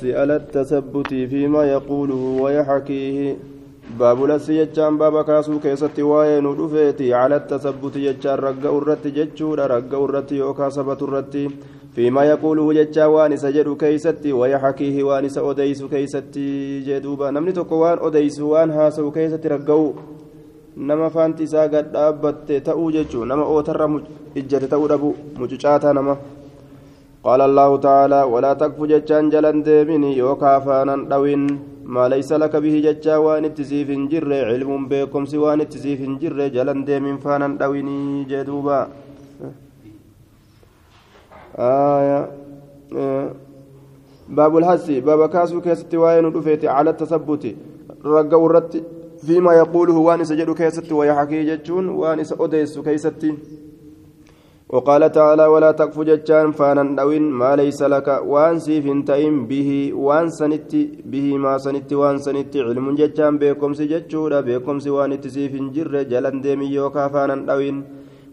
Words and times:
الحث 0.00 0.15
على 0.19 0.35
التثبت 0.35 1.13
فيما 1.31 1.63
يقوله 1.63 2.21
ويحكيه 2.43 3.37
باب 3.99 4.23
لسي 4.29 4.65
جتان 4.65 4.97
باب 4.97 5.25
كاسو 5.25 5.59
كيست 5.59 5.99
واين 5.99 6.45
ودفيتي 6.45 7.13
على 7.13 7.35
التثبت 7.35 7.97
جتان 7.97 8.35
رقا 8.45 8.69
الرت 8.77 9.07
جتشورا 9.07 9.65
رقا 9.67 10.05
الرت 10.05 10.31
يوكا 10.31 10.69
سبت 10.69 11.01
الرت 11.03 11.35
فيما 11.95 12.23
يقوله 12.23 12.73
جتشا 12.73 13.05
وان 13.05 13.37
سجد 13.37 13.67
كيستي 13.81 14.31
ويحكيه 14.33 15.03
وان 15.03 15.29
سأديس 15.29 15.83
كيستي 15.83 16.79
جدوبا 16.87 17.31
نمني 17.31 17.51
تقوان 17.51 17.97
أديس 18.01 18.39
وان 18.39 18.69
هاسو 18.71 19.11
كيستي 19.11 19.47
رقاو 19.47 19.93
nama 20.75 21.09
faanti 21.13 21.43
isaa 21.43 21.67
gad 21.67 21.87
dhaabbatte 21.93 22.61
ta'uu 22.67 22.91
jechuun 22.95 23.27
nama 23.27 23.43
ootarra 23.53 23.87
ijjate 24.39 24.67
ta'uu 24.73 24.87
dhabu 24.91 25.09
mucucaataa 25.39 25.91
nama 25.97 26.13
qaala 27.26 27.44
allahu 27.48 27.78
taalaa 27.86 28.26
walaa 28.32 28.54
takfu 28.62 28.88
jechaan 28.92 29.30
jalan 29.34 29.64
deemini 29.68 30.10
yookaa 30.18 30.54
afaanan 30.60 31.04
dhawin 31.10 31.44
maa 31.94 32.08
laysa 32.12 32.38
laka 32.42 32.60
bihi 32.64 32.82
jechaa 32.86 33.18
waan 33.26 33.48
itti 33.48 33.68
siif 33.70 33.88
hin 33.94 34.08
jirre 34.12 34.38
cilmuun 34.50 34.88
beekomsi 34.92 35.42
waan 35.44 35.64
itti 35.64 35.82
siif 35.84 36.00
hin 36.06 36.18
jirre 36.22 36.50
jalan 36.56 36.84
deemin 36.88 37.18
faanan 37.24 37.56
dhawinii 37.62 38.24
jee 38.32 38.44
duuba 38.50 38.78
baabul 44.40 44.68
hasi 44.70 45.00
baaba 45.08 45.32
kaasuu 45.38 45.64
keessatti 45.68 46.04
waa'ee 46.04 46.26
nu 46.26 46.34
dhufeeti 46.36 46.66
cala 46.74 46.92
tasabbuti 47.02 47.56
ragga'u 48.18 48.44
irratti 48.50 48.82
فيما 49.26 49.52
يقوله 49.52 49.96
وان 49.96 50.24
سجد 50.24 50.50
كيست 50.50 50.92
ويحكي 50.92 51.44
جتون 51.44 51.88
وان 51.88 52.18
أديس 52.40 52.78
كيستي 52.78 53.34
وقال 54.75 55.11
تعالى 55.11 55.45
ولا 55.53 55.71
تقف 55.71 55.99
جتان 56.09 56.51
فانا 56.51 56.83
دوين 56.99 57.25
ما 57.39 57.55
ليس 57.55 57.81
لك 57.93 58.07
وان 58.33 58.59
سيف 58.65 58.85
تئم 59.09 59.35
به 59.51 59.69
وان 60.05 60.27
سنت 60.39 60.71
به 61.11 61.27
ما 61.43 61.53
سنت 61.65 61.91
وان 62.01 62.17
سنت 62.25 62.53
علم 62.67 62.87
جتان 62.99 63.33
بكم 63.41 63.71
سجتشورا 63.79 64.39
بكم 64.47 64.75
سوان 64.85 65.11
سيف 65.35 65.53
جر 65.75 65.93
جلن 66.11 66.61
يوكا 66.77 67.07
فانا 67.13 67.35
دوين 67.49 67.77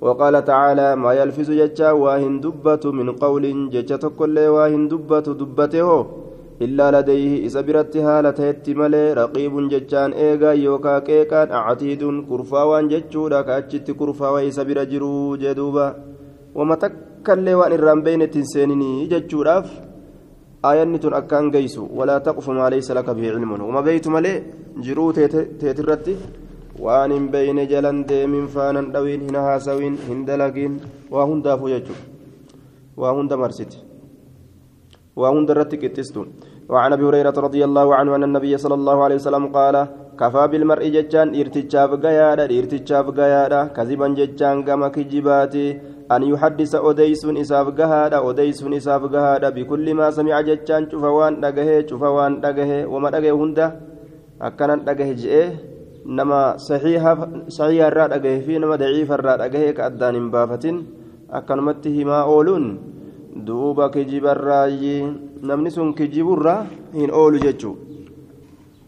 وقال 0.04 0.34
تعالى 0.50 0.88
ما 1.02 1.10
يلفظ 1.18 1.48
جتا 1.60 1.90
واهن 2.02 2.34
دبة 2.44 2.84
من 2.98 3.08
قول 3.22 3.44
جتا 3.74 4.08
كل 4.18 4.36
واهن 4.54 4.88
دبة 4.92 5.26
دبته 5.40 5.88
إلا 6.64 6.86
لديه 6.94 7.46
إذا 7.46 7.60
برت 7.66 7.96
هالة 7.96 8.40
ملي 8.80 9.04
رقيب 9.20 9.54
جتان 9.72 10.10
إيغا 10.12 10.52
يوكا 10.52 10.98
كيكان 11.06 11.48
عتيد 11.52 12.02
كرفاوان 12.28 12.84
جتشودا 12.88 13.40
كأجت 13.46 13.90
كرفا 13.90 14.28
وإذا 14.34 14.62
برجرو 14.62 15.36
جدوبا. 15.42 15.88
وما 16.58 16.74
تكلي 16.82 17.54
وان 17.58 17.72
الرام 17.78 18.00
بين 18.06 18.22
تنسينني 18.34 18.90
جتشوداف 19.12 19.66
آياني 20.68 20.98
تن 21.02 21.14
أكان 21.18 21.44
جيسو 21.54 21.84
ولا 21.98 22.16
تقف 22.26 22.46
ما 22.58 22.66
ليس 22.72 22.88
لك 22.96 23.08
به 23.16 23.26
علم 23.32 23.50
وما 23.68 23.80
بيت 23.86 24.06
ملي 24.14 24.34
جرو 24.84 25.06
تيترتي 25.60 26.14
وان 26.84 27.12
بين 27.34 27.58
جلن 27.72 27.98
ديم 28.10 28.32
فانا 28.54 28.82
دوين 28.94 29.20
هنا 29.26 29.40
هاسوين 29.46 29.94
هندلقين 30.08 30.72
وهن 31.14 31.38
دافو 31.44 31.66
يجو 31.74 31.96
وهن 33.00 33.26
دمرست 33.30 33.72
وهن 35.20 35.46
درت 35.48 35.72
كتستون 35.82 36.28
وعن 36.72 36.92
ابي 36.92 37.04
هريره 37.08 37.36
رضي 37.46 37.62
الله 37.68 37.86
عنه 37.98 38.10
ان 38.16 38.24
النبي 38.28 38.52
صلى 38.64 38.76
الله 38.80 38.96
عليه 39.04 39.18
وسلم 39.20 39.44
قال 39.58 39.76
كفى 40.20 40.44
بالمرء 40.50 40.84
ججان 40.96 41.28
ارتجاب 41.40 41.90
غيادا 42.04 42.44
ارتجاب 42.58 43.06
غيادا 43.18 43.60
كذبا 43.76 44.08
ججان 44.18 44.56
كما 44.66 44.88
كجباتي 44.94 45.66
أن 46.14 46.22
يحدث 46.22 46.72
أديس 46.74 47.22
إساف 47.24 47.66
غهادا 47.78 48.18
أديس 48.30 48.60
إساف 48.64 49.02
غهادا 49.14 49.48
بكل 49.56 49.86
ما 49.94 50.10
سمع 50.10 50.40
ججان 50.40 50.82
شفوان 50.90 51.40
دغه 51.40 51.70
شفوان 51.90 52.32
دغه 52.40 52.70
وما 52.92 53.08
دغه 53.10 53.30
هندا 53.40 53.66
أكنا 54.40 54.74
دغه 54.88 55.10
جئ 55.20 55.36
نما 56.06 56.56
صحيح 56.56 57.02
صحيح 57.48 57.84
الرا 57.90 58.06
دغه 58.14 58.34
في 58.44 58.58
نما 58.58 58.76
ضعيف 58.76 59.12
الرا 59.12 59.34
دغه 59.42 59.70
كأدان 59.76 60.30
بافتين 60.32 60.76
أكنمته 61.30 61.96
ما 62.04 62.18
أولون. 62.24 62.64
duuba 63.38 63.90
kijibarraayi 63.90 65.06
namni 65.42 65.70
sun 65.70 65.94
kijiburra 65.94 66.66
hin 66.92 67.10
oolu 67.10 67.38
jechuu 67.38 67.76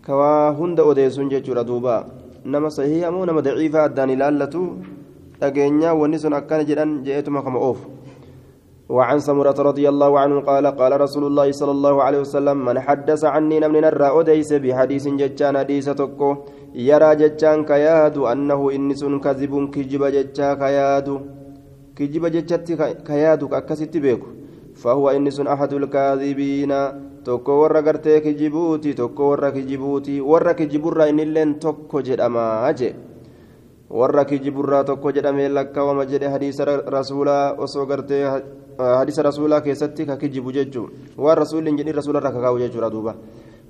kawaa 0.03 0.51
hunda 0.59 0.83
odeessun 0.83 1.29
jechuudha 1.31 1.65
duuba 1.65 2.07
nama 2.45 2.71
sahiha 2.71 3.13
moo 3.15 3.27
nama 3.27 3.43
daciifa 3.43 3.85
addaan 3.85 4.11
ilaallatu 4.11 4.63
dhageenyaa 5.41 5.95
wanni 5.95 6.19
sun 6.19 6.37
akkana 6.37 6.65
jedhan 6.65 7.03
je'eetuma 7.05 7.43
kama 7.43 7.59
وعن 8.91 9.19
سمرة 9.23 9.55
رضي 9.55 9.87
الله 9.87 10.11
عنه 10.19 10.37
قال 10.51 10.67
قال 10.67 10.93
رسول 11.01 11.25
الله 11.31 11.55
صلى 11.55 11.71
الله 11.71 11.95
عليه 12.03 12.21
وسلم 12.27 12.57
من 12.59 12.77
حدث 12.83 13.23
عني 13.25 13.63
نمن 13.63 13.87
نرى 13.87 14.09
أديس 14.19 14.51
بحديث 14.53 15.05
ججان 15.21 15.55
حديث 15.63 15.95
تكو 15.95 16.31
يرى 16.75 17.11
ججان 17.23 17.59
كياد 17.71 18.17
أنه 18.19 18.61
إنس 18.77 19.03
كذب 19.25 19.53
كجب 19.75 20.03
ججا 20.17 20.49
كياد 20.63 21.09
كجب 21.97 22.25
ججت 22.35 22.67
كياد 23.07 23.43
أكست 23.59 23.95
بيكو 24.05 24.29
فهو 24.83 25.05
إنس 25.15 25.39
أحد 25.55 25.73
الكاذبين 25.73 26.73
tokko 27.21 27.61
warra 27.61 27.83
gartee 27.83 28.21
kijibuuti 28.25 28.95
tokko 28.95 29.29
warra 29.31 29.53
kijibuuti 29.53 30.21
warra 30.25 30.55
kijiburraa 30.55 31.09
innilleen 31.13 31.55
tokko 31.61 32.01
jedhamaa 32.03 32.73
jee 32.73 32.95
warra 33.91 34.25
kijiburraa 34.25 34.85
tokko 34.85 35.13
jedhamee 35.13 35.49
lakkaawama 35.49 36.07
jedhe 36.07 36.29
hadiisa 36.35 36.65
rasuulaa 36.97 37.55
osoo 37.67 37.87
gartee 37.87 38.25
hadiisa 38.79 39.23
rasuulaa 39.23 39.61
keessatti 39.61 40.07
ka 40.07 40.17
kijibu 40.17 40.53
jechuu 40.53 40.89
waan 41.19 41.39
rasuulli 41.39 41.71
hin 41.71 41.79
jedhin 41.79 41.95
rasuularra 42.01 42.33
kakaa'u 42.33 42.59
jechuudha 42.65 42.91
duuba 42.91 43.15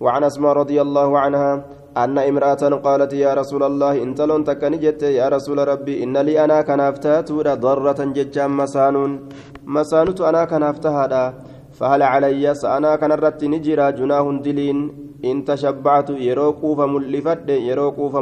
وعن 0.00 0.24
أسماء 0.24 0.52
رضي 0.52 0.80
الله 0.80 1.18
عنها 1.18 1.64
أن 1.96 2.18
امرأة 2.18 2.62
قالت 2.86 3.12
يا 3.12 3.34
رسول 3.34 3.62
الله 3.62 4.02
إن 4.02 4.14
تلون 4.14 4.44
تكني 4.44 4.76
جت 4.76 5.02
يا 5.02 5.28
رسول 5.28 5.68
ربي 5.68 6.04
إن 6.04 6.16
لي 6.16 6.44
أنا 6.44 6.62
كنافتات 6.62 7.32
ضرة 7.32 8.00
ججا 8.16 8.46
مسانون 8.46 9.28
مسانوت 9.64 10.20
أنا 10.20 10.44
كنافتها 10.44 11.34
فهل 11.78 12.02
علي 12.02 12.54
سأنا 12.54 12.96
كنرت 12.96 13.44
نجرا 13.44 13.90
جناه 13.90 14.26
دلين 14.44 14.78
إن 15.24 15.44
تشبعت 15.44 16.10
يروقوف 16.10 16.78
ملفد 16.80 17.48
يروقوف 17.50 18.16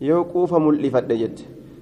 ملفد 0.00 0.10
يوقوف 0.10 0.54
ملفد 0.54 1.12
جت 1.12 1.38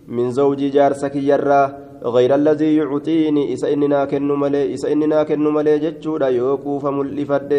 من 0.09 0.31
زوجي 0.31 0.69
جارسك 0.69 1.17
يرى 1.17 1.63
غير 2.05 2.35
الذي 2.35 2.77
يعطيني 2.77 3.55
إسا 3.55 3.73
إننا 3.73 4.05
كنو 4.05 4.37
ملي 4.37 4.75
إسا 4.75 4.93
إننا 4.93 5.23
كنو 5.23 5.51
ملي 5.51 5.79
جتشودا 5.79 6.29
يوقوف 6.29 6.87
ملفد 6.87 7.53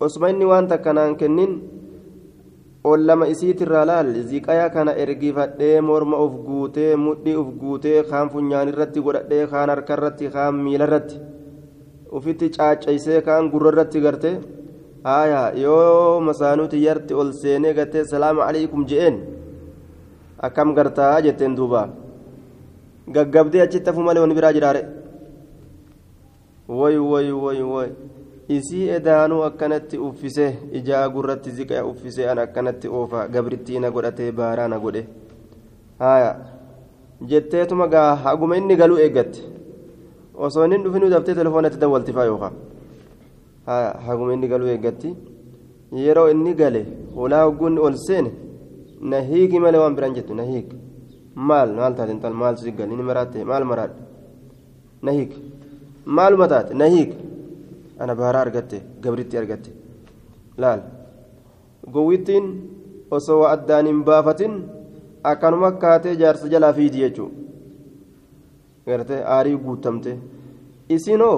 osuma 0.00 0.28
inni 0.28 0.44
waan 0.44 0.68
takkanaan 0.68 1.16
kennin 1.16 1.52
ol 2.84 3.00
lama 3.08 3.26
isiitirraa 3.32 3.84
laal 3.90 4.10
ziqayaa 4.30 4.68
kana 4.74 4.92
ergifadhee 5.02 5.80
morma 5.80 6.16
uf 6.24 6.34
guutee 6.48 6.96
mudhii 7.04 7.36
uf 7.42 7.48
guutee 7.60 8.02
kaan 8.10 8.28
funyaan 8.28 8.68
irratti 8.72 9.00
godhadhee 9.06 9.46
kaan 9.52 9.72
harka 9.72 9.96
irratti 9.96 10.28
kaan 10.34 10.54
miila 10.64 10.84
irratti 10.88 11.16
ufitti 12.12 12.50
caaccaysee 12.56 13.20
kaan 13.28 13.48
gurra 13.52 13.72
irratti 13.72 14.00
garte 14.06 14.30
haaya 15.03 15.51
yoo 15.63 16.19
masaanuuti 16.21 16.83
yarti 16.85 17.13
ol 17.13 17.31
seenee 17.33 17.73
gartee 17.73 18.03
salaama 18.05 18.45
alaikum 18.45 18.85
je'een 18.85 19.17
akkam 20.47 20.73
gartaa 20.75 21.21
jetteen 21.21 21.55
duuba? 21.55 21.89
Gaggabdee 23.15 23.61
achitti 23.61 23.89
hafu 23.89 24.01
malee 24.01 24.21
wani 24.21 24.33
biraa 24.35 24.53
jiraare. 24.53 24.81
Woy 26.67 26.97
woy 26.97 27.31
woy 27.31 27.61
woy. 27.61 27.89
Isii 28.49 28.89
edaanuu 28.97 29.43
akkanatti 29.43 29.97
uffise 29.97 30.45
ijaa 30.79 31.09
gurratti 31.09 31.51
ziqaa 31.51 31.83
uffise 31.85 32.29
an 32.29 32.39
akkanatti 32.39 32.87
oofa 32.87 33.27
gabrittiina 33.27 33.91
godhatee 33.91 34.31
baaraa 34.31 34.67
na 34.67 34.79
godhe. 34.79 35.05
Haya 35.99 36.35
jetteetuma 37.29 37.87
gaa 37.87 38.15
haguma 38.15 38.57
inni 38.57 38.75
galuu 38.75 38.97
eeggatte? 38.97 39.41
Osoo 40.35 40.65
inni 40.65 40.83
dhufinuu 40.83 41.09
daftee 41.09 41.35
telefoonatti 41.35 41.77
dawwaltifaa 41.77 42.25
yookaan 42.25 42.53
haya 42.53 42.70
haguma 43.65 44.33
inni 44.33 44.47
galuu 44.47 44.67
eeggatti? 44.67 45.15
Yeroo 45.91 46.29
inni 46.29 46.53
gale 46.55 46.81
hulaa 47.15 47.45
hogguun 47.45 47.77
ol 47.79 47.95
seene 48.07 48.31
na 49.01 49.17
hiiki 49.29 49.59
malee 49.59 49.79
waan 49.83 49.95
biraan 49.95 50.15
jettu 50.15 50.33
na 50.35 50.43
hiiki. 50.43 50.75
Maal? 51.35 51.69
Maal 51.79 51.93
taate 51.95 52.11
intal? 52.11 52.33
Maal 52.33 52.57
si 52.57 52.71
gal 52.71 52.91
inni 52.91 53.03
maraatte 53.03 53.43
maal 53.51 53.63
maraadhe? 53.65 53.95
Na 55.01 55.11
hiiki. 55.11 55.37
Maaluma 56.05 56.47
taate 56.47 56.73
na 56.73 56.85
hiiki. 56.85 57.17
Ana 57.99 58.15
baaraa 58.15 58.41
argatte 58.45 58.77
gabritti 59.01 59.37
argatte. 59.37 59.71
Laal. 60.57 60.81
Gowwittiin 61.93 62.45
osoo 63.11 63.43
addaan 63.53 63.85
hin 63.87 64.03
baafatin 64.03 64.53
akkanuma 65.23 65.71
kaatee 65.71 66.15
jaarsa 66.21 66.47
jalaa 66.53 66.73
fiidi 66.73 66.97
jechuudha 67.03 67.35
gartee 68.85 69.21
aarii 69.35 69.57
guutamte 69.65 70.11
isinoo 70.95 71.37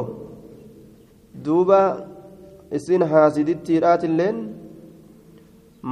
duuba 1.45 1.79
isin 2.77 3.01
haasidittiidhaatilleen 3.11 4.37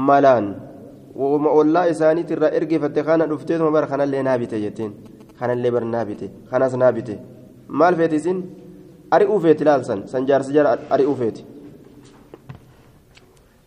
malaan 0.10 0.45
wama 1.22 1.50
ollaa 1.60 1.86
isaaniitirraa 1.94 2.56
ergeeffatte 2.57 3.01
kana 3.10 3.30
dhufteetuma 3.31 3.72
bara 3.75 3.88
kanallee 3.92 4.24
naabite 4.28 4.57
jetteen 4.66 4.92
kanallee 5.39 5.72
bara 5.75 5.86
naabite 5.95 6.25
kanas 6.51 6.74
naabite 6.83 7.16
maal 7.80 7.95
feeti 8.00 8.16
isin 8.22 8.38
ari'uu 9.16 9.39
feeti 9.45 9.63
laalsan 9.69 10.00
san 10.12 10.28
jaarsi 10.30 10.54
jara 10.57 10.78
ari'uu 10.98 11.18
feeti 11.24 11.44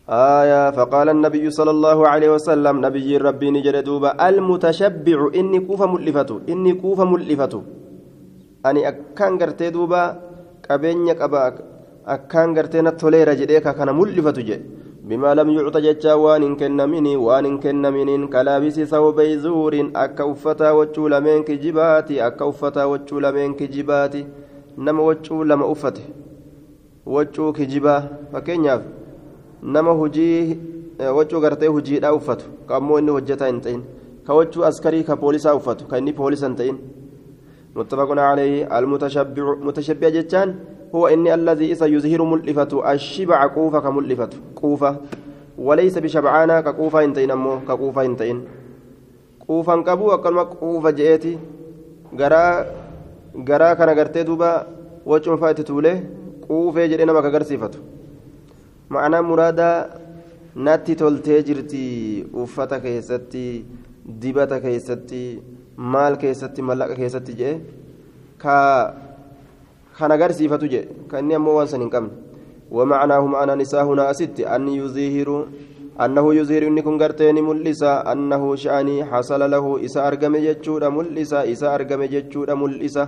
آية 0.09 0.71
فقال 0.77 1.09
النبي 1.09 1.49
صلى 1.49 1.71
الله 1.71 2.07
عليه 2.07 2.29
وسلم 2.37 2.85
نبي 2.85 3.17
ربي 3.17 3.47
نجد 3.51 3.83
دوبا 3.83 4.29
المتشبع 4.29 5.19
إني 5.35 5.59
كوفة 5.59 5.85
ملفته 5.93 6.35
إني 6.49 6.73
كوفة 6.73 7.05
ملفته 7.05 7.61
أني 8.65 8.87
أكان 8.87 9.33
قرتي 9.41 9.69
دوبا 9.69 10.03
akkaan 12.05 12.53
gartee 12.53 12.81
na 12.81 12.91
toleera 12.91 13.35
jedhee 13.35 13.61
kana 13.61 13.93
mul'ifatu 13.93 14.41
jedhe 14.49 14.85
bimaa 15.09 15.35
lam 15.35 15.49
yucta 15.49 15.81
jechaa 15.81 16.15
waan 16.17 16.43
hin 16.43 16.55
kennaminii 16.59 17.15
waan 17.23 17.45
hin 17.45 17.57
kennaminiin 17.63 18.27
kalaabisi 18.35 18.85
sawbay 18.93 19.37
zuuriin 19.37 19.91
akka 20.03 20.25
uffataa 20.25 20.73
waccuu 20.79 21.09
lameen 21.13 21.43
kijibaati 21.49 22.21
akka 22.27 22.47
uffataa 22.51 22.87
waccuu 22.87 23.19
lameen 23.19 23.55
kijibaati. 23.55 24.25
Nama 24.77 25.03
wachuu 25.03 25.43
lama 25.43 25.67
uffate. 25.67 26.01
Wachuu 27.05 27.53
kijibaa 27.53 28.03
fakkeenyaaf 28.31 28.81
nama 29.61 29.91
hujii 29.91 30.57
eh, 30.99 31.15
wachuu 31.15 31.39
gartee 31.39 31.67
hujiidhaa 31.67 32.13
uffatu. 32.13 32.45
Kammoo 32.67 32.99
inni 32.99 33.11
hojjetaa 33.11 33.47
hin 33.47 33.61
ta'in. 33.61 33.83
Ka 34.27 34.33
waccuu 34.33 34.65
askarii 34.65 35.03
ka 35.03 35.17
poolisaa 35.17 35.55
uffatu. 35.55 35.85
Ka 35.85 35.97
inni 35.97 36.13
poolisa 36.13 36.47
hin 36.47 36.55
ta'in. 36.55 36.77
Muttafaqun 37.75 38.19
alayhi 38.19 38.63
almutashabbi'a 38.63 40.11
jechaan 40.11 40.55
هو 40.95 41.07
إني 41.07 41.33
الذي 41.33 41.71
إذا 41.71 41.85
يظهر 41.85 42.21
ملفة 42.23 42.71
الشبع 42.91 43.39
قوفة 43.55 43.79
كملفة 43.79 44.29
قوفة. 44.55 44.91
وليس 45.57 45.95
بشبعانا 45.97 46.61
كقوفة 46.61 47.03
انتين 47.03 47.31
أمو 47.31 47.67
كقوفة 47.67 48.01
انتين 48.05 48.37
قوفا 49.47 49.75
قبو 49.87 50.11
أكلمة 50.15 50.43
قوفة 50.61 50.89
جئتي. 50.89 51.33
غرا 52.19 52.65
غرا 53.49 53.73
كان 53.73 53.89
غرتي 53.97 54.23
دوبا 54.23 54.51
وجه 55.05 55.35
فايت 55.35 55.61
توله 55.67 55.95
قوفة 56.49 56.85
جئنا 56.85 57.13
ما 57.13 57.21
كغرسيفته 57.21 57.79
ma'anaa 58.93 59.21
muraadaa 59.25 59.77
natti 60.65 60.95
toltee 60.95 61.37
jirti 61.47 61.79
uffata 62.43 62.77
keessatti 62.83 63.45
dibata 64.21 64.59
keessatti 64.65 65.21
maal 65.93 66.17
keessatti 66.23 66.65
mallaqa 66.69 66.97
keessatti 66.99 67.37
jee 67.39 67.53
kan 69.97 70.11
agarsiifatu 70.11 70.67
jee. 70.69 70.87
Kan 71.09 71.23
inni 71.23 71.35
ammoo 71.35 71.55
waan 71.57 71.67
san 71.67 71.81
hin 71.81 71.89
qabne. 71.89 72.25
ومعناه 72.71 73.25
معنى 73.25 73.53
نساء 73.61 73.83
هنا 73.85 74.11
أست 74.11 74.39
أن 74.39 74.67
يظهر 74.67 75.29
أنه 76.03 76.25
يظهر 76.39 76.63
إن 76.67 76.79
كن 76.85 76.97
قرتين 77.01 77.37
ملسا 77.49 78.11
أنه 78.11 78.55
شأني 78.55 79.05
حصل 79.05 79.41
له 79.51 79.85
إسا 79.85 80.07
أرقم 80.07 80.35
جتشود 80.45 80.83
ملسا 80.83 81.39
إسا 81.51 81.67
أرقم 81.75 82.01
جتشود 82.13 82.49
ملسا 82.51 83.03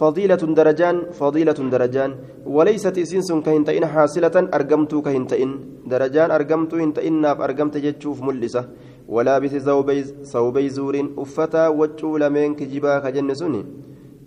فضيلة 0.00 0.42
درجان 0.58 0.96
فضيلة 1.20 1.58
درجان 1.74 2.10
وليست 2.46 2.98
إسنس 2.98 3.28
كهنتئن 3.44 3.84
حاصلة 3.86 4.36
أرقمت 4.56 4.92
كهنتئن 5.06 5.50
درجان 5.92 6.30
أرقمت 6.30 6.74
هنتئن 6.74 7.14
ناف 7.20 7.38
أرقمت 7.40 7.76
جتشوف 7.84 8.22
ملسة 8.22 8.62
ولابس 9.08 9.54
ثوبي 9.66 10.02
ثوبي 10.32 10.68
زور 10.68 10.94
أفتا 11.18 11.68
وجو 11.68 12.16
لمن 12.22 12.54
كجبا 12.58 12.98
كجنسوني 13.04 13.62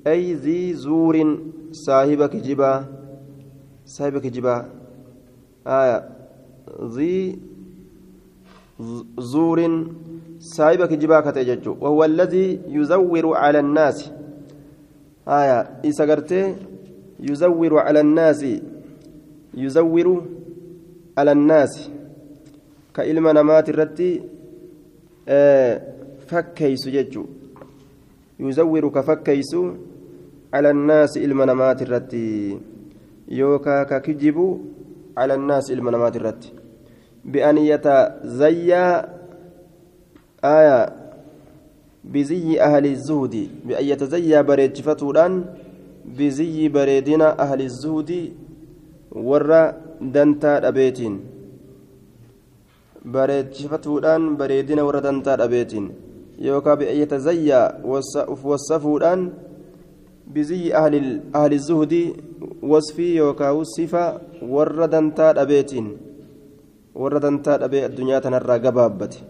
أي 0.07 0.33
ذي 0.33 0.73
زور 0.73 1.15
saahiba 1.71 2.29
kijibaa 2.29 2.85
saahiba 3.83 4.19
kijibaa 4.19 4.65
aya 5.65 6.03
zii 6.89 7.39
zuurin 9.19 9.87
saahiba 10.39 10.87
kijibaa 10.87 11.21
kate 11.21 11.45
jechu. 11.45 11.77
Wahuwa 11.81 12.05
alladii 12.05 12.59
yuzawwiru 12.69 13.31
cala 13.33 13.59
annaasi 13.59 14.11
aya 15.25 15.67
isa 15.83 16.05
gartee 16.05 16.55
yuzawwiru 17.19 17.77
cala 17.77 17.99
annaasi 17.99 18.61
yuzawwiru 19.53 20.23
cala 21.15 21.31
annaasi 21.31 21.91
ka 22.93 23.05
ilma 23.05 23.33
namaati 23.33 23.71
irratti 23.71 24.21
eh, 25.25 25.81
fakkeeysu 26.27 26.91
jechuu 26.91 27.25
yuzawwiru 28.39 28.91
ka 28.91 29.03
fakkeeysu 29.03 29.75
على 30.53 30.69
الناس 30.69 31.17
إلما 31.17 31.45
نمات 31.45 31.81
الرتي 31.81 32.59
يوكا 33.27 33.83
ككجب 33.83 34.37
على 35.17 35.33
الناس 35.33 35.71
إلما 35.71 35.91
نمات 35.91 36.15
الرتي 36.15 36.51
بأن 37.25 37.57
يتزيا 37.57 38.85
آية 40.43 40.79
بزي 42.03 42.61
أهل 42.61 42.85
الزهد. 42.85 43.35
بأن 43.67 43.85
يتزيى 43.85 44.43
بريتشفتودان 44.43 45.33
بزي 46.17 46.69
بريدنا 46.69 47.27
أهل 47.43 47.61
الزهد. 47.61 48.11
ورا 49.11 49.61
دنتا 50.01 50.67
أبيتين 50.67 51.13
بريتشفتودان 53.05 54.37
بريدنا 54.37 54.81
ورا 54.83 54.99
دنتا 54.99 55.43
أبيتين 55.43 55.85
يوكا 56.39 56.73
بأن 56.73 56.95
يتزيى 57.01 57.61
وصفودان 58.43 59.19
بزي 60.34 60.74
أهل 60.74 60.94
أهل 61.34 61.52
الزهد 61.52 61.94
وصفي 62.62 63.16
يوكا 63.16 63.50
وصفة 63.50 64.04
ورا 64.42 64.86
دنتا 64.86 65.42
أبيتين 65.42 65.86
ورا 66.94 67.18
دنتا 67.18 67.64
أبي 67.64 67.86
الدنيا 67.86 68.18
تنرى 68.18 68.56
قبابتي 68.64 69.20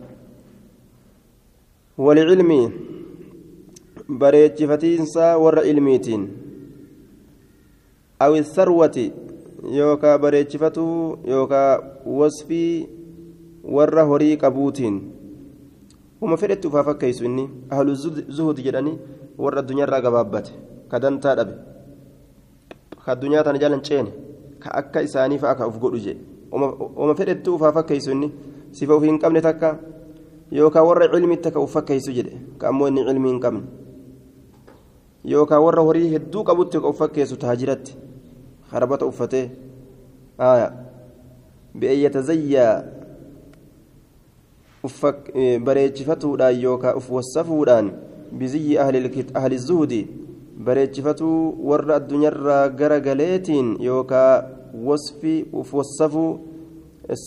والعلم 1.99 2.51
bareechifatiinsa 4.09 5.39
warra 5.39 5.63
ilmiitiin 5.63 6.23
aw 8.25 8.33
sarwati 8.43 9.13
yookaa 9.79 10.19
bareechifatuu 10.19 11.19
yookaa 11.33 11.79
wasfii 12.21 12.89
warra 13.77 14.05
horii 14.11 14.37
qabuutiin 14.37 14.97
uma 16.21 16.37
fedhetti 16.37 16.67
ufaa 16.67 16.85
fakkeeysu 16.85 17.25
inni 17.25 17.49
ahlu 17.71 17.95
zuhud 18.29 18.59
jedhanii 18.67 18.99
warra 19.39 19.61
addunyaarraa 19.65 20.01
gabaabbate 20.01 20.53
ka 20.92 21.00
dantaa 21.00 21.36
dhabe 21.36 21.54
ka 23.06 23.12
addunyaa 23.12 23.44
tana 23.44 23.60
jalan 23.60 23.82
ceene 23.82 24.12
ka 24.60 24.70
akka 24.82 25.02
isaanii 25.08 25.40
fa'a 25.44 25.56
ka 25.56 25.68
uf 25.68 25.80
godhu 25.80 26.00
jedhe 26.06 26.22
uma 26.52 27.16
fedhetti 27.16 27.50
ufaa 27.50 27.72
fakkeeysu 27.78 28.12
inni 28.12 28.32
sifa 28.72 28.96
ufii 28.96 29.10
hin 29.12 29.20
qabne 29.20 29.42
takka 29.42 29.78
yookaan 30.52 30.86
warra 30.88 31.08
cilmitti 31.14 31.48
akka 31.50 31.60
uffakkeessu 31.60 32.12
jedhe 32.18 32.42
ka 32.58 32.68
ammoo 32.72 32.88
inni 32.88 33.06
cilmii 33.08 33.32
hin 33.32 33.40
qabne 33.46 33.64
yookaan 35.34 35.64
warra 35.64 35.82
horii 35.90 36.10
hedduu 36.14 36.44
qabutti 36.50 36.78
akka 36.78 36.90
uffakkeessu 36.96 37.38
taajiratti 37.38 37.98
harbata 38.72 39.06
uffatee 39.06 39.46
bi'an 41.80 42.00
yatazayyaa 42.04 42.76
bareechifatuudhaan 45.64 46.62
yookaan 46.62 46.98
uf 46.98 47.12
wassafuudhaan 47.12 47.92
biziyyi 48.40 48.80
ahli 48.80 49.58
zuhudi 49.58 50.02
bareechifatuu 50.66 51.56
warra 51.70 51.96
addunyaarraa 52.00 52.70
gara 52.70 53.00
galeetiin 53.00 53.78
yookaan 53.80 54.44
wasfi 54.88 55.46
uf 55.54 55.74
wassafuu 55.74 56.32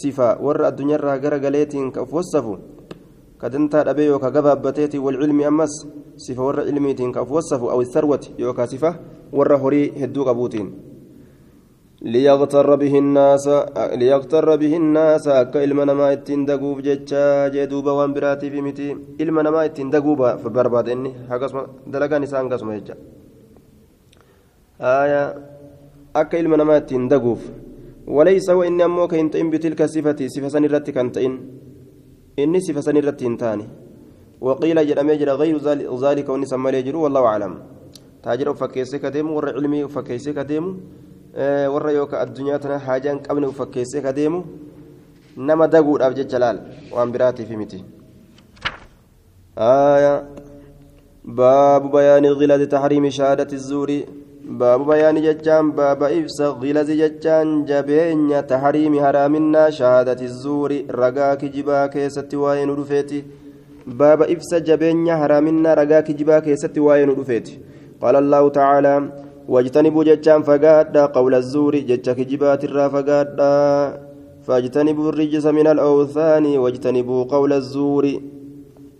sifa 0.00 0.36
warra 0.46 0.68
addunyaarraa 0.70 1.18
gara 1.18 1.38
galeetiin 1.38 1.92
ka 1.92 2.02
uf 2.02 2.12
wassafu 2.12 2.58
كدنتا 3.40 3.82
دبي 3.88 4.04
يوكا 4.04 4.28
غبابتيتي 4.28 4.98
والعلم 4.98 5.40
امس 5.40 5.74
صفه 6.24 6.42
ور 6.46 6.60
علميتين 6.60 7.12
كاف 7.12 7.32
وصف 7.32 7.62
أو 7.72 7.80
الثروه 7.80 8.24
يوكا 8.38 8.66
صفه 8.72 8.92
ور 9.32 9.56
هوري 9.56 9.82
هدو 10.02 10.22
قبوتين 10.28 10.68
ليغتر 12.02 12.68
به 12.82 12.94
الناس 13.04 13.46
ليغتر 14.00 14.56
به 14.56 14.72
الناس 14.82 15.26
كإلما 15.52 15.84
نما 15.84 16.12
اتين 16.12 16.44
دقوب 16.44 16.78
جتشا 16.86 17.48
جدوبا 17.54 17.92
وان 17.98 18.12
براتي 18.14 18.50
في 18.52 18.60
متي 18.66 18.88
إلما 19.20 19.42
نما 19.42 19.64
اتين 19.64 19.90
دقوبا 19.90 20.36
فبرباد 20.42 20.88
إني 20.88 21.10
هكذا 21.30 21.60
دلقا 21.92 22.18
نسان 22.18 22.48
قسم 22.52 22.70
يجا 22.76 22.94
آية 24.80 25.22
أكا 26.16 26.40
إلما 26.40 26.56
نما 26.56 26.76
اتين 26.76 27.08
دقوف 27.08 27.42
وليس 28.06 28.48
وإن 28.50 28.80
أموك 28.80 29.14
إن 29.14 29.50
بتلك 29.50 29.82
الصفة 29.82 30.18
صفة 30.26 30.48
سنرتك 30.48 30.98
أنتين 30.98 31.34
inni 32.42 32.60
sifa 32.62 32.82
san 32.82 32.96
irratti 32.96 33.24
hin 33.26 33.36
taane 33.36 33.64
waqiila 34.40 34.84
jedhamee 34.88 35.16
jira 35.20 35.36
gayru 35.36 35.58
zaalika 36.02 36.32
wanni 36.32 36.46
san 36.46 36.60
malee 36.60 36.82
jiru 36.86 37.02
wallahu 37.04 37.26
aclam 37.32 37.54
taajira 38.24 38.52
ufakkeessee 38.56 39.00
ka 39.04 39.10
deemu 39.10 39.36
warra 39.36 39.52
cilmii 39.56 39.82
ufakkeessee 39.88 40.34
ka 40.38 40.44
deemu 40.50 40.70
warra 41.74 41.92
yookaan 41.98 42.22
addunyaa 42.24 42.58
tana 42.64 42.78
haajaa 42.86 43.12
hin 43.12 43.22
qabne 43.26 43.46
ufakkeessee 43.46 44.02
ka 44.06 44.12
deemu 44.12 44.44
nama 45.36 45.68
daguudhaaf 45.74 46.14
jecha 46.20 46.38
laal 46.44 46.60
waan 46.94 47.12
biraatiif 47.16 47.50
miti 47.62 47.84
باب 54.44 54.86
بيان 54.86 55.22
ججان 55.22 55.70
باب 55.70 56.02
إفس 56.02 56.40
غلز 56.40 56.90
ججان 56.90 57.64
جبين 57.64 58.46
تحريم 58.46 58.94
هرامنا 58.98 59.70
شهادة 59.70 60.20
الزور 60.22 60.82
رقاك 60.90 61.44
جبا 61.44 61.86
كيست 61.86 62.34
وين 62.34 62.70
رفيتي. 62.70 63.24
باب 63.86 64.22
إفس 64.22 64.54
جبين 64.54 65.08
هرامنا 65.08 65.74
رقاك 65.74 66.10
جبا 66.10 66.38
كيست 66.38 66.78
وين 66.78 67.10
رفيتي. 67.10 67.58
قال 68.02 68.16
الله 68.16 68.48
تعالى 68.48 69.12
واجتنبوا 69.48 70.04
جتان 70.04 70.42
فقادا 70.42 71.06
قول 71.06 71.34
الزور 71.34 71.76
جتك 71.76 72.20
جبات 72.20 72.64
الرا 72.64 72.88
فقادا 72.88 73.54
فاجتنبوا 74.46 75.08
الرجس 75.08 75.46
من 75.46 75.66
الأوثان 75.66 76.46
واجتنبوا 76.58 77.24
قول 77.24 77.52
الزور. 77.52 78.20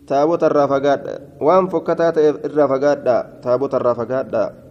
تابوت 0.07 0.45
الرا 0.45 0.67
فقادا 0.67 1.21
وان 1.41 1.69
تابوت 3.43 3.75
الرا 3.75 4.70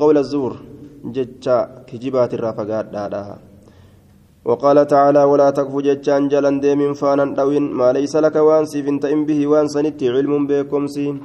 قول 0.00 0.16
الزور 0.18 0.52
جتك 1.14 1.68
كجبات 1.88 2.32
الرا 2.34 2.50
فقادا 2.56 3.36
وقال 4.44 4.86
تعالى 4.86 5.22
ولا 5.30 5.48
تكف 5.58 5.74
جتان 5.86 6.28
جلن 6.32 6.56
ديم 6.60 6.80
فانا 7.00 7.24
دوين 7.38 7.64
ما 7.78 7.88
ليس 7.96 8.14
لك 8.24 8.36
وان 8.36 8.64
سيفنتئن 8.72 9.20
به 9.28 9.40
وان 9.46 9.66
سنت 9.74 10.00
علم 10.14 10.46
بكم 10.46 10.86
سين 10.94 11.16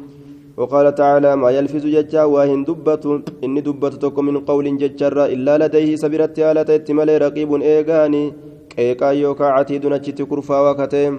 وقال 0.60 0.96
تعالى 0.96 1.32
ما 1.42 1.50
يلفظ 1.58 1.84
ججا 1.96 2.24
واهن 2.34 2.64
دبت 2.68 3.04
إني 3.44 3.62
دبت 3.68 3.94
تكو 4.04 4.22
من 4.28 4.38
قول 4.50 4.66
ججر 4.82 5.18
إلا 5.34 5.54
لديه 5.62 5.96
سبرت 6.04 6.38
على 6.40 6.64
تتمل 6.70 7.10
رقيب 7.26 7.52
إيغاني 7.70 8.24
كيكا 8.72 9.10
يوكا 9.22 9.46
عتيد 9.56 9.84
نجت 9.94 10.20
كرفا 10.30 10.58
وكتيم. 10.66 11.14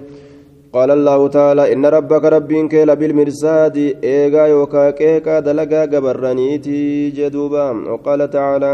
قال 0.77 0.89
الله 0.99 1.19
تعالى 1.37 1.63
إن 1.73 1.83
ربك 1.97 2.23
ربك 2.37 2.73
لبالمرصاد 2.89 3.77
إيغا 4.03 4.43
يوكا 4.53 4.85
كيكا 4.99 5.35
دلقا 5.47 5.81
قبرنيتي 5.91 6.81
جدوبا. 7.17 7.67
وقال 7.91 8.21
تعالى 8.37 8.73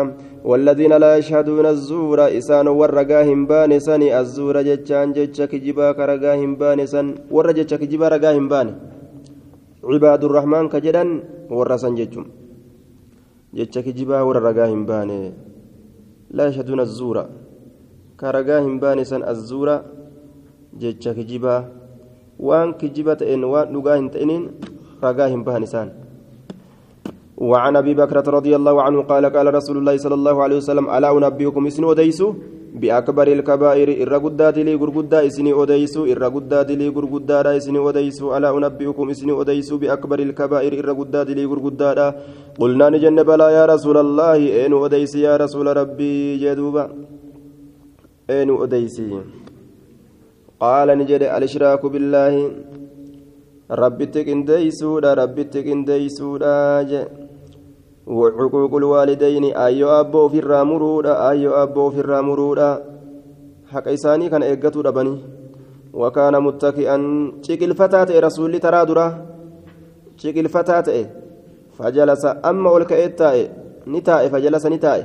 والذين 0.50 0.94
لا 1.04 1.12
يشهدون 1.20 1.66
الزور 1.76 2.20
إسان 2.38 2.68
ورقاهم 2.80 3.40
بانسان 3.50 4.02
الزور 4.22 4.56
ججان 4.68 5.08
ججك 5.18 5.52
جبا 5.66 5.88
كرقاهم 5.98 6.52
بانسان 6.60 7.08
ورججك 7.36 7.82
جبا 7.92 8.08
رقاهم 8.14 8.46
بانسان 8.52 8.80
عباد 9.92 10.22
الرحمن 10.24 10.66
كجدن 10.74 11.10
ورسن 11.58 11.94
ججم 12.00 12.26
جتش 13.58 13.76
كجبا 13.86 14.18
وررقا 14.28 14.66
همباني. 14.74 15.22
لا 16.38 16.44
يشهدون 16.48 16.80
الزور. 16.88 17.18
كرقا 18.20 18.58
همباني 18.66 19.04
سن 19.12 19.22
الزور 19.34 19.70
كجبا 22.80 23.14
تئن 23.14 23.44
وان 23.44 23.68
لقا 23.76 23.94
هنتئنين 24.00 24.44
رقا 25.04 25.26
همباني 25.34 25.66
سان 25.66 25.90
وعن 27.38 27.76
أبي 27.76 27.94
بكرة 27.94 28.28
رضي 28.38 28.56
الله 28.56 28.76
عنه 28.82 29.00
قال 29.02 29.26
قال 29.36 29.48
رسول 29.54 29.78
الله 29.78 29.96
صلى 29.98 30.16
الله 30.20 30.36
عليه 30.44 30.58
وسلم 30.58 30.86
ألا 30.96 31.10
أنبئكم 31.18 31.64
اسن 31.68 31.84
وديسو 31.84 32.28
بأكبر 32.82 33.28
الكبائر 33.28 33.90
إرى 34.02 34.18
قدات 34.26 34.58
لي 34.58 34.76
قرقدا 34.82 35.20
إسني 35.28 35.52
أديسو 35.62 36.02
إرى 36.12 36.28
قدات 36.36 36.70
لي 36.72 36.88
قرقدا 36.96 37.58
إسني 37.58 37.80
أديسو 37.90 38.38
ألا 38.38 38.50
أنبئكم 38.58 39.06
إسني 39.14 39.34
أديسو 39.42 39.78
بأكبر 39.78 40.20
الكبائر 40.20 40.74
إرى 40.80 40.92
قدات 41.00 41.30
لي 41.38 41.46
قرقدا 41.52 42.16
قلنا 42.60 42.86
نجن 42.94 43.18
بلا 43.30 43.48
يا 43.58 43.64
رسول 43.74 43.98
الله 44.06 44.40
أين 44.60 44.74
أديسي 44.86 45.20
يا 45.22 45.38
رسول 45.38 45.68
ربي 45.78 46.38
جدوبا. 46.44 46.84
أين 48.30 48.50
أديسي 48.64 49.08
قال 50.64 50.88
نجد 51.00 51.24
الإشراك 51.38 51.84
بالله. 51.94 52.34
ربي 53.72 54.06
تكن 54.16 54.40
ديسودا 54.48 55.14
ربي 55.14 55.44
تكن 55.44 55.80
ديسودا. 55.90 57.08
وحقوق 58.08 58.74
الوالدين 58.82 59.46
أيو 59.66 59.90
أبو 60.02 60.24
في 60.32 60.40
الرامرودا 60.44 61.14
أيو 61.30 61.52
أبو 61.64 61.90
في 61.90 62.00
الرامرودا 62.00 62.70
حق 63.72 63.88
إساني 63.88 64.30
كان 64.32 64.44
إيقاتو 64.44 64.82
دبني. 64.88 65.16
وكان 65.94 66.36
متكئا. 66.44 66.98
شكل 67.48 67.70
فتاة 67.82 68.10
رسول 68.26 68.60
ترى 68.60 68.82
درا. 68.86 69.08
شكل 70.18 70.46
فتاة. 70.56 70.90
فجلس 71.78 72.24
أما 72.46 72.70
والكئتاء 72.72 73.36
نتاء 73.88 74.28
فجلس 74.34 74.66
نتاء 74.66 75.00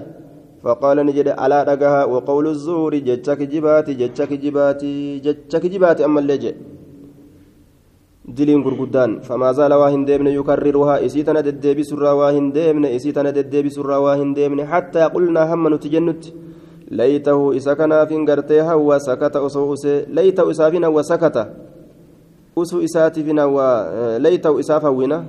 فقال 0.62 0.97
نجد 1.07 1.29
على 1.29 1.59
رقها 1.62 2.05
وقول 2.05 2.47
الزور 2.55 2.93
جتك 3.09 3.41
جباتي 3.53 3.93
جتك 3.95 4.33
جباتي 4.33 5.19
جتك 5.19 5.65
جباتي 5.67 6.05
أما 6.05 6.21
اللي 6.21 6.38
جي 6.38 6.55
gurguddaan 8.37 9.21
famaa 9.25 9.53
zaala 9.57 9.79
waa 9.81 9.88
hin 9.88 10.05
deemne 10.05 10.33
yukarriruhaa 10.35 11.00
isii 11.00 11.25
tana 11.25 11.43
deddeebisurraa 11.43 12.15
waa 12.15 12.33
hin 12.37 12.53
deemne 12.53 12.95
isii 12.97 13.12
tana 13.12 13.33
deddeebisurraa 13.33 14.00
waa 14.05 14.17
hin 14.21 14.35
deemne 14.37 14.65
hattaa 14.73 15.09
qulnaa 15.15 15.47
hamma 15.49 15.71
nuti 15.73 15.88
jennutti 15.88 16.35
laytahu 16.91 17.53
isa 17.57 17.77
kanaafin 17.77 18.27
gartee 18.29 18.61
hawwa 18.61 19.00
sakata 19.00 19.41
osoo 19.41 19.71
usee 19.71 20.05
laytahu 20.12 20.50
isaafin 20.50 20.85
hawwa 20.85 21.05
sakata 21.05 21.47
usuu 22.57 22.83
isaatiifin 22.83 23.38
hawwa 23.38 23.67
laytahu 24.19 24.61
isaaf 24.61 24.83
hawwina 24.83 25.25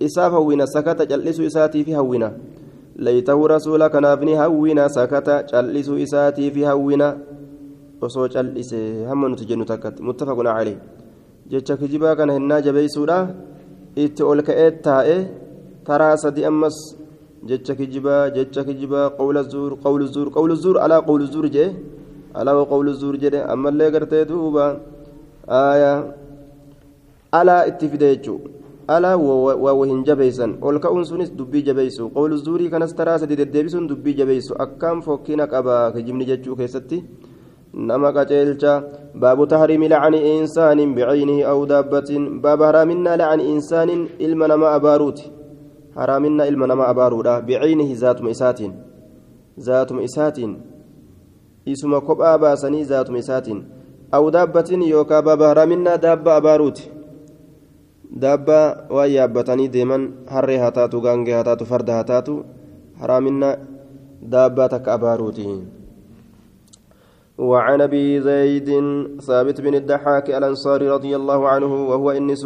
isaaf 0.00 0.32
hawwina 0.32 0.66
sakata 0.66 1.06
cal'isuu 1.06 1.48
laytahu 2.98 3.48
rasuula 3.54 3.90
kanaafni 3.94 4.34
hawwina 4.34 4.88
sakata 4.88 5.42
cal'isuu 5.50 5.98
isaatiifi 6.04 6.62
hawwina 6.70 7.08
osoo 8.02 8.28
cal'ise 8.34 8.80
hamma 9.08 9.28
nuti 9.28 9.46
jennu 9.50 9.64
takkatti 9.64 10.02
muttafaqun 10.08 10.48
calayh 10.50 10.78
jecha 11.50 11.76
kijibaa 11.80 12.14
kana 12.18 12.32
hinnaa 12.38 12.60
jabeeysuudha 12.66 13.18
itti 14.04 14.22
ol 14.30 14.42
ka'ee 14.48 14.70
taa'e 14.86 15.16
taraa 15.86 16.16
sadi 16.22 16.44
ammas 16.50 16.76
jecha 17.48 17.78
kijibaa 17.78 18.22
jecha 18.36 18.66
kijibaa 18.68 19.06
qawla 19.18 19.42
zuur 19.52 19.70
qawlu 19.84 20.06
zuur 20.14 20.28
qawlu 20.36 20.54
zuur 20.62 20.76
alaa 20.84 21.02
qawlu 21.08 21.26
zuur 21.32 21.46
jee 21.56 21.70
alaa 22.34 22.64
qawlu 22.72 22.92
zuur 23.00 23.14
jedhe 23.22 23.40
ammallee 23.54 23.90
gartee 23.94 24.24
duuba 24.30 24.64
aayaa 25.62 25.98
alaa 27.40 27.62
itti 27.70 27.88
fide 27.92 28.08
jechuu 28.14 28.40
hin 28.88 30.04
jabeeysan 30.04 30.58
ol 30.62 30.78
ka'uun 30.80 31.04
sunis 31.04 31.30
dubbii 31.38 31.62
jabeeysu 31.62 32.10
qawlu 32.10 32.36
zuurii 32.36 32.70
kanas 32.70 32.94
taraa 32.94 33.18
sadi 33.18 33.36
deddeebisuun 33.36 33.88
dubbii 33.88 34.14
jabeeysu 34.14 34.54
akkaan 34.58 35.02
fokkina 35.02 35.46
qabaa 35.46 35.92
kijibni 35.92 36.24
jechuu 36.24 36.56
keessatti 36.56 37.04
nama 37.74 38.12
qaceelcha 38.12 38.82
baabu 39.14 39.46
tahriimi 39.46 39.88
lacni 39.88 40.18
insaanin 40.38 40.94
bicaynihi 40.94 41.44
aw 41.44 41.66
daabbatin 41.66 42.40
baaba 42.40 42.66
haraaminaa 42.66 43.16
lacni 43.16 43.52
insaanin 43.52 44.08
ilma 44.18 44.48
nama 44.48 44.72
abaaruuti 44.72 45.32
haraaminaa 45.94 46.46
ilma 46.46 46.66
nama 46.66 46.86
abaaruudha 46.88 47.40
bicaynihi 47.42 47.94
zaatuma 47.94 48.30
isaatiin 48.30 48.72
zaatuma 49.56 50.02
isaatiin 50.02 50.56
isuma 51.66 52.00
kophaa 52.00 52.38
baasanii 52.38 52.84
zaatuma 52.84 53.18
isaatiin 53.18 53.64
aw 54.12 54.30
daabbatin 54.30 54.82
yookaa 54.82 55.22
baaba 55.22 55.48
haraaminaa 55.48 55.96
daabba 55.96 56.36
abaaruuti 56.36 56.97
daabba 58.22 58.60
waan 58.90 59.10
yaabbatanii 59.16 59.68
deeman 59.74 60.08
harree 60.34 60.58
haa 60.62 60.74
taatu 60.78 61.02
gaangee 61.06 61.36
haa 61.38 61.48
taatu 61.50 61.70
farda 61.72 61.98
haa 61.98 62.08
taatu 62.12 62.44
وعن 67.38 67.80
أبي 67.80 68.20
زيد 68.20 68.68
ثابت 69.22 69.60
بن 69.60 69.74
الدحاك 69.74 70.30
الأنصاري 70.30 70.90
رضي 70.90 71.16
الله 71.16 71.48
عنه 71.48 71.72
وهو 71.90 72.10
إنس 72.10 72.44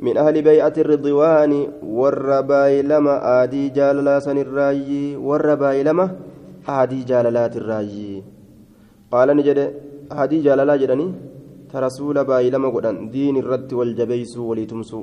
من 0.00 0.16
أهل 0.16 0.42
بيعة 0.42 0.72
الرضوان 0.78 1.52
والرباي 1.84 2.82
لما 2.82 3.42
آدي 3.42 3.68
جاللا 3.68 4.18
الرأي 4.32 5.16
والرباي 5.16 5.82
لما 5.82 6.16
آدي 6.68 7.04
جاللات 7.04 7.56
الرأي. 7.56 8.22
قال 9.12 9.28
نجد 9.36 9.58
آدي 10.12 10.40
جاللا 10.40 10.76
جدني؟ 10.76 11.29
ترسول 11.72 12.16
باي 12.24 12.50
لما 12.50 12.68
قدن 12.74 12.96
دين 13.10 13.36
الرد 13.42 13.70
والجبيس 13.78 14.32
ولتمسو. 14.48 15.02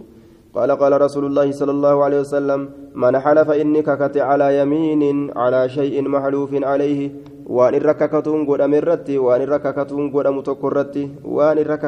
قال 0.55 0.71
قال 0.81 0.93
رسول 1.05 1.25
الله 1.29 1.47
صلى 1.51 1.71
الله 1.77 1.95
عليه 2.05 2.19
وسلم 2.25 2.59
من 3.03 3.13
حلف 3.19 3.47
إني 3.61 3.81
ككت 3.87 4.17
على 4.29 4.47
يمين 4.59 5.03
على 5.41 5.69
شيء 5.69 5.95
محلوف 6.13 6.51
عليه 6.71 7.01
waan 7.47 7.75
irra 7.79 7.95
kakatuun 7.95 8.43
godhame 8.43 8.77
irratti 8.83 9.15
waan 9.25 9.39
irra 9.39 9.63
kakatuun 9.63 10.11
godhamu 10.11 10.43
tokko 10.43 10.67
irratti 10.67 11.07
waan 11.23 11.57
irra 11.63 11.79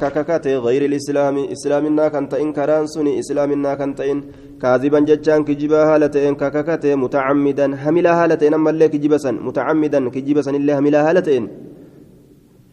kakakate 0.00 0.60
gayri 0.60 0.86
islaami 0.96 1.48
islaaminaa 1.50 2.10
kan 2.10 2.28
ta'in 2.28 2.52
karaan 2.52 2.88
suni 2.88 3.18
islaaminaa 3.18 3.76
kan 3.76 3.94
ta'in 3.94 4.22
kaaziban 4.58 5.06
jechaan 5.06 5.44
kijibaa 5.44 5.86
haala 5.86 6.08
ta'een 6.08 6.36
kakakate 6.36 6.96
mutacammidan 6.96 7.74
hamilaa 7.74 8.14
haala 8.14 8.36
ta'een 8.36 8.54
ammallee 8.54 8.88
kijiba 8.88 9.18
san 9.18 9.40
mutacammidan 9.40 10.10
kijiba 10.10 10.42
sanillee 10.42 10.74
hamilaa 10.74 11.02
haala 11.02 11.22
ta'een 11.22 11.48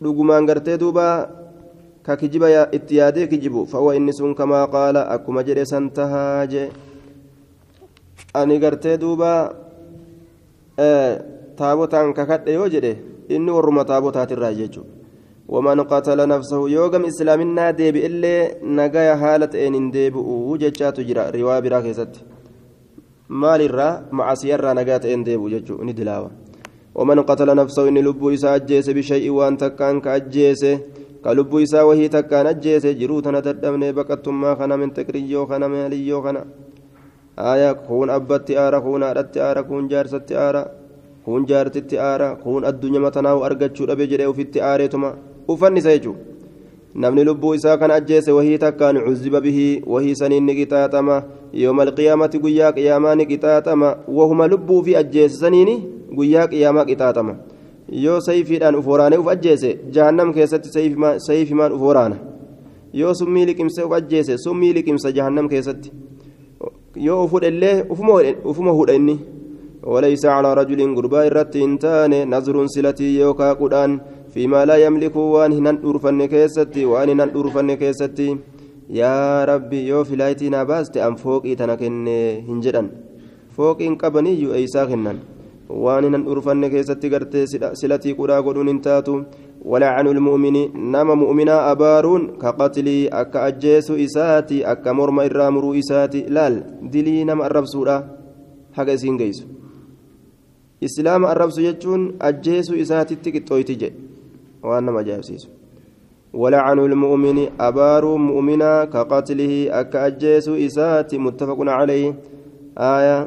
dhugumaan 0.04 0.46
gartee 0.46 0.78
duuba 0.80 1.30
ka 2.04 2.18
kijiba 2.18 2.48
itti 2.72 3.00
yaadee 3.00 3.28
kijibu 3.28 3.66
fa'uwa 3.66 3.96
inni 3.96 4.14
sun 4.14 4.36
kamaa 4.36 4.68
qaala 4.68 5.08
akkuma 5.16 5.44
jedhe 5.44 5.66
san 5.66 5.90
tahaa 5.92 6.46
jee 6.48 6.70
ani 8.34 8.60
gartee 8.60 8.98
duuba 8.98 9.32
taabotaan 11.60 12.14
kakadhe 12.14 12.54
yoo 12.54 12.70
jedhe 12.70 12.94
inni 13.30 13.52
warruma 13.52 13.86
taabotaatirraa 13.86 14.54
jechuudha 14.62 14.99
waman 15.50 15.82
qatala 15.92 16.28
nafsahu 16.30 16.68
yoo 16.70 16.90
gam 16.94 17.06
islaaminaa 17.10 17.72
deebi 17.74 18.00
illee 18.08 18.42
nagaya 18.80 19.16
haala 19.18 19.48
ta'een 19.54 19.74
hin 19.74 19.88
deebi'u 19.94 20.58
jechaatu 20.64 21.06
jira 21.08 21.24
riwaa 21.36 21.62
biraa 21.66 21.82
keessatti 21.86 22.22
maalirraa 23.44 23.94
macasiyarraa 24.20 24.74
nagaa 24.80 25.00
ta'een 25.06 25.24
deebi'u 25.28 25.50
jechuu 25.54 25.78
ni 25.88 25.96
dilaawa 26.00 26.30
waman 27.00 27.24
qatala 27.30 27.56
nafsahu 27.60 27.90
inni 27.90 28.04
lubbuu 28.08 28.32
isaa 28.36 28.54
ajjeese 28.60 28.94
bishay'i 28.98 29.32
waan 29.38 29.58
takkaan 29.64 30.02
ka 30.02 30.14
ajjeese 30.20 30.74
ka 31.24 31.34
lubbuu 31.40 31.64
isaa 31.66 31.86
wahii 31.90 32.10
takkaan 32.18 32.52
ajjeese 32.52 32.94
jiruu 33.00 33.22
tana 33.22 33.42
dadhabne 33.48 33.90
baqattummaa 34.02 34.54
kana 34.60 34.78
min 34.84 34.94
taqriyyoo 35.00 35.48
kana 35.54 35.72
maaliyyoo 35.76 36.22
kana 36.28 36.46
aayaa 37.54 37.74
kuun 37.88 38.14
abbatti 38.18 38.60
aara 38.66 38.84
kuun 38.86 39.08
haadhatti 39.08 39.42
aara 39.48 39.64
kuun 39.72 39.90
jaarsatti 39.96 40.38
aara 40.44 40.64
kuun 41.26 41.50
jaartitti 41.54 42.02
aara 42.12 42.30
kuun 42.46 42.70
addunyaa 42.74 43.04
matanaa'u 43.08 43.44
argachuu 43.50 43.90
dhabe 43.90 44.08
jedhee 44.14 44.32
وفني 45.49 45.81
سيجو 45.81 46.15
namni 46.95 47.25
lubbuu 47.25 47.55
isaa 47.55 47.77
kan 47.77 47.91
ajjeese 47.91 48.33
wahii 48.33 48.59
takkaan 48.59 49.01
cuziba 49.05 49.41
bihi 49.41 49.83
wahii 49.87 50.15
saniin 50.15 50.45
ni 50.47 50.55
qixaaxama 50.55 51.17
yooma 51.53 51.83
alqiyaamati 51.83 52.39
guyyaa 52.39 52.73
qiyaamaa 52.77 53.15
ni 53.15 53.27
qixaaxama 53.27 53.89
wahuma 54.19 54.47
lubbuu 54.53 54.83
fi 54.85 54.97
ajjeese 54.97 55.37
saniini 55.37 55.75
guyyaa 56.15 56.47
qiyaamaa 56.53 56.85
qixaaxama 56.91 57.35
yoo 58.05 58.21
sayfiidhaan 58.21 58.79
uf 58.81 58.87
waraanee 58.93 59.19
uf 59.19 59.29
ajjeese 59.35 59.75
jahannam 59.99 60.33
keessatti 60.39 60.87
sayfimaan 61.27 61.73
uf 61.73 61.83
waraana 61.89 62.17
yoo 63.03 63.15
summii 63.15 63.47
liqimsee 63.47 63.85
uf 63.85 63.99
ajjeese 64.01 64.39
summii 64.39 64.73
liqimsa 64.79 65.13
jahannam 65.13 65.49
keessatti 65.49 65.93
yoo 67.09 67.25
ufudhellee 67.25 67.77
ufuma 67.91 68.81
hudha 68.81 69.01
inni 69.03 69.19
وليس 69.93 70.25
على 70.27 70.55
رجل 70.55 70.97
قربا 70.97 71.27
إرتين 71.27 71.79
تاني 71.79 72.25
نظر 72.25 72.67
سلتي 72.67 73.19
يوكا 73.21 73.53
قدان 73.53 74.01
fiimaa 74.34 74.66
laa 74.70 74.78
yamlikuu 74.84 75.32
waan 75.34 75.54
hinan 75.58 75.78
dhuurfanne 75.84 76.28
keessatti 76.34 76.86
waan 76.92 77.10
hinan 77.14 77.30
dhuurfanne 77.34 77.76
keessatti 77.82 78.28
yaa 79.00 79.46
rabbi 79.50 79.88
yoo 79.88 80.04
filaayitii 80.10 80.50
naa 80.56 80.66
baaste 80.72 81.02
an 81.08 81.16
fooqii 81.24 81.56
tana 81.62 81.78
kenne 81.82 82.16
hin 82.48 82.62
jedhan 82.66 82.90
fooqiin 83.58 83.98
qabaniyyuu 84.04 84.54
eeysaa 84.60 84.86
kennan 84.92 85.22
waan 85.86 86.04
hinan 86.08 86.26
dhuurfanne 86.28 86.70
keessatti 86.74 87.10
gartee 87.14 87.46
silatii 87.82 88.14
qudhaa 88.20 88.42
godhuun 88.48 88.68
hin 88.74 88.82
taatu 88.88 89.16
walaacanuu 89.74 90.14
ilmuumini 90.18 90.64
nama 90.96 91.16
mu'minaa 91.22 91.62
abaaruun 91.72 92.28
ka 92.44 92.54
qatilii 92.60 93.10
akka 93.22 93.44
ajjeesu 93.52 93.98
isaati 94.08 94.66
akka 94.74 94.94
morma 95.00 95.26
irraa 95.30 95.52
muruu 95.56 95.74
isaati 95.84 96.26
laal 96.38 96.60
dilii 96.94 97.24
nama 97.32 97.46
arrabsuudha 97.50 97.98
haga 98.78 98.94
isiin 99.00 99.18
geessu 99.24 99.46
islaama 100.90 101.30
arrabsu 101.34 101.62
jechuun 101.68 102.06
ajjeesu 102.30 102.76
isaatitti 102.86 103.32
qixxooyti 103.36 103.76
waan 104.63 104.85
nama 104.85 105.01
ajaa'ibsiisu 105.01 105.49
ولعن 106.35 106.79
المؤمن 106.79 107.39
أبار 107.61 108.05
مؤمنا 108.17 108.85
كقتله 108.85 109.53
أكا 109.81 110.07
أجيس 110.07 110.49
إساتي 110.67 111.19
متفق 111.19 111.59
عليه 111.79 112.15
آية 112.79 113.19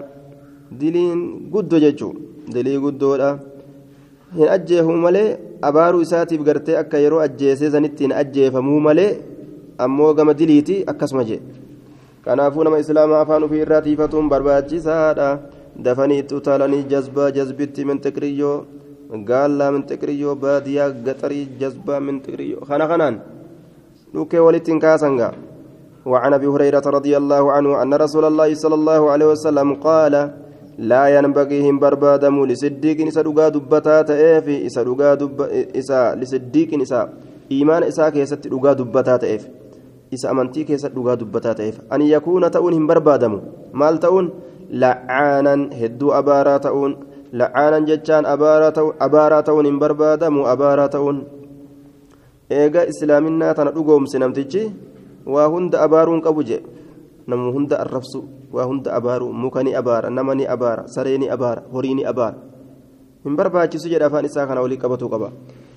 دلين 0.72 1.20
قدو 1.54 1.78
ججو 1.84 2.10
دلي 2.52 2.76
قدو 2.84 3.12
hin 4.36 4.50
ajjeefamuu 4.56 5.02
malee 5.08 5.38
abaaruu 5.68 6.02
isaatiif 6.06 6.42
gartee 6.48 6.78
akka 6.78 6.98
yeroo 7.04 7.20
ajjeesee 7.26 7.70
sanittiin 7.76 8.12
ajjeefamuu 8.22 8.80
malee 8.88 9.12
ammoo 9.86 10.10
gama 10.18 10.34
diliiti 10.40 10.76
akkasuma 10.92 11.24
jee 11.30 11.40
kanaafuu 12.26 12.64
nama 12.68 12.82
islaamaa 12.84 13.22
afaan 13.26 13.44
ofii 13.48 13.62
irraa 13.66 13.82
tiifatuun 13.86 14.30
barbaachisaadha 14.34 15.30
dafanii 15.86 16.20
itti 16.24 16.36
utaalanii 16.40 16.84
jazbaa 16.94 17.30
jazbitti 17.38 17.86
mintiqriyyoo 17.90 18.58
gaallaa 19.31 19.71
mintiqriyyoo 19.77 20.35
baadiyaa 20.35 20.91
gaxarii 21.07 21.47
jazbaa 21.61 22.01
mintiqriyyoo 22.01 22.67
kana 22.69 22.89
kanaan 22.89 23.23
dhukkee 24.15 24.41
walittiin 24.49 24.81
kaasangaa 24.81 25.33
وعن 26.07 26.33
أبي 26.35 26.47
هريرة 26.47 26.83
رضي 26.83 27.15
الله 27.17 27.53
عنه 27.53 27.83
أن 27.83 27.95
رسول 27.95 28.25
الله 28.25 28.55
صلى 28.55 28.75
الله 28.75 29.11
عليه 29.11 29.27
وسلم 29.27 29.75
قال 29.75 30.15
لا 30.79 31.07
ينبغي 31.07 31.71
هم 31.71 31.79
بربادم 31.79 32.45
لصديق 32.47 33.07
إسا 33.07 33.23
دغا 33.23 33.49
دبتا 33.49 34.03
تئف 34.03 34.47
إسا 34.67 34.83
دغا 34.83 35.15
دب 35.15 35.39
إسا 35.79 36.19
لصديق 36.19 36.71
إسا. 36.83 37.01
إيمان 37.53 37.83
إسا 37.83 38.11
كيست 38.11 38.43
دغا 38.51 38.73
دبتا 38.73 39.17
تئف 39.17 39.43
إسا 40.15 40.31
أمنتي 40.31 40.65
كيست 40.65 40.91
دغا 40.91 41.15
دبتا 41.23 41.53
تئف 41.53 41.77
أن 41.93 42.03
يكون 42.03 42.51
تؤن 42.51 42.73
هم 42.75 42.87
بربادم. 42.87 43.41
مال 43.71 44.01
تؤن 44.01 44.31
لعانا 44.71 45.55
هدو 45.71 46.09
لعانا 47.33 47.79
جتان 47.89 48.25
أبارا 48.27 48.69
تؤن 48.77 48.93
أبارا 49.01 49.41
تؤن 49.41 49.67
هم 49.67 49.77
بربادم 49.83 50.35
أبارا 50.55 50.87
تؤن 50.87 51.17
إيغا 52.53 52.83
إسلامنا 52.93 53.49
تندقوم 53.57 54.05
سنمتجي 54.13 54.63
وهند 55.27 55.75
أبارون 55.87 56.21
قبجي 56.21 56.59
نمو 57.29 57.49
هند 57.57 57.73
الرفسو 57.85 58.21
nama 60.13 60.35
ni 60.37 60.45
abaara 60.45 60.85
saree 60.85 61.17
ni 61.17 61.25
abaara 61.25 61.65
horii 61.73 61.95
ni 61.97 62.05
abaara 62.05 62.37
hin 63.25 63.37
barbaachisu 63.37 63.89
jedha 63.89 64.13
afaan 64.13 64.29
isaa 64.29 64.45
kana 64.47 64.61
walii 64.61 64.77
qabatu 64.77 65.09
qaba 65.09 65.33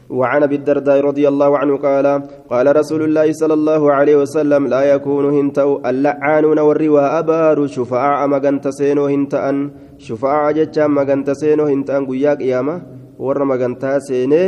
وعن 0.09 0.43
أبي 0.43 0.55
الدرداء 0.55 0.99
رضي 1.01 1.27
الله 1.27 1.57
عنه 1.57 1.77
قال 1.77 2.05
قال 2.49 2.75
رسول 2.75 3.01
الله 3.03 3.31
صلى 3.31 3.53
الله 3.53 3.93
عليه 3.93 4.15
وسلم 4.21 4.67
لا 4.67 4.83
يكون 4.93 5.25
هنتو 5.37 5.79
اللعانون 5.85 6.59
والروا 6.59 7.19
أبار 7.19 7.67
شفعاء 7.67 8.27
مغنت 8.27 8.65
سينو 8.69 9.05
هنتان 9.05 9.71
شفعاء 9.97 10.51
جتا 10.51 10.87
مغنت 10.87 11.29
سينو 11.41 11.65
هنتان 11.65 12.05
قيا 12.05 12.33
قيامة 12.33 12.75
ور 13.19 13.43
مغنت 13.43 13.83
سينه 14.07 14.45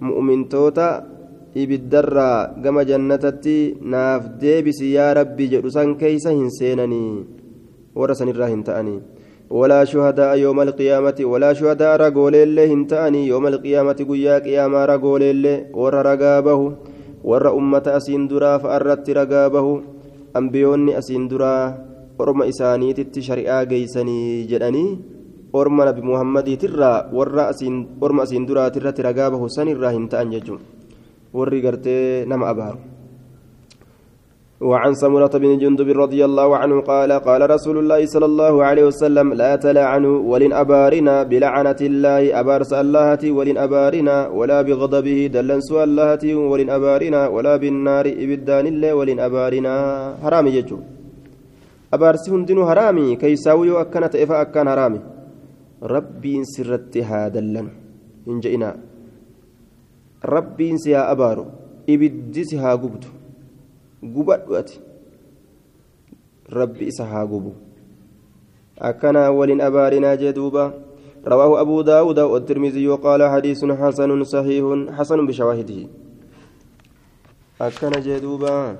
مؤمن 0.00 0.48
توتا 0.48 1.16
jannatatti 1.56 3.80
naaf 3.80 4.36
deebisi 4.40 4.92
yaa 4.92 5.14
rabbi 5.16 5.48
jedhu 5.52 5.72
san 5.76 5.96
keeysa 5.96 6.34
hin 6.36 6.50
seenanii 6.52 7.24
warra 7.96 8.14
sanirraa 8.18 8.50
hin 8.52 8.60
ta'anii 8.68 9.00
ولا 9.50 9.84
شهداء 9.84 10.38
يوم 10.38 10.58
القيامة 10.60 11.18
ولا 11.22 11.52
شهداء 11.52 11.96
رجول 11.96 12.34
الله 12.34 12.66
هنتاني 12.74 13.26
يوم 13.26 13.46
القيامة 13.46 13.98
قيا 14.10 14.38
قياما 14.38 14.84
رجول 14.84 15.22
الله 15.22 15.56
ور 15.74 15.94
رقابه 15.94 16.60
ور 17.24 17.44
أمة 17.58 17.86
أسين 17.86 18.26
درا 18.28 18.58
فأردت 18.58 19.10
رقابه 19.10 19.66
أنبيوني 20.36 20.98
أسين 20.98 21.28
درا 21.30 21.54
ورم 22.18 22.42
إساني 22.42 22.88
تتشريعا 22.98 23.64
قيسني 23.70 24.18
جدني 24.50 24.86
ورم 25.54 25.78
نبي 25.88 26.02
محمد 26.02 26.48
ترى 26.58 26.92
ور 27.16 27.50
أسين 27.50 27.74
ورم 28.02 28.18
أسين 28.20 28.42
درا 28.46 28.68
ترى 28.74 28.90
رقابه 29.06 29.42
سن 29.48 29.68
الراهن 29.68 30.08
تأن 30.10 30.30
ججم 30.34 30.58
ور 31.36 31.48
قرتي 31.64 32.24
نم 32.30 32.42
أبارو 32.42 32.95
وعن 34.60 34.94
سمرة 34.94 35.28
بن 35.36 35.58
جندب 35.58 35.88
رضي 35.88 36.24
الله 36.24 36.56
عنه 36.56 36.80
قال 36.80 37.12
قال 37.12 37.50
رسول 37.50 37.76
الله 37.78 38.06
صلى 38.06 38.24
الله 38.24 38.54
عليه 38.64 38.84
وسلم 38.88 39.36
لا 39.36 39.56
تلعنوا 39.56 40.16
ولن 40.24 40.52
أبارنا 40.52 41.22
بلعنة 41.22 41.80
الله 41.80 42.40
أبارس 42.40 42.72
الله 42.72 43.20
ولن 43.36 43.56
أبارنا 43.58 44.16
ولا 44.32 44.58
بغضبه 44.62 45.26
دلن 45.34 45.60
سوى 45.60 45.84
الله 45.84 46.22
ولن 46.50 46.68
أبارنا 46.70 47.20
ولا 47.28 47.54
بالنار 47.56 48.06
إبدان 48.08 48.66
الله 48.66 48.94
ولن 48.94 49.18
أبارنا. 49.20 49.72
حرامي 50.24 50.50
يجو 50.50 50.78
أبارس 51.92 52.24
هندن 52.32 52.58
حرامي 52.64 53.16
كي 53.20 53.36
ساويو 53.36 53.76
أكنت 53.80 54.16
إفا 54.16 54.40
أكان 54.40 54.68
حرامي. 54.72 55.00
ربي 55.82 56.34
سرت 56.44 56.96
هذا 56.96 57.40
لن 57.40 57.68
إن 58.28 58.40
جئنا. 58.40 58.70
ربي 60.24 60.68
سيا 60.80 61.12
أبارو. 61.12 61.44
إبدسها 61.92 62.72
قبتو. 62.82 63.15
Gubadhu 64.14 64.62
rabbi 66.48 66.86
isa 66.86 67.04
haa 67.04 67.26
gubu. 67.26 67.54
Akkana 68.80 69.30
walin 69.30 69.60
abaarinaa 69.60 70.16
jee 70.16 70.32
duuba. 70.32 70.86
رواه 71.26 71.60
أبو 71.60 71.80
داود 71.82 72.18
والترمذي 72.18 72.88
وقال 72.88 73.20
حديث 73.30 73.64
حسن 73.64 74.24
صحيح 74.24 74.64
حسن 74.96 75.26
بشواهده 75.26 75.80
أكن 77.60 77.90
جدوبا 78.06 78.76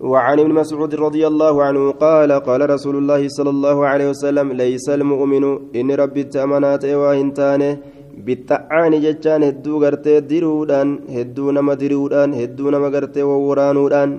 وعن 0.00 0.40
ابن 0.40 0.52
مسعود 0.52 0.94
رضي 0.94 1.26
الله 1.26 1.54
عنه 1.62 1.90
قال 1.90 2.32
قال 2.32 2.70
رسول 2.70 2.96
الله 2.96 3.28
صلى 3.28 3.50
الله 3.50 3.86
عليه 3.86 4.08
وسلم 4.10 4.52
ليس 4.52 4.88
المؤمن 4.88 5.44
إن 5.76 5.90
ربي 5.90 6.20
التأمنات 6.20 6.84
وهنتانه 6.84 7.78
بالطعان 8.24 8.92
جتان 9.00 9.42
هدو 9.42 9.74
غرتي 9.82 10.20
ديرودان 10.20 10.88
هدو 11.16 11.50
نما 11.50 11.74
ديرودان 11.74 12.34
هدو 12.34 12.70
نما 12.70 12.88
غرتي 12.88 13.22
وورانودان 13.22 14.10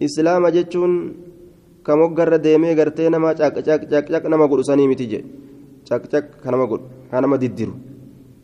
islaama 0.00 0.50
jechuun 0.56 0.94
ka 1.82 1.96
moggarra 1.96 2.38
deemee 2.38 2.74
gartee 2.74 3.10
nama 3.10 3.34
caqcaq 3.34 4.28
nama 4.28 4.48
godhu 4.48 4.64
sanii 4.70 4.88
miti 4.88 5.06
jedhe 5.12 5.28
caqcaq 5.88 6.24
ka 6.42 6.50
nama 6.50 6.66
godhu 6.66 6.86
ka 7.10 7.20
nama 7.20 7.36
diddiru 7.42 7.74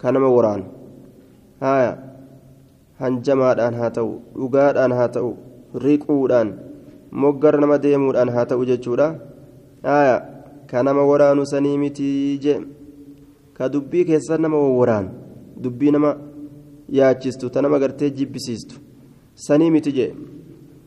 ka 0.00 0.12
nama 0.12 0.28
waraanu 0.36 0.66
haya 1.60 1.92
hanjamaadhaan 3.02 3.74
haa 3.80 3.90
ta'u 3.96 4.12
dhugaadhaan 4.40 4.92
haa 4.98 5.08
ta'u 5.16 5.32
riquudhaan 5.86 6.48
moggarra 7.24 7.60
nama 7.60 7.78
deemuudhaan 7.84 8.30
haa 8.34 8.46
ta'u 8.50 8.64
jechuudha. 8.70 9.08
Haya 9.82 10.16
ka 10.70 10.82
nama 10.82 11.02
waraanu 11.04 11.46
sanii 11.46 11.78
miti 11.78 12.38
jedhe 12.42 12.66
ka 13.56 13.68
dubbii 13.68 14.04
keessa 14.10 14.38
nama 14.38 14.56
waraanu 14.56 15.10
dubbii 15.62 15.90
nama 15.90 16.10
yaachistu 16.98 17.50
ta 17.50 17.62
nama 17.62 17.78
gartee 17.82 18.10
jibbisiistu 18.10 18.78
sanii 19.46 19.70
miti 19.74 19.92
jedhe 19.92 20.14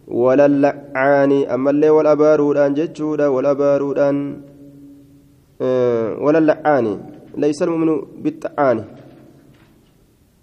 ولا 0.08 0.46
اللعان 0.46 1.32
أما 1.50 1.70
اللي 1.70 1.89
ولا 1.89 2.13
بارودان 2.13 2.74
جتشودا 2.74 3.28
ولا 3.28 3.54
بارودان 3.54 4.38
أه 5.62 6.18
ولا 6.22 6.38
اللعان 6.38 6.86
ليس 7.38 7.63
المؤمن 7.63 8.22
بالطعان 8.24 8.80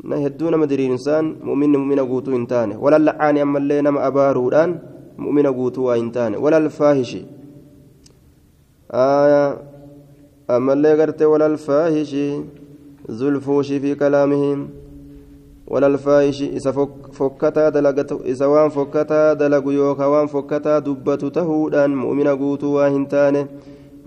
hedduu 0.02 0.50
nama 0.50 0.66
diriirsaan 0.66 1.38
mu'minni 1.46 1.78
mu'mina 1.78 2.02
guutuu 2.02 2.34
hin 2.34 2.46
taane 2.50 2.74
walal 2.74 3.06
la'aani 3.06 3.38
ammallee 3.44 3.82
nama 3.86 4.02
abaaruudhaan 4.02 4.70
mu'mina 5.24 5.52
guutuu 5.54 5.84
waa 5.86 5.94
hin 5.94 6.10
taane 6.16 6.36
walal 6.42 6.66
faahishi 6.78 7.22
ammallee 10.56 10.96
gartee 11.00 11.28
walal 11.34 11.54
faahishi 11.66 12.26
zulfuushi 13.20 13.78
fi 13.84 13.94
kalaamihim 14.02 14.66
isa 16.52 16.72
fokkataa 17.12 17.70
dalagatu 17.70 18.20
isa 18.24 18.48
waan 18.48 18.70
fokkataa 18.70 19.34
dalagu 19.34 19.72
yookaan 19.72 20.10
waan 20.10 20.28
fokkataa 20.28 20.80
dubbatu 20.80 21.30
tahuudhaan 21.30 21.94
mu'mina 21.96 22.36
guutuu 22.36 22.74
waa 22.74 22.88
hin 22.88 23.06
taane 23.06 23.46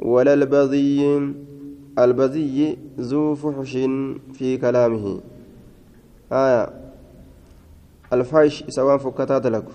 walal 0.02 0.46
badiyyi 0.46 1.14
albadiyyi 1.96 2.78
zuu 2.98 3.36
fuxushin 3.36 4.20
fi 4.34 4.58
kalaamihi 4.58 5.36
آية 6.32 6.70
الفاحش 8.14 8.64
سواء 8.70 8.98
فكتا 8.98 9.38
دلق 9.38 9.66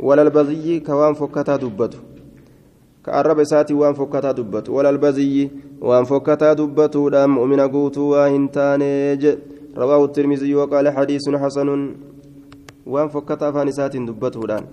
ولا 0.00 0.22
البذي 0.22 0.80
كوان 0.80 1.14
فكتا 1.14 1.56
دبته 1.56 1.98
كأرب 3.06 3.44
ساتي 3.44 3.74
وان 3.74 3.94
فكتا 3.94 4.32
دبته 4.32 4.72
ولا 4.72 4.90
البذي 4.90 5.50
وان 5.80 6.04
فكتا 6.04 6.52
دبته 6.52 7.10
لا 7.10 7.26
مؤمن 7.26 7.60
قوت 7.60 7.98
واهنتانيج 7.98 9.36
رواه 9.76 10.04
الترمذي 10.04 10.54
وقال 10.54 10.86
حديث 10.96 11.24
حسن 11.42 11.68
وان 12.86 13.08
فكتا 13.08 13.50
فانسات 13.54 13.94
دبته 13.96 14.40
الآن 14.44 14.64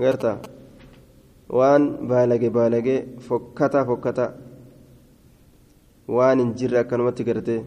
غيرتا 0.00 0.32
waan 1.52 2.08
baalage 2.08 2.48
baalage 2.48 2.94
fokkataa 3.28 3.84
fokkataa 3.84 4.30
waan 6.08 6.40
hin 6.40 6.54
jirre 6.56 6.78
akkanumatti 6.80 7.26
gartee 7.28 7.60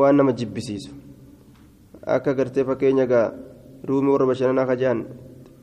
waan 0.00 0.16
nama 0.18 0.34
jibbisiisu 0.34 0.90
akka 2.14 2.34
gartee 2.34 2.66
fakkeenya 2.66 3.06
gaa 3.06 3.30
ruumii 3.86 4.12
warra 4.14 4.26
bashannanaa 4.26 4.66
kajaan 4.72 5.06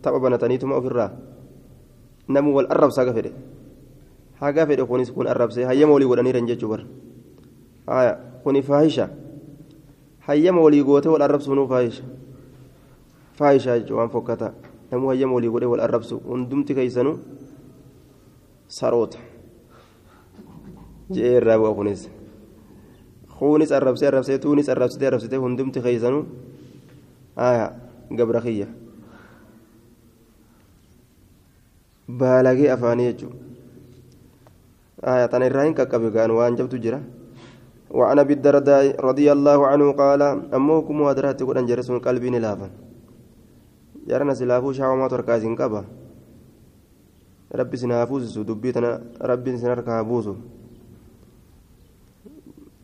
tapha 0.02 0.24
banataniituma 0.24 0.80
ofirraa 0.80 1.12
namu 2.32 2.56
wal 2.56 2.72
arrabsaa 2.72 3.12
haga 4.40 4.66
fedhe 4.66 4.86
kunis 4.88 5.12
kun 5.12 5.28
arrabsee 5.28 5.68
hayyama 5.68 5.94
walii 5.94 6.08
godhaniiran 6.08 6.48
jechuu 6.48 6.70
bar 6.72 6.82
haya 7.88 8.29
kuni 8.44 8.62
faahisha 8.70 9.10
hayyama 10.28 10.62
walii 10.66 10.84
goote 10.90 11.10
wal 11.14 11.22
arrabsuunuu 11.28 11.68
faahisha 11.74 12.04
faahisha 13.40 13.80
jechuun 13.80 13.98
waan 14.00 14.10
fokkata 14.16 14.54
namu 14.92 15.08
hayyama 15.12 15.34
walii 15.38 15.50
godhe 15.56 15.66
wal 15.74 15.80
arrabsu 15.88 16.20
hundumti 16.30 16.76
keeysanuu 16.78 17.16
saroota 18.78 19.18
je'ee 21.14 21.36
irraa 21.42 21.58
bu'a 21.62 21.74
kunis 21.80 22.02
kuunis 23.40 23.72
arrabsee 23.78 24.08
arrabsee 24.12 24.38
tuunis 24.44 24.70
arrabsitee 24.74 25.08
arrabsitee 25.10 25.40
hundumti 25.46 25.82
keeysanuu 25.86 26.24
aya 27.48 27.66
gabra 28.20 28.42
kiyya 28.46 28.68
baalagee 32.20 32.70
afaanii 32.76 33.08
jechuun 33.12 33.36
aya 35.14 35.28
tana 35.32 35.46
irraa 35.50 35.66
hin 35.68 35.76
qaqqabe 35.80 36.10
gaan 36.16 36.32
waan 36.38 36.56
jabtu 36.60 36.78
jira 36.86 37.00
وعن 37.90 38.20
أبي 38.20 38.34
الدرداء 38.34 39.02
رضي 39.02 39.28
الله 39.32 39.60
عنه 39.68 39.92
قال 39.92 40.22
أموكم 40.54 40.96
ودرات 41.02 41.44
قدن 41.44 41.66
جرسون 41.66 42.00
قلبي 42.00 42.30
نلافا. 42.30 42.70
جرنا 44.08 44.34
سلافو 44.34 44.72
شاوما 44.78 45.08
تركازين 45.08 45.56
قبا 45.56 45.82
ربي 47.56 47.78
سنافوس 47.78 48.38
دبيتنا 48.38 48.92
ربي 49.22 49.52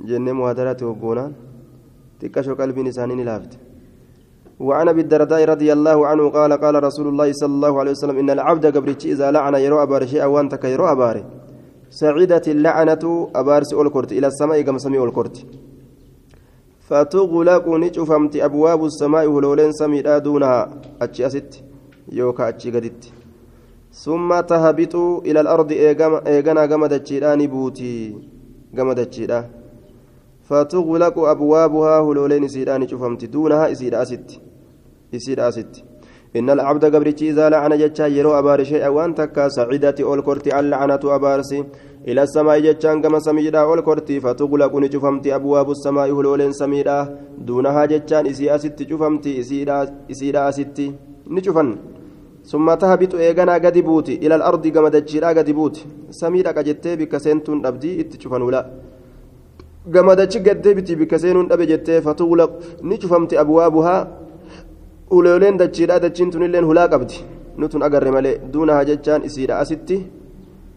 jennee 0.10 0.34
muhaadaraatti 0.40 0.86
hoggoonaan 0.86 1.36
xiqqashoo 2.22 2.56
qalbiin 2.62 2.92
isaanii 2.94 3.22
ni 3.22 3.30
laafte 3.32 3.58
وعن 4.60 4.88
أبي 4.88 5.02
الدرداء 5.02 5.46
رضي 5.46 5.74
الله 5.74 6.08
عنه 6.08 6.30
قال 6.30 6.54
قال 6.54 6.84
رسول 6.84 7.08
الله 7.08 7.34
صلى 7.34 7.54
الله 7.60 7.74
عليه 7.80 7.92
وسلم 7.92 8.18
إن 8.18 8.30
العبد 8.30 8.66
قبرتش 8.78 9.06
إذا 9.06 9.32
لعن 9.32 9.56
يرو 9.56 9.84
ابار 9.84 10.06
شيئا 10.08 10.26
وأنت 10.26 10.56
كيرو 10.56 10.86
ابار 10.96 11.16
سعيدت 12.02 12.46
اللعنة 12.56 13.04
أبارس 13.36 13.70
أولكورت 13.74 14.12
إلى 14.18 14.28
السماء 14.28 14.62
كما 14.62 14.78
سمي 14.78 14.98
أولكورت. 14.98 15.38
فتغلق 16.88 17.66
نشفمت 17.84 18.36
أبواب 18.36 18.86
السماء 18.86 19.26
هلولين 19.36 19.72
سمي 19.72 20.02
دونها 20.02 20.82
أتشي 21.02 21.26
أسيت 21.28 21.56
يوكا 22.12 22.50
أتشي 22.50 22.72
قدت 22.72 23.04
ثم 24.04 24.40
تهبط 24.40 24.96
إلى 25.28 25.40
الأرض 25.42 25.72
ايغنا 25.72 26.66
غمدتشيدان 26.66 27.48
بوتي 27.48 27.96
غمدتشيدان 28.78 29.46
فتغلق 30.48 31.20
أبوابها 31.20 32.00
هلولين 32.00 32.44
إسيدان 32.44 32.88
شفمت 32.88 33.26
دونها 33.26 33.72
إسيد 33.72 33.94
أست 33.94 34.30
إسيد 35.16 35.40
أست 35.40 35.74
إن 36.38 36.50
العبد 36.50 36.84
قبرتي 36.94 37.30
إذا 37.30 37.50
لعن 37.50 37.74
جتشا 37.82 38.06
يرو 38.18 38.32
أبار 38.40 38.64
شيئا 38.64 38.90
وأن 38.96 39.16
تكا 39.16 39.48
سعيدتي 39.48 40.04
أول 40.04 40.22
كورتي 40.22 40.60
اللعنة 40.60 41.04
أبارسي 41.04 41.60
إلى 42.08 42.22
السماء 42.24 42.60
جتشان 42.66 43.02
كما 43.04 43.20
سميدا 43.20 43.60
أول 43.60 43.82
كورتي. 43.88 44.20
فتغلق 44.20 44.74
نشفمت 44.84 45.26
أبواب 45.28 45.68
السماء 45.72 46.08
هلولين 46.18 46.52
سميدا. 46.62 46.98
دونها 47.48 47.86
جتشان 47.92 48.26
إسي 48.28 48.56
أست 48.56 48.80
شفمت 48.90 49.26
إسيد 50.12 50.36
أست 50.50 50.78
نشفن 51.36 51.70
ثم 52.52 52.68
تهبط 52.82 53.16
إيغانا 53.16 53.54
قد 53.64 53.78
بوتي 53.88 54.16
إلى 54.24 54.36
الأرض 54.36 54.68
كما 54.68 54.90
دجيرا 54.96 55.30
قد 55.38 55.50
بوتي 55.52 55.82
سميدا 56.22 56.52
كجتي 56.52 56.96
بك 57.00 57.14
سنتون 57.18 57.66
أبدي 57.66 57.92
اتشفن 58.02 58.42
ولا 58.42 58.62
gamadachi 59.94 60.40
gaddee 60.40 60.74
biti 60.74 60.96
bikka 60.96 61.20
seenuun 61.20 61.48
dhabe 61.50 61.66
jettee 61.72 62.02
fatuulaq 62.02 62.52
ni 62.90 62.98
cufamti 62.98 63.38
abwaabuhaa 63.38 64.08
ulooleen 65.12 65.58
dachiidha 65.58 66.00
dachiin 66.00 66.32
tunilleen 66.32 66.66
hulaa 66.66 66.88
qabdi 66.88 67.24
nutun 67.58 67.84
agarre 67.84 68.12
malee 68.12 68.40
duunaha 68.54 68.86
jechaan 68.90 69.26
isiidha 69.28 69.60
asitti 69.60 69.98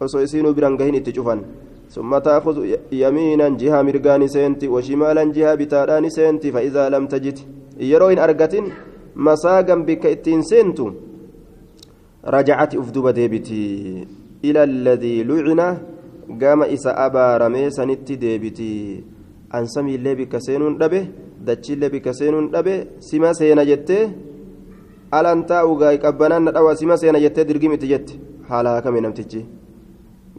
osoo 0.01 0.23
isiinuu 0.27 0.55
biran 0.55 0.77
gahin 0.77 0.95
itti 0.95 1.13
cufan 1.13 1.43
ثم 1.89 2.19
تأخذ 2.19 2.57
يمينا 2.93 3.49
جهة 3.49 3.83
مرقان 3.83 4.29
سنتي 4.29 4.69
وشمالا 4.69 5.25
جهة 5.33 5.55
بتادان 5.55 6.05
سنتي 6.09 6.53
فإذا 6.53 6.89
لم 6.89 7.07
تجد 7.07 7.39
يروين 7.81 8.19
أرقة 8.19 8.55
مساقا 9.17 9.75
بك 9.89 10.07
اتين 10.07 10.43
سنتو 10.43 10.87
رجعت 12.29 12.73
أفدوب 12.77 13.09
ديبتي 13.09 13.65
إلى 14.45 14.63
الذي 14.65 15.25
لعن 15.25 15.61
gama 16.29 16.69
isa 16.69 16.93
abaaramee 16.97 17.71
sanitti 17.71 18.17
deebiti 18.17 19.03
an 19.51 19.67
samiillee 19.67 20.15
bikka 20.15 20.41
seenuun 20.41 20.77
dhabe 20.79 21.01
dachiillee 21.48 21.90
bikka 21.94 22.14
seenuun 22.20 22.52
dhabe 22.54 22.76
sima 23.08 23.34
seena 23.40 23.66
jettee 23.72 24.04
alan 25.18 25.42
taa'u 25.52 25.76
gaa'ii 25.82 26.04
qabbanaan 26.06 26.44
na 26.46 26.56
dhawa 26.56 26.76
sima 26.76 26.98
seena 27.02 27.24
jettee 27.26 27.48
dirgimiti 27.50 27.92
jette 27.94 28.14
haala 28.50 28.78
hakame 28.78 29.02
namtichi 29.06 29.42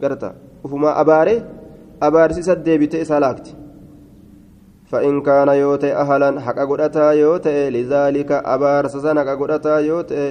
garta 0.01 0.33
ufumaa 0.65 0.97
abaare 1.03 1.35
abaarsisa 2.07 2.55
deebitee 2.65 3.01
isaa 3.05 3.21
laakti 3.25 3.65
فإن 4.91 5.21
كان 5.21 5.49
يوتي 5.49 5.93
أهلا 6.03 6.39
حق 6.45 6.59
قدتا 6.69 7.11
يوتي 7.11 7.69
لذلك 7.75 8.31
أبار 8.31 8.83
سسن 8.87 9.17
حق 9.19 9.29
قدتا 9.41 9.75
يوتي 9.89 10.23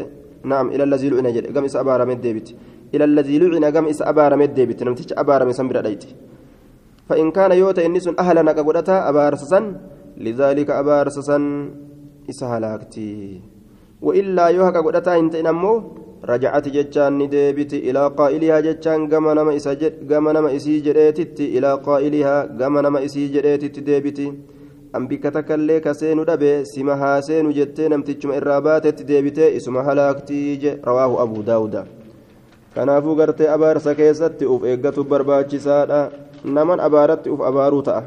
نعم 0.50 0.66
إلى 0.74 0.82
الذي 0.88 1.08
لعنى 1.10 1.30
جل 1.36 1.46
قم 1.54 1.64
إس 1.64 1.76
أبار 1.76 2.00
من 2.06 2.20
ديبت 2.24 2.48
إلى 2.94 3.04
الذي 3.04 3.38
لعن 3.38 3.64
قم 3.74 3.86
إس 3.92 4.00
أبار 4.02 4.32
من 4.40 4.54
ديبت 4.54 4.82
نمتش 4.86 5.12
أبار 5.22 5.40
من 5.44 5.52
سنبرا 5.58 5.80
ديت 5.86 6.04
فإن 7.08 7.26
كان 7.36 7.52
يوتي 7.52 7.86
إنس 7.86 8.06
أهلا 8.22 8.42
حق 8.50 8.58
قدتا 8.68 8.96
أبار 9.10 9.32
سسن 9.42 9.64
لذلك 10.18 10.70
أبار 10.70 11.08
سسن 11.08 11.70
إس 12.30 12.40
هلاكتي 12.44 13.40
وإلا 14.02 14.46
يوهك 14.48 14.76
قدتا 14.76 15.18
إنت 15.18 15.34
إنمو 15.34 15.72
رجعت 16.24 16.68
جتان 16.76 17.12
نديبت 17.18 17.72
إلى 17.86 18.02
قائلها 18.18 18.60
جتان 18.66 19.00
قم 19.10 19.26
نما 19.38 19.56
إسا 19.56 19.72
قم 20.10 20.26
نما 20.36 20.56
إسي 20.56 20.74
جريتت 20.86 21.40
إلى 21.40 21.70
قائلها 21.86 22.36
قم 22.60 22.74
نما 22.84 23.04
إسي 23.04 23.28
جريتت 23.34 23.76
ديبت 23.88 24.20
أنبك 24.96 25.24
تكلي 25.36 25.80
كسين 25.84 26.24
دبي 26.28 26.64
سما 26.64 26.94
هاسين 27.02 27.46
جتي 27.58 27.88
نمتجم 27.88 28.30
إراباتت 28.38 29.02
ديبت 29.02 29.38
اسم 29.38 29.76
هلاكتي 29.76 30.78
رواه 30.88 31.22
أبو 31.22 31.40
داود 31.42 31.76
kanaafuu 32.74 33.14
gartee 33.14 33.48
abaarsa 33.54 33.94
keessatti 33.94 34.46
uf 34.52 34.64
eeggatu 34.70 35.04
barbaachisaadha 35.10 35.98
naman 36.56 36.80
abaaratti 36.86 37.30
uf 37.34 37.42
abaaruu 37.50 37.82
ta'a 37.88 38.02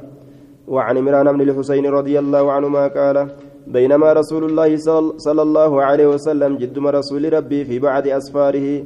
وعن 0.68 0.98
عمران 0.98 1.32
بن 1.32 1.40
الحسين 1.40 1.86
رضي 1.86 2.18
الله 2.18 2.52
عنهما 2.52 2.88
قال 2.88 3.28
بينما 3.66 4.12
رسول 4.12 4.44
الله 4.44 4.76
صلى 5.18 5.42
الله 5.42 5.82
عليه 5.82 6.06
وسلم 6.06 6.56
جدما 6.56 6.90
رسول 6.90 7.32
ربي 7.32 7.64
في 7.64 7.78
بعض 7.78 8.08
أسفاره 8.08 8.84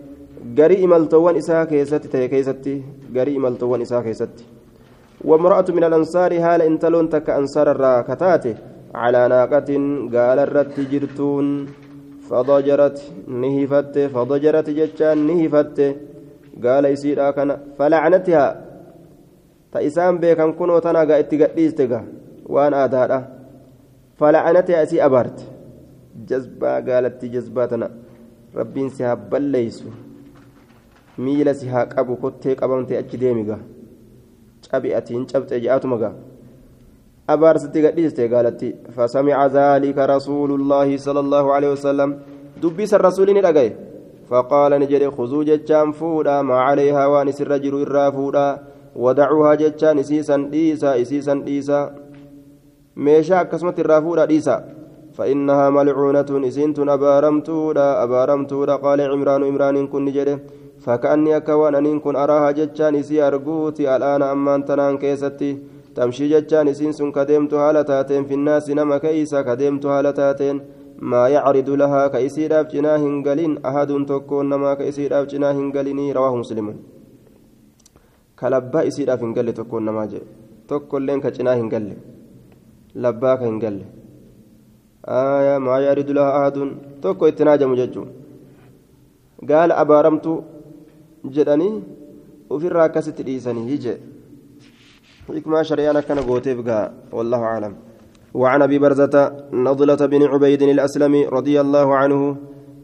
قري 0.58 0.84
إملتوان 0.84 1.36
إساء 1.36 1.64
كيستي 1.64 2.28
كيستي 2.28 2.82
قري 3.16 3.36
إملتوان 3.36 3.80
إساء 3.80 4.02
كيستي. 4.02 4.44
وامرأة 5.24 5.64
من 5.68 5.84
الأنصار 5.84 6.32
هال 6.38 6.62
انتلون 6.62 7.08
تك 7.08 7.30
أنصار 7.30 7.70
الراكتات 7.70 8.44
على 8.94 9.28
ناقة 9.28 9.70
قال 10.14 10.38
الرت 10.38 10.80
جرتون. 10.80 11.66
فضجرت 12.28 12.98
نهفت 13.28 13.98
فضجرت 13.98 14.70
جتان 14.70 15.18
نهفت. 15.26 15.78
قال 16.64 16.84
يسير 16.84 17.30
كان 17.30 17.56
فلعنتها. 17.78 18.65
تإسان 19.72 20.18
بيكن 20.18 20.52
كنو 20.52 20.78
تناغا 20.78 21.18
اتقديستغا 21.18 22.00
waan 22.54 22.74
aadaadha 22.80 23.18
fala'anate 24.18 24.74
asii 24.80 25.00
abaarte 25.06 25.44
jazbaa 26.30 26.80
gaalatti 26.88 27.30
jazbaa 27.34 27.66
tana 27.72 27.88
rabbiin 28.58 28.90
si 28.90 29.02
haa 29.06 29.16
balleeysu 29.32 29.90
miila 31.24 31.54
si 31.54 31.72
haa 31.72 31.86
qabu 31.94 32.16
kottee 32.24 32.54
qabamte 32.60 32.98
achi 33.00 33.20
deemiga 33.22 33.58
cabi 34.68 34.94
atiin 34.98 35.26
cabxe 35.32 35.60
je'atuma 35.64 35.98
gaa 36.02 36.14
abaarsitti 37.34 37.84
gadhiiste 37.86 38.28
gaalatti 38.34 38.74
fasamica 38.98 39.48
dhaalika 39.56 40.08
rasuulullaahi 40.14 41.02
sala 41.06 41.20
allaahu 41.26 41.52
aleyhi 41.56 41.74
wasalam 41.76 42.16
dubbiisa 42.62 43.04
rasuuli 43.08 43.34
ni 43.34 43.44
dhagaye 43.48 43.74
فقال 44.30 44.72
نجري 44.82 45.10
خذوا 45.10 45.44
جتشان 45.44 45.92
فودا 45.92 46.42
ما 46.42 46.58
عليها 46.60 47.06
وان 47.06 47.30
سر 47.32 47.56
جرو 47.56 47.82
إرا 47.82 48.10
فودا 48.10 48.46
ودعوها 49.02 49.54
جتشان 49.54 49.98
إسيسا 49.98 50.36
ديسا 50.52 50.90
إسيسا 51.02 51.34
ديسا. 51.46 51.80
كسمت 53.50 53.80
إرا 53.80 54.00
فودا 54.00 54.24
ديسا. 54.24 54.56
فإنها 55.16 55.70
ملعونة 55.70 56.30
إسنت 56.48 56.78
أبارمتودا 56.78 57.86
أبارمتودا. 58.04 58.76
قال 58.84 59.00
عمران 59.00 59.42
عمران 59.44 59.86
كن 59.86 60.04
نجري 60.04 60.38
فكأني 60.84 61.36
أكوان 61.36 61.74
أن 61.74 62.00
كن 62.00 62.16
أراها 62.16 62.50
جتشان 62.50 62.94
إسي 63.00 63.22
أرجوتي. 63.22 63.96
الآن 63.96 64.22
أمان 64.22 64.64
تنان 64.64 64.98
كيستي. 64.98 65.52
تمشي 65.96 66.28
جتشان 66.28 66.68
إسين 66.68 66.92
سن 66.92 67.12
كدمت 67.12 67.54
هالتاتين 67.54 68.24
في 68.28 68.34
الناس 68.34 68.70
نما 68.70 68.98
كيسا 68.98 69.42
كدمت 69.42 69.86
هالتاتين 69.86 70.60
ما 70.98 71.28
يعرض 71.28 71.70
لها 71.70 72.08
كيسيراب 72.08 72.68
جناه 72.68 72.96
هنقلين 72.96 73.52
أحد 73.66 73.90
تكون 74.08 74.48
نما 74.48 74.74
كيسيراب 74.74 75.26
جناه 75.26 75.52
هنقليني 75.52 76.12
رواه 76.12 76.36
مسلم. 76.36 76.76
كلبا 78.40 78.80
إسيراب 78.88 79.20
هنقل 79.24 79.48
تكون 79.58 79.82
نما 79.86 80.04
جي 80.10 80.20
تكون 80.68 81.00
لين 81.06 81.20
كجناه 81.24 81.56
هنقل 81.60 81.86
لباك 83.02 83.40
هنقل 83.48 83.76
آية 85.08 85.58
ما 85.58 85.74
يعرض 85.84 86.10
لها 86.16 86.30
أحد 86.38 86.56
تكو 87.02 87.24
اتناجم 87.30 87.72
ججو 87.80 88.04
قال 89.50 89.70
أبارمت 89.82 90.26
جدني 91.34 91.70
وفي 92.50 92.66
الراكسة 92.66 93.16
ليسني 93.26 93.62
يجي 93.72 93.94
حكمة 95.28 95.62
شريانة 95.62 96.00
كان 96.00 96.18
قوتيف 96.28 96.58
والله 97.16 97.40
أعلم 97.50 97.74
وعن 98.34 98.62
ابي 98.62 98.78
برزه 98.78 99.14
نضله 99.52 100.06
بن 100.12 100.22
عبيد 100.32 100.62
الاسلمي 100.62 101.22
رضي 101.36 101.60
الله 101.60 101.96
عنه 101.96 102.36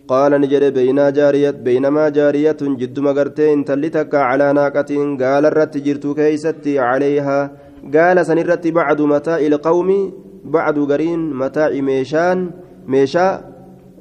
قال 0.09 0.33
نجد 0.41 0.75
بين 0.75 1.13
جارية 1.13 1.51
بينما 1.51 2.09
جارية 2.09 2.57
جد 2.61 2.99
مغرتين 3.01 3.65
تلتك 3.65 4.15
على 4.15 4.53
ناقة 4.53 4.91
قال 5.23 5.47
الرت 5.47 5.77
جرت 5.77 6.07
كيستي 6.17 6.79
عليها. 6.79 7.51
قال 7.95 8.27
سنرت 8.27 8.67
بعد 8.67 9.01
متاع 9.01 9.39
القوم. 9.39 10.13
بعد 10.45 10.79
قرين 10.91 11.21
متاع 11.35 11.71
ميشان. 11.71 12.51
ميشا 12.87 13.27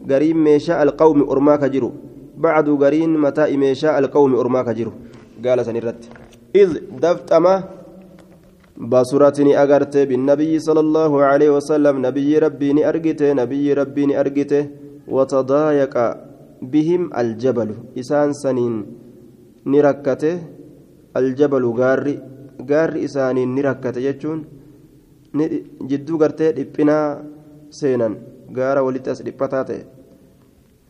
قرين 0.09 0.37
ميشا 0.37 0.83
القوم 0.83 1.29
أرماك 1.29 1.63
جرو 1.63 1.91
بعد 2.37 2.69
قرين 2.69 3.17
متاع 3.17 3.49
ميشا 3.49 3.99
القوم 3.99 4.35
أرماك 4.35 4.69
جرو 4.69 4.91
قال 5.45 5.65
سنرت. 5.65 6.01
إذ 6.55 6.69
دفتمه 7.01 7.63
بصرتني 8.77 9.63
أجرت 9.63 9.97
بالنبي 9.97 10.59
صلى 10.59 10.79
الله 10.79 11.11
عليه 11.23 11.49
وسلم. 11.57 12.05
نبي 12.05 12.37
ربي 12.37 12.89
أرجته 12.89 13.33
نبي 13.33 13.73
ربي 13.73 14.19
أرجته 14.19 14.63
وتضايق 15.15 15.95
بهم 16.73 17.03
الجبل. 17.21 17.69
إسان 17.99 18.29
سنين 18.43 18.75
نركته 19.65 20.35
الجبل 21.19 21.63
غاري 21.79 22.15
غاري 22.69 23.05
إسانين 23.05 23.49
نركته 23.55 23.99
يجون 24.07 24.39
جدو 25.89 26.15
dhiphinaa 26.57 27.07
seenan 27.79 28.13
gaara 28.51 28.83
walitti 28.83 29.09
as 29.13 29.19
dhiphataa 29.23 29.63
ta'e 29.69 29.83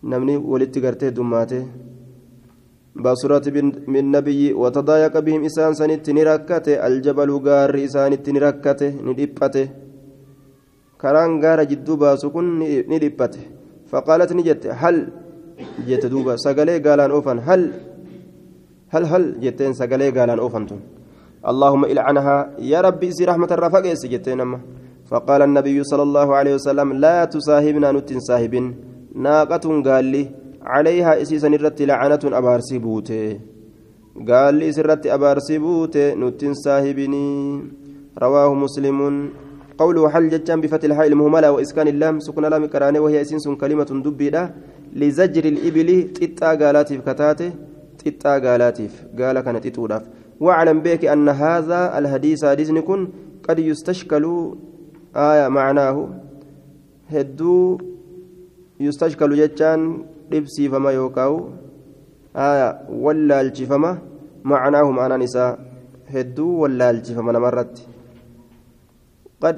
namni 0.03 0.33
walitti 0.51 0.83
gartee 0.85 1.11
dummaatee 1.17 1.65
بصرت 2.95 3.49
بالنبي 3.93 4.53
وتضايق 4.53 5.19
بهم 5.19 5.41
إسان 5.47 5.73
سنت 5.79 6.09
نركته. 6.09 6.73
الجبل 6.87 7.29
غار 7.45 7.71
إسانت 7.87 8.29
نركته 8.29 8.91
ندبته 9.07 9.67
كران 11.01 11.31
غار 11.43 11.59
جدو 11.71 11.95
باسكن 11.95 12.45
ندبته 12.91 13.43
فقالت 13.91 14.31
نجت 14.33 14.63
هل؟ 14.81 14.95
جت 15.87 16.05
دوبا 16.05 16.35
سقلي 16.35 16.77
قالان 16.85 17.11
أوفن 17.11 17.37
هل؟ 17.47 17.61
هل 18.93 19.03
هل؟ 19.11 19.23
جتين 19.43 19.73
سقلي 19.73 20.09
قالان 20.09 20.39
أوفن 20.39 20.65
اللهم 21.51 21.83
إلعنها 21.85 22.37
يا 22.71 22.79
ربي 22.81 23.11
سي 23.11 23.25
رحمة 23.25 23.51
الرفاق 23.51 23.85
جتين 24.13 24.41
أما. 24.41 24.59
فقال 25.09 25.41
النبي 25.41 25.83
صلى 25.83 26.03
الله 26.07 26.27
عليه 26.35 26.53
وسلم 26.55 26.93
لا 26.93 27.25
تصاحبنا 27.25 27.91
نتن 27.91 28.19
صاحب 28.19 28.53
ناقة 29.15 29.65
قال 29.87 30.05
لي 30.05 30.23
عليها 30.61 31.21
إسيسا 31.21 31.47
الرت 31.47 31.81
لعنة 31.81 32.23
أبارسي 32.23 32.77
بوته 32.79 33.39
قال 34.29 34.53
لي 34.55 34.71
سرت 34.71 35.07
أبارسي 35.07 35.57
بوته 35.57 36.13
نتن 36.13 36.53
صاحبني 36.53 37.27
رواه 38.23 38.53
مسلم. 38.53 38.99
قوله 39.77 40.09
حل 40.09 40.29
جتان 40.29 40.61
بفتح 40.61 40.83
الحاء 40.89 41.07
المهملة 41.07 41.51
وإسكان 41.51 41.87
اللام 41.87 42.19
سكن 42.19 42.43
لام 42.43 42.65
كراني 42.65 42.99
وهي 42.99 43.21
إسنس 43.21 43.47
كلمة 43.61 43.89
دبيدة 44.05 44.53
لزجر 44.93 45.45
الإبل 45.53 45.89
تتا 46.17 46.49
قالاتف 46.59 46.99
كتاته 47.07 47.51
تتا 47.99 48.33
قالاتف 48.45 48.93
قال 49.19 49.39
كانت 49.45 49.67
تتوداف. 49.67 50.03
واعلم 50.39 50.79
بك 50.79 51.05
أن 51.05 51.29
هذا 51.29 51.97
الحديث 51.97 52.45
حديث 52.45 52.69
نكون 52.71 53.01
قد 53.47 53.59
يستشكل 53.59 54.25
آية 55.15 55.47
معناه 55.47 55.97
هدو 57.09 57.77
يستشكل 58.79 59.31
جتان 59.41 59.81
dhibsiifama 60.31 60.91
yookaan 60.95 61.33
wallaalchifama 63.05 63.91
macnaahu 64.51 64.93
ma'anaan 64.97 65.23
isaa 65.27 65.49
hedduu 66.13 66.51
wallaalchifama 66.61 67.35
namarratti 67.37 67.90
qad 69.42 69.56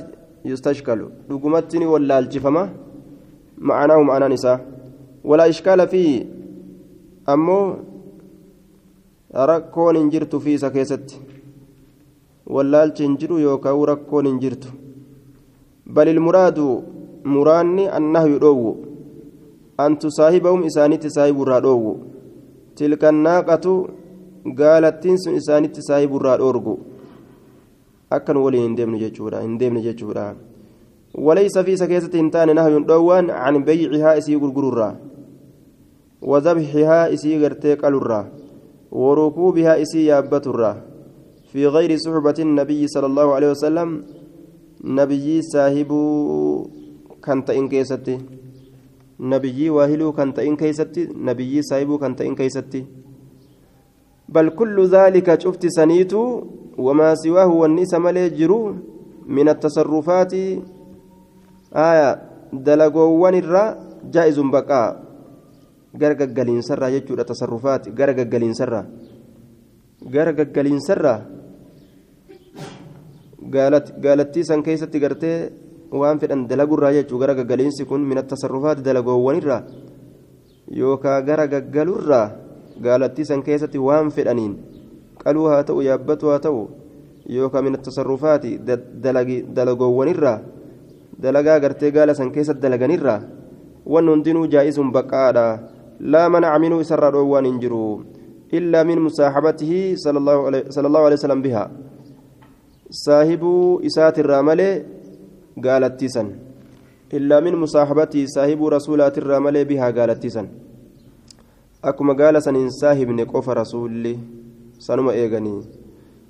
yustashkalu 0.51 1.07
dhugumatti 1.29 1.79
ni 1.79 1.87
wallaalchifama 1.93 2.63
macnaahu 3.71 4.05
ma'anaan 4.11 4.37
isaa 4.39 4.59
walaa 5.31 5.49
ishkaala 5.55 5.87
fi 5.93 6.03
ammoo 7.35 7.65
rakkoon 9.53 9.97
hin 10.01 10.11
jirtu 10.17 10.41
fi 10.41 10.59
isa 10.59 10.71
keessatti 10.77 11.21
wallaalchi 12.57 13.03
hin 13.09 13.17
jiru 13.23 13.39
yookaan 13.47 13.87
rakkoon 13.93 14.27
hin 14.31 14.43
jirtu 14.45 14.69
bal 15.97 16.09
ilmuraadu 16.15 16.69
muraanni 17.37 17.89
annahyu 18.01 18.39
dhoowwu 18.45 18.77
أن 19.81 19.99
تصاحبهم 19.99 20.61
إسانيت 20.69 21.07
صاحب 21.07 21.43
الرادوغو 21.43 21.93
تلك 22.77 23.03
الناقة 23.05 23.67
قالت 24.59 25.03
سن 25.23 25.35
إسانيت 25.41 25.77
صاحب 25.89 26.17
الرادوغو 26.17 26.75
أكن 28.16 28.38
ولي 28.38 28.60
هندمن 28.66 28.98
جيشورا 28.98 29.38
هندمن 29.46 29.82
جيشورا 29.82 30.36
وليس 31.26 31.56
في 31.58 31.74
سكيسة 31.82 32.14
إنتان 32.20 32.56
نهي 32.56 32.80
دوان 32.90 33.30
عن 33.30 33.56
بيعها 33.68 34.18
إسي 34.18 34.36
غرغرورا 34.42 34.90
وذبحها 36.30 37.14
إسي 37.14 37.32
غرتيك 37.42 37.82
الرا 37.86 38.22
وركوبها 38.92 39.82
إسي 39.82 40.06
يابترا 40.06 40.72
في 41.52 41.68
غير 41.68 41.92
صحبة 41.98 42.38
النبي 42.40 42.82
صلى 42.88 43.08
الله 43.12 43.28
عليه 43.36 43.50
وسلم 43.52 43.90
نبي 44.84 45.42
صاحب 45.42 45.92
كانت 47.24 47.50
إن 47.50 47.68
كيستي 47.70 48.18
نبيي 49.20 49.70
واهلو 49.70 50.12
كان 50.12 50.34
تئن 50.34 50.56
كيستي 50.56 51.04
نبيي 51.28 51.62
سايبو 51.62 51.98
كان 51.98 52.16
تئن 52.16 52.36
كيستي 52.36 53.03
بل 54.30 54.50
كل 54.50 54.86
ذلك 54.86 55.42
شفت 55.42 55.68
سنيت 55.68 56.14
وما 56.78 57.16
سواه 57.16 57.48
والنيس 57.48 57.94
ملي 57.94 58.30
جرو 58.30 58.76
من 59.28 59.50
التصرفات 59.50 60.34
آية 61.76 62.10
دلقوان 62.54 63.36
الرا 63.36 63.64
جائز 64.14 64.40
بقاء 64.40 65.04
gargaggaliin 65.94 66.66
sarraa 66.66 66.90
jechuudha 66.90 67.24
tasarrufaati 67.24 67.92
gara 67.94 68.14
gaggaliin 68.18 68.56
sarraa 68.58 68.86
gara 70.14 70.34
gaggaliin 70.34 70.82
sarraa 70.82 71.20
gaalattii 74.04 74.44
san 74.44 74.64
keessatti 74.66 75.00
gartee 75.04 75.38
waan 75.92 76.20
fedhan 76.20 76.48
dalagurraa 76.50 76.94
jechuu 76.98 77.20
gara 77.22 77.36
gaggaliinsi 77.38 77.86
kun 77.86 78.02
min 78.02 78.18
tasarrufaati 78.32 78.82
dalagoowwanirraa 78.82 79.62
yookaan 80.82 81.26
gara 81.26 81.48
gaggalurraa 81.48 82.28
gaalattii 82.86 83.26
san 83.30 83.44
keessatti 83.48 83.84
waan 83.88 84.12
fedhaniin 84.16 84.54
qaluu 85.24 85.48
haa 85.52 85.64
ta'u 85.70 85.82
yaabbatu 85.88 86.32
haa 86.32 86.40
ta'u 86.46 86.62
yookaan 87.36 87.66
min 87.68 87.78
tasarrufaati 87.88 88.60
dalagoowwanirraa 89.56 90.40
dalagaa 91.26 91.60
gartee 91.66 91.92
gaala 91.98 92.16
san 92.20 92.32
keessatti 92.32 92.64
dalaganirraa 92.66 93.20
wanni 93.96 94.12
hundinuu 94.16 94.48
jaa'isuun 94.56 94.92
baqaadha 94.98 95.46
laa 96.16 96.28
manaca 96.36 96.60
minuu 96.66 96.82
isarraa 96.88 97.14
dhoowwaan 97.18 97.50
hin 97.52 97.62
jiru 97.66 97.84
illaa 98.60 98.84
min 98.90 99.06
musaaxabatihi 99.10 99.84
sala 100.06 100.20
allahu 100.20 101.06
alehi 101.06 101.20
wasalam 101.20 101.46
bihaa 101.46 101.70
saahibuu 103.04 103.80
isaatirraa 103.92 104.44
malee 104.50 104.74
قالتسا 105.62 106.24
إلا 107.14 107.40
من 107.40 107.56
مصاحبتي 107.56 108.28
صاحب 108.28 108.66
رسولات 108.66 109.18
الرمل 109.18 109.66
بها 109.66 109.88
قالتسا 109.92 110.48
أكما 111.84 112.14
قال 112.20 112.44
سنين 112.44 112.70
صاحب 112.70 113.10
نقوف 113.10 113.50
رسولي 113.50 114.16
سنما 114.80 115.12
إيغني. 115.12 115.62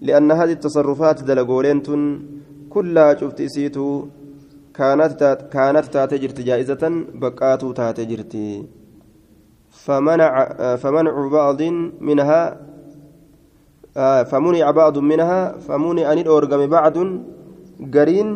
لأن 0.02 0.32
هذه 0.32 0.52
التصرفات 0.52 1.24
دلقولين 1.24 1.80
كلها 2.70 3.14
شفت 3.20 3.42
إسيتو 3.42 3.88
كانت 4.74 5.22
كانت 5.54 5.86
تاتجرت 5.94 6.42
جائزة 6.42 6.84
بقاتو 7.22 7.72
تاتجرت 7.72 8.36
فمنع 9.86 10.32
فمنع 10.76 11.14
بعض 11.38 11.62
منها 12.10 12.42
فمنع 14.30 14.72
بعض 14.72 14.98
منها 14.98 15.40
فمنع 15.66 16.06
أن 16.12 16.18
الأورغم 16.18 16.62
بعض 16.68 16.96
قرين 17.94 18.28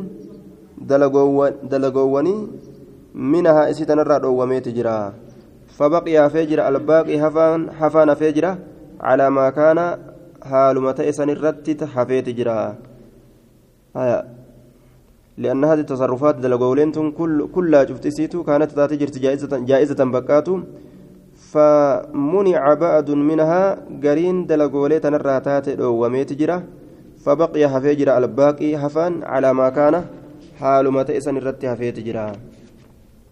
دلقووني 1.72 2.36
منها 3.34 3.62
إسيتنا 3.70 4.02
الرأد 4.02 4.26
وميت 4.26 4.70
جرا. 4.70 5.14
فبقي 5.78 6.30
فجر 6.30 6.60
الباقي 6.68 7.16
حفان 7.24 7.72
حفان 7.72 8.14
فجر 8.14 8.46
على 9.00 9.30
ما 9.30 9.50
كان 9.50 9.78
حال 10.50 10.96
تئسن 10.96 11.30
الرتت 11.30 11.84
حفيت 11.84 12.30
جرا. 12.30 12.76
آية. 13.96 14.20
لأن 15.38 15.64
هذه 15.64 15.80
التصرفات 15.80 16.36
دلقولين 16.36 16.92
كل 17.20 17.48
كلها 17.56 17.86
شفت 17.86 18.36
كانت 18.48 18.72
تاتي 18.72 18.96
جائزة 18.96 19.54
جائزة 19.70 20.00
بقاتو. 20.14 20.56
فمنع 21.52 22.74
بعض 22.74 23.12
منها 23.12 23.62
قرين 24.04 24.46
دلقولي 24.50 25.00
تنراتات 25.00 25.80
وميت 25.80 26.34
جرا. 26.34 26.64
فبقي 27.24 27.70
حفيجر 27.70 28.18
الباقي 28.18 28.78
حفان 28.78 29.24
على 29.24 29.54
ما 29.54 29.70
كان 29.70 29.96
حال 30.60 30.88
ما 30.88 31.04
تئسن 31.04 31.38
الرت 31.38 31.66
حفيت 31.66 32.00
جرا. 32.00 32.32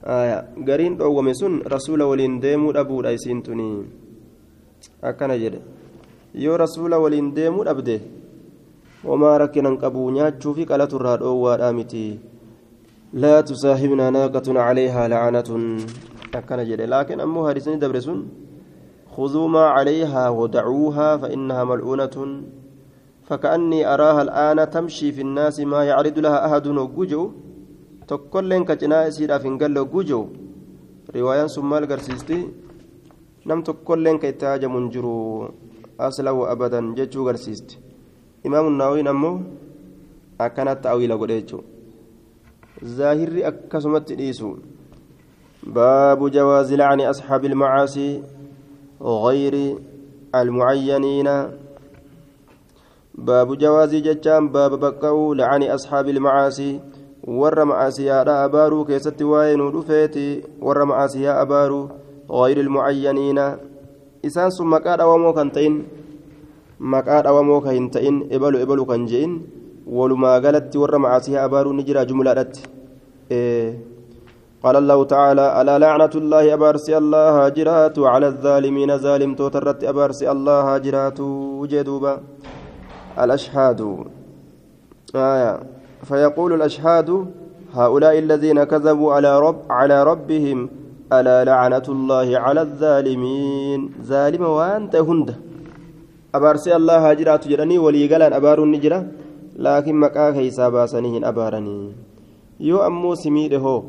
آية 0.05 0.37
قرين 0.67 0.97
دومي 0.97 1.33
سن 1.33 1.53
رسول 1.75 2.01
ولين 2.01 2.39
ديمو 2.39 2.71
أبو 2.71 3.01
رئيسين 3.01 3.43
تني 3.43 3.69
أكنا 5.03 5.35
يو 6.35 6.55
رسول 6.55 6.93
ولين 6.95 7.33
ديمو 7.33 7.63
أبده 7.63 7.99
وما 9.09 9.37
ركنا 9.37 9.69
قبو 9.81 10.09
نياتشو 10.09 10.53
في 10.53 10.63
قلة 10.65 10.91
الراد 10.93 11.21
أوى 11.21 11.83
لا 13.13 13.41
تصاحبنا 13.41 14.09
ناقة 14.09 14.47
عليها 14.59 15.07
لعنة 15.07 15.49
laakiin 16.35 17.21
ammoo 17.23 17.47
hadisni 17.47 17.79
dabre 17.79 18.01
sun 18.01 18.27
خذوا 19.15 19.47
ما 19.47 19.65
عليها 19.65 20.29
ودعوها 20.29 21.17
فإنها 21.17 21.63
ملعونة 21.63 22.43
فكأني 23.23 23.93
أراها 23.93 24.21
الآن 24.21 24.69
تمشي 24.69 25.11
في 25.11 25.21
الناس 25.21 25.59
ما 25.59 25.83
يعرض 25.83 26.19
لها 26.19 26.45
أحد 26.45 26.67
وجو 28.05 28.17
تقولين 28.17 28.65
كجناء 28.65 29.09
سيرا 29.09 29.37
فنقل 29.37 29.77
وجو 29.79 30.21
رواية 31.15 31.47
ثم 31.47 31.73
القرسيستي 31.73 32.39
نم 33.45 33.61
تقولين 33.61 34.17
كيتاج 34.17 34.65
منجرو 34.65 35.49
أصلا 35.99 36.31
وأبدا 36.31 36.93
جتشو 36.97 37.27
قرسيست 37.27 37.77
إمام 38.45 38.67
النووي 38.67 39.01
نمو 39.01 39.41
أكنت 40.41 40.77
تأويل 40.83 41.17
قريتشو 41.17 41.59
ظاهري 42.85 43.47
أكسمت 43.47 44.11
إيسو 44.11 44.49
باب 45.63 46.19
جواز 46.31 46.73
لعن 46.73 47.01
أصحاب 47.01 47.45
المعاصي 47.45 48.23
غير 49.01 49.55
المعينين 50.35 51.29
باب 53.15 53.57
جواز 53.57 53.95
جتام 53.95 54.43
باب 54.49 54.71
بقو 54.79 55.33
لعن 55.33 55.63
أصحاب 55.63 56.09
المعاصي 56.09 56.71
ور 57.27 57.65
معاصيها 57.65 58.45
أبارو 58.45 58.85
كيست 58.85 59.21
واين 59.21 59.61
رفيتي 59.61 60.43
ور 60.61 60.85
معاصيها 60.85 61.41
أبارو 61.41 61.89
غير 62.31 62.59
المعينين 62.59 63.39
إسان 64.25 64.49
ثم 64.49 64.73
مكاد 64.73 65.01
أوامو 65.01 65.33
كنتين 65.33 65.73
مكاد 66.79 67.27
أوامو 67.27 67.61
كنتين 67.61 68.29
إبلو 68.31 68.57
إبلو 68.63 68.85
كنجين 68.85 69.31
ولما 69.88 70.33
قالت 70.43 70.75
ور 70.75 70.97
معاصيها 70.97 71.45
أبارو 71.45 71.73
نجرى 71.73 72.05
جملة 72.05 72.51
إيه 73.31 73.79
قال 74.63 74.75
الله 74.75 74.99
تعالى 75.03 75.61
ألا 75.61 75.75
لعنة 75.79 76.13
الله 76.15 76.53
أبارسي 76.53 76.97
الله 76.97 77.29
هاجرات 77.45 77.99
على 77.99 78.27
الظالمين 78.27 78.97
ظالم 78.97 79.35
توترت 79.35 79.83
أبارسي 79.83 80.31
الله 80.31 80.59
هاجرات 80.75 81.19
جدوبا 81.71 82.13
الأشهاد 83.23 83.79
آية 85.15 85.74
فيقول 86.07 86.51
الأشهاد 86.53 87.09
هؤلاء 87.73 88.15
الذين 88.25 88.63
كذبوا 88.71 89.13
على 89.15 89.31
رب 89.39 89.59
على 89.69 89.97
ربهم 90.03 90.59
ألا 91.17 91.37
لعنة 91.49 91.87
الله 91.95 92.27
على 92.45 92.61
الظالمين 92.67 93.79
ظالم 94.11 94.43
وأنت 94.57 94.95
هند 94.95 95.29
أبارسي 96.35 96.75
الله 96.75 96.97
هاجرات 97.09 97.43
جرني 97.51 97.77
ولي 97.85 98.03
قلان 98.11 98.33
أبار 98.39 98.57
النجرة 98.63 98.99
لكن 99.65 99.95
مكا 100.03 100.31
كيسا 100.35 100.69
باسنهن 100.73 101.23
أبارني 101.31 101.79
يو 102.59 102.77
أمو 102.87 103.15
سميده 103.23 103.57
هو 103.57 103.83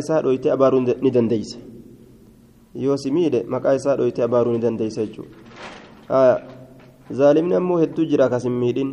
isaa 0.00 0.22
dhoyte 0.22 0.52
abaaruu 0.52 0.80
ni 0.80 1.10
dandeeysa 1.10 1.58
yoo 2.74 2.96
si 2.96 3.10
miidhe 3.10 3.40
maqaa 3.52 3.74
isaa 3.74 3.96
dhoyte 3.96 4.22
abaaruu 4.22 4.52
ni 4.52 4.58
dandeeysa 4.58 5.06
jechuudha 5.06 6.40
zaalimni 7.10 7.54
ammoo 7.54 7.78
hedduu 7.82 8.04
jira 8.04 8.28
kas 8.28 8.42
hin 8.42 8.56
miidhin 8.62 8.90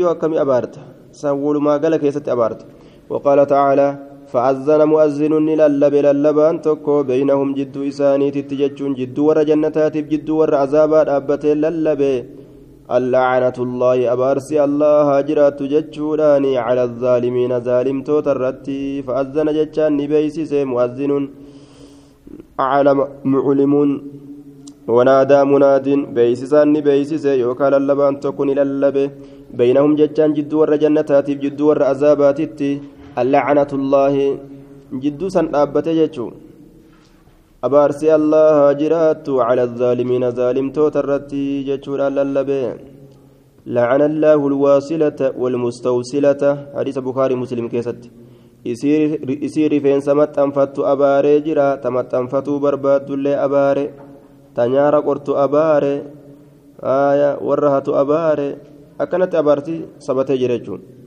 yoo 0.00 0.10
akkami 0.14 0.38
abaarta 0.44 0.80
san 1.10 1.34
walumaa 1.44 1.78
gala 1.78 1.98
keessatti 1.98 2.30
abaarta 2.30 2.64
وقال 3.12 3.46
تعالى 3.46 3.88
فأذن 4.32 4.80
مؤذن 4.92 5.32
للب 5.60 5.94
للبان 6.06 6.60
تكو 6.60 7.02
بينهم 7.10 7.48
جدو 7.58 7.80
إساني 7.88 8.28
تتججون 8.36 8.92
جدو 9.00 9.22
ور 9.28 9.38
جنتات 9.48 9.96
جدو 10.12 10.34
ور 10.40 10.54
عذابات 10.62 11.08
أبتين 11.08 11.56
للبي 11.64 12.14
اللعنة 12.96 13.58
الله 13.66 13.98
أبارسي 14.14 14.64
الله 14.64 14.96
هاجرات 15.10 15.60
جتشوراني 15.72 16.52
على 16.66 16.82
الظالمين 16.88 17.52
ظالم 17.68 17.96
توترتي. 18.08 19.02
فأذن 19.06 19.48
جتشان 19.56 19.90
نبيسيس 20.00 20.52
مؤذن. 20.72 21.12
على 22.58 22.90
معلمون. 23.32 23.90
ونادى 24.96 25.40
مناد 25.52 25.86
بيسسان 26.16 26.66
نبيسيس 26.74 27.24
يوكال 27.44 27.72
اللبان 27.80 28.14
تكون 28.24 28.48
إلى 28.52 28.62
اللبه 28.68 29.06
بينهم 29.58 29.92
جتشان 30.00 30.30
جدو 30.36 30.56
ور 30.60 30.72
جنتات 30.82 31.28
جدو 31.42 31.64
ور 31.68 31.80
أزابات 31.92 32.60
اللعنة 33.20 33.70
الله 33.78 34.14
جدو 35.02 35.26
سن 35.34 35.46
أبت 35.62 35.88
جتشو 35.98 36.28
abaarsi 37.66 38.06
allaha 38.18 38.66
jiraattu 38.80 39.38
cala 39.38 39.62
الظaalimiina 39.68 40.28
zaalimtoota 40.38 41.02
irratti 41.02 41.64
jechuudha 41.68 42.06
lallabe. 42.18 42.62
لعن 43.66 44.02
الله 44.02 44.40
الواصلة 44.46 45.20
والمستوصلة 45.42 46.42
حديث 46.76 46.98
بخاري 46.98 47.34
مسلم 47.34 47.68
كيست 47.68 48.00
isii 48.64 49.68
rifeensa 49.68 50.14
maxxanfattu 50.14 50.86
abaaree 50.92 51.40
jira 51.46 51.76
ta 51.82 51.90
maxxanfatuu 51.90 52.58
barbaadullee 52.64 53.36
abaare. 53.46 54.07
Ta 54.58 54.66
nyaara 54.66 54.98
qortu 55.06 55.38
abaare 55.46 55.94
warra 57.48 57.68
hatu 57.78 57.94
abaare 58.02 58.48
akkanatti 58.98 59.36
abaarti 59.38 59.74
sabatee 60.02 60.40
jira 60.42 60.58
jechuudha 60.58 60.98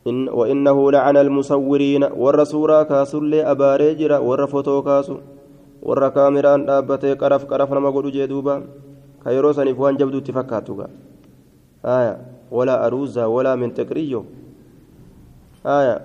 إن 0.00 0.28
وإنه 0.28 0.90
لعن 0.90 1.16
المصورين 1.16 2.02
ور 2.16 2.44
سورة 2.44 2.82
كاسولي 2.82 3.44
أباري 3.52 3.94
جرا 4.00 4.18
ور 4.18 4.46
فوتو 4.46 4.82
كاسو 4.82 5.16
ور 5.82 6.08
كاميران 6.08 6.64
دابتي 6.64 7.12
قرف 7.20 7.44
قرف 7.44 7.72
نما 7.72 7.90
قدو 7.90 8.08
جدوبا 8.08 8.54
كيرو 9.24 9.52
سني 9.52 9.74
فوان 9.76 9.96
جبدو 10.00 10.18
تفكاتوغا 10.24 10.86
آية 11.84 12.14
ولا 12.50 12.86
أروزا 12.86 13.24
ولا 13.24 13.52
من 13.60 13.74
تكريو. 13.74 14.24
آية 15.66 15.96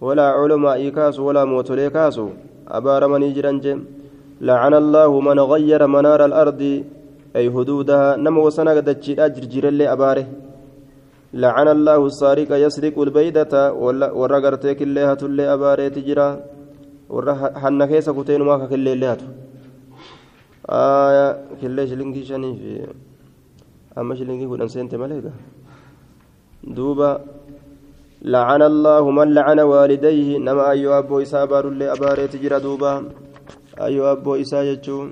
ولا 0.00 0.26
علماء 0.38 0.88
كاسو 0.88 1.22
ولا 1.28 1.44
موتولي 1.44 1.90
كاسو 1.90 2.28
أبار 2.68 3.02
من 3.08 3.22
جرنجم. 3.32 3.78
لعن 4.40 4.74
الله 4.74 5.20
من 5.20 5.38
غير 5.40 5.86
منار 5.86 6.24
الأرض 6.24 6.84
أي 7.36 7.50
حدودها 7.50 8.16
نمو 8.16 8.50
سنة 8.50 8.80
دجي 8.80 9.24
أجر 9.24 9.44
جرلي 9.44 9.92
أباره. 9.92 10.26
لعن 11.34 11.68
الله 11.68 12.06
السارق 12.06 12.50
يسرق 12.64 12.96
البيدة 12.98 13.52
ورا 14.20 14.38
غرتك 14.38 14.82
اللي 14.82 15.00
هتولي 15.00 15.44
أباريت 15.54 15.98
جرا 15.98 16.28
ورا 17.10 17.32
حنا 17.60 17.86
كيسا 17.86 18.12
كتين 18.12 18.42
ما 18.42 18.66
كلي 18.70 18.92
اللي 18.92 19.06
هتو 19.12 19.26
آية 20.70 21.26
كلي 21.60 21.86
شلنكي 21.90 22.22
شني 22.24 22.50
في 22.60 22.70
أما 23.98 24.14
شلنكي 24.14 24.46
كون 24.46 24.68
سنت 24.68 24.94
ملكة 24.94 25.32
دوبا 26.76 27.10
لعن 28.22 28.62
الله 28.62 29.10
من 29.10 29.28
لعن 29.34 29.60
والديه 29.60 30.38
نما 30.38 30.70
أيها 30.70 30.98
أبو 30.98 31.20
إسا 31.22 31.44
بار 31.44 31.68
اللي 31.68 31.92
أباريت 31.92 32.36
جرا 32.42 32.58
دوبا. 32.58 32.92
أيها 33.80 34.12
أبو 34.12 34.34
إسا 34.34 34.62
يجو 34.62 35.08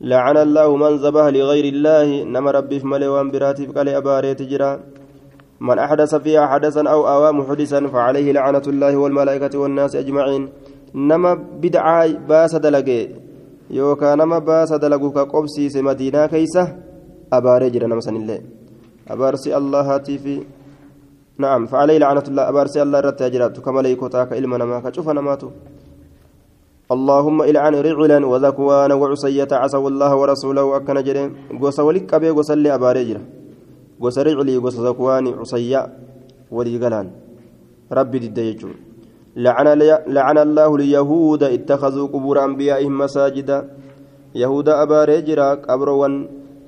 لعن 0.00 0.36
الله 0.36 0.76
من 0.76 0.92
ذبح 1.04 1.24
لغير 1.36 1.64
الله. 1.74 2.24
نما 2.24 2.50
ربي 2.50 2.80
في 2.80 2.86
ملي 2.86 3.08
وان 3.08 3.30
براتي 3.30 3.66
قال 3.66 3.88
أباريت 3.88 4.42
جرا 4.42 4.80
من 5.60 5.78
أحدث 5.78 6.14
فيها 6.14 6.46
حدثا 6.46 6.82
أو 6.88 7.00
آوى 7.08 7.32
محدثا 7.32 7.86
فعليه 7.86 8.32
لعنة 8.32 8.62
الله 8.66 8.96
والملائكة 8.96 9.58
والناس 9.58 9.96
أجمعين. 9.96 10.48
نما 10.94 11.34
بدعة 11.62 12.06
باس 12.28 12.54
دلقي. 12.56 13.08
يوكا 13.70 14.14
نما 14.14 14.38
باس 14.38 14.72
دلقو 14.72 15.10
كقبسي 15.10 15.82
مدينة 15.82 16.26
كيسة. 16.26 16.64
أبارجر 17.32 17.86
نما 17.86 18.00
سن 18.00 18.16
الله 18.16 18.40
أبارسي 19.10 19.56
الله 19.56 19.98
في 19.98 20.42
نعم 21.38 21.66
فعليه 21.66 21.98
لعنة 21.98 22.24
الله. 22.28 22.48
أبارسي 22.48 22.82
الله 22.82 23.00
رت 23.00 23.22
أجرات 23.22 23.60
كما 23.60 23.80
ليكوتاك 23.80 24.32
إلما 24.32 24.56
نما 24.58 24.80
كشوف 24.80 25.08
نماتو. 25.08 25.50
اللهم 26.90 27.38
إلعن 27.42 27.74
رعلا 27.74 28.18
وذكوان 28.26 28.90
وعصية 28.92 29.50
عصوا 29.52 29.88
الله 29.90 30.10
ورسوله 30.16 30.76
أكن 30.76 30.98
جرين. 31.06 31.28
قوس 31.60 31.78
ولك 31.80 32.14
أبي 32.14 32.30
قوس 32.34 32.50
اللي 32.50 32.74
أبارجر 32.74 33.18
قوس 34.00 34.18
رعلي 34.18 34.56
قوس 34.58 34.76
ذكوان 34.80 35.24
عصية 35.38 35.80
ولي 36.50 36.74
قلان 36.82 37.06
ربي 37.92 38.18
ضد 38.18 38.38
لعن 39.36 39.66
لعن 40.16 40.38
الله 40.38 40.70
اليهود 40.76 41.42
اتخذوا 41.42 42.06
قبور 42.14 42.36
أنبيائهم 42.44 42.98
مساجدا. 42.98 43.58
يهود 44.34 44.68
أبارجر 44.68 45.40
قبروان 45.70 46.14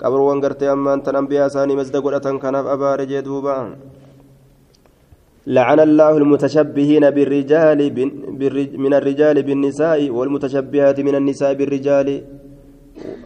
قبروان 0.02 0.40
قرتي 0.42 0.72
أمان 0.72 1.02
تن 1.02 1.16
أنبياء 1.16 1.48
ساني 1.48 1.74
مسجد 1.78 1.96
قرأتن 1.96 2.38
كنف 2.42 2.66
أبارج 2.66 3.20
دوبا 3.26 3.56
لعن 5.46 5.80
الله 5.80 6.16
المتشبهين 6.16 7.10
بالرجال 7.10 7.78
من 8.84 8.92
الرجال 8.94 9.36
بالنساء 9.42 10.10
والمتشبهات 10.10 11.00
من 11.00 11.14
النساء 11.14 11.54
بالرجال 11.54 12.08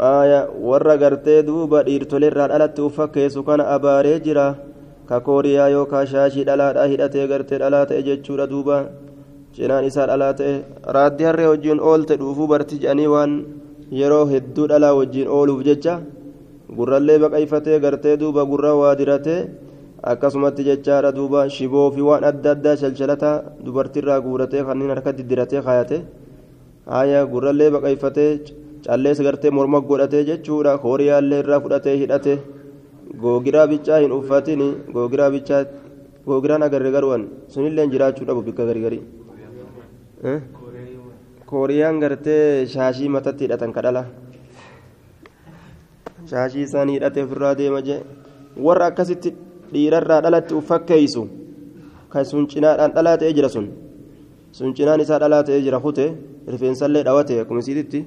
آية 0.00 0.40
ورّا 0.68 0.94
قرتي 1.02 1.42
دوبا 1.42 1.80
إرتولير 1.80 2.38
ألت 2.56 2.80
أفكيس 2.80 3.38
كان 3.38 3.60
أباري 3.60 4.18
جرا 4.24 4.48
ككوريا 5.10 5.64
يوكا 5.74 6.04
شاشي 6.04 6.44
دلات 6.48 6.76
أهدتي 6.76 7.22
قرتي 7.30 7.56
دلات 7.58 7.92
أججورا 7.92 8.44
دوبا 8.44 8.78
cinaan 9.56 9.88
isaa 9.88 10.04
dhalaa 10.04 10.34
ta'e 10.36 10.54
raaddii 10.94 11.24
harree 11.24 11.48
wajjiin 11.48 11.80
oolte 11.90 12.18
dhuufuu 12.20 12.46
barti 12.50 12.76
jedhanii 12.80 13.06
waan 13.12 13.32
yeroo 14.00 14.26
hedduu 14.32 14.66
dhalaa 14.72 14.92
wajjiin 14.98 15.28
ooluuf 15.36 15.62
jecha 15.68 15.94
gurrallee 16.78 17.16
baqayfatee 17.22 17.78
gartee 17.84 18.16
duuba 18.20 18.44
gurra 18.50 18.72
waa 18.80 18.92
diratee 19.00 19.38
akkasumatti 20.02 20.64
jechaadha 20.68 21.12
duuba 21.16 21.48
shiboo 21.50 21.90
fi 21.94 22.00
waan 22.08 22.24
adda 22.30 22.50
addaa 22.56 22.76
shalshalataa 22.82 23.34
dubartiirraa 23.64 24.20
guuratee 24.26 24.62
kanneen 24.68 24.90
harkatti 24.94 25.22
diratee 25.30 25.62
kaayate 25.68 25.96
haaya 26.92 27.24
gurrallee 27.32 27.70
baqayfatee 27.76 28.30
callees 28.86 29.20
gartee 29.26 29.50
morma 29.50 29.80
godhatee 29.80 30.24
jechuudha. 30.30 30.78
Kooriyaallee 30.84 31.40
irraa 31.42 31.60
fudhatee 31.60 31.96
hidhate. 32.02 32.34
Googiraa 33.22 33.66
bichaa 33.72 33.98
hin 34.04 34.12
uffatin. 34.18 34.62
Googiraa 34.94 35.30
bichaa 35.30 35.64
googiraan 36.26 36.62
agarre 36.66 36.90
garuwan 36.96 37.26
sunillee 37.48 37.86
jiraachuu 37.94 38.26
dhabu 38.28 38.42
bikka 38.42 38.66
gargarii 38.66 39.02
kooriyaan 41.50 41.98
gartee 42.02 42.66
shaashii 42.74 43.08
matatti 43.16 43.44
hidhatan 43.46 43.72
kadhala. 43.72 44.04
Shaashii 46.30 46.62
isaanii 46.68 46.94
hidhatee 46.98 47.22
ofirraa 47.26 47.54
deema 47.60 47.82
jee. 47.88 47.98
Warra 48.66 48.86
akkasitti 48.90 49.34
dhiirarraa 49.72 50.20
dhalatti 50.24 50.54
uffakkeeysu 50.60 51.22
kan 52.12 52.24
sun 52.24 52.46
cinaadhaan 52.50 52.92
dhalaa 52.96 53.16
ta'ee 53.20 53.32
jira 53.36 53.48
sun. 53.48 53.66
Sun 54.52 54.74
cinaan 54.74 55.00
isaa 55.00 55.18
dhalaa 55.20 55.42
ta'ee 55.44 55.60
jira 55.66 55.80
kute 55.80 56.06
rifeensallee 56.52 57.02
dhawate. 57.04 57.40
Akkuma 57.42 57.60
isiititti 57.60 58.00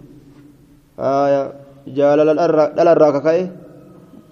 jaalala 1.97 2.33
dhalarraa 2.77 3.11
kaka'e 3.17 3.43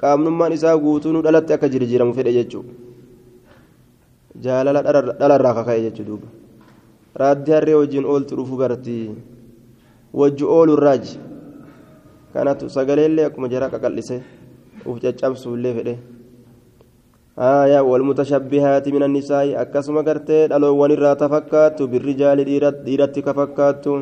qaamnummaan 0.01 0.53
isaa 0.57 0.77
guutuun 0.77 1.21
dhalatti 1.25 1.53
akka 1.53 1.67
jirjiiramu 1.73 2.13
fedhe 2.17 2.31
jechuudha 2.37 2.73
jaalala 4.45 4.81
dhalarraa 5.19 5.53
kaka'e 5.59 5.79
jechuudha 5.85 6.09
duuba. 6.09 6.27
Raaddii 7.21 7.53
harree 7.57 7.75
wajjiin 7.81 8.05
ooltu 8.05 8.35
dhufu 8.37 8.57
gartii 8.61 9.15
wajji 10.13 10.43
oolurraaji 10.57 11.19
kanatu 12.33 12.69
sagaleellee 12.69 13.25
akkuma 13.29 13.47
jaraa 13.53 13.69
qaqal'ise. 13.73 14.21
Uf 14.85 14.99
caccabsuullee 15.01 15.73
fedhe 15.77 15.95
آية 17.39 17.79
والمتشبهات 17.79 18.89
من 18.89 19.03
النساء 19.03 19.61
أكسم 19.61 19.97
قرتي 20.07 20.47
دلوان 20.47 20.91
الراتا 20.91 21.27
فكاتو 21.27 21.87
بالرجال 21.87 22.37
ديرت 22.85 23.19
كفكاتو 23.19 23.93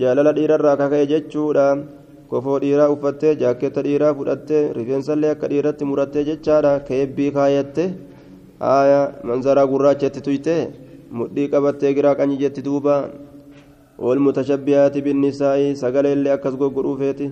جالل 0.00 0.32
دير 0.32 0.54
الراكا 0.54 0.88
كي 0.92 1.04
جتشورا 1.10 1.68
كفو 2.30 2.58
ديرا 2.58 2.92
أفتي 2.92 3.34
جاكيت 3.40 3.78
ديرا 3.78 4.12
فدت 4.12 4.50
رفين 4.76 5.02
سلي 5.02 5.30
أكا 5.30 5.46
ديرت 5.46 5.82
مرت 5.88 6.14
جتشارا 6.28 6.78
كيبي 6.78 7.30
كايت 7.30 7.78
آية 8.62 9.00
منظرا 9.24 9.64
قراجة 9.64 10.06
تويته 10.24 10.58
مدي 11.16 11.44
قبت 11.52 11.84
قرا 11.96 12.12
كان 12.12 12.30
جت 12.38 12.60
دوبا. 12.60 12.96
والمتشبهات 14.00 14.98
بالنساء 14.98 15.72
سقل 15.74 16.06
اللي 16.06 16.34
أكس 16.34 16.54
قروفيتي 16.76 17.30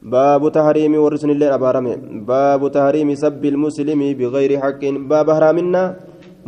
باب 0.00 0.40
تحريم 0.48 0.96
ورسن 0.96 1.30
الله 1.36 1.60
أبارمه 1.60 2.24
باب 2.24 2.72
تحريم 2.72 3.12
سب 3.20 3.44
المسلم 3.44 4.00
بغير 4.16 4.50
حق. 4.56 4.82
باب 5.12 5.28
حرامنا 5.28 5.82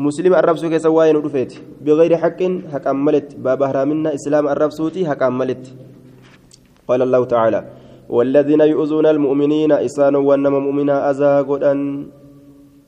مسلم 0.00 0.32
الرفسو 0.40 0.72
كيس 0.72 0.88
واين 0.88 1.16
ودفيت. 1.20 1.52
بغير 1.84 2.16
حق 2.16 2.40
حق 2.72 2.86
أملت. 2.88 3.36
باب 3.36 3.60
حرامنا 3.60 4.16
إسلام 4.16 4.48
الرفسوتي 4.48 5.04
حق 5.04 5.22
أملت. 5.22 5.62
قال 6.88 7.00
الله 7.02 7.22
تعالى 7.24 7.60
والذين 8.08 8.60
يؤذون 8.72 9.06
المؤمنين 9.06 9.72
إسان 9.72 10.16
ونما 10.16 10.58
مؤمنا 10.58 11.10
أذى 11.10 11.34
قدن 11.48 11.80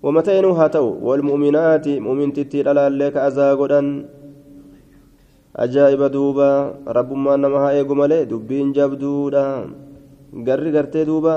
ومتين 0.00 0.44
هاتوا 0.44 0.90
والمؤمنات 1.06 1.86
مؤمن 1.88 2.32
تتير 2.32 2.68
على 2.72 2.88
لك 2.88 3.16
أذى 3.16 3.48
قدن 3.60 3.86
أجائب 5.56 6.02
دوبا. 6.02 6.52
رب 6.88 7.10
ما 7.12 7.36
نمها 7.36 7.70
إيقو 7.76 7.94
ملي. 7.94 8.24
دبين 8.24 8.72
جابدودا 8.72 9.48
garri 10.46 10.70
gartee 10.76 11.04
duuba 11.08 11.34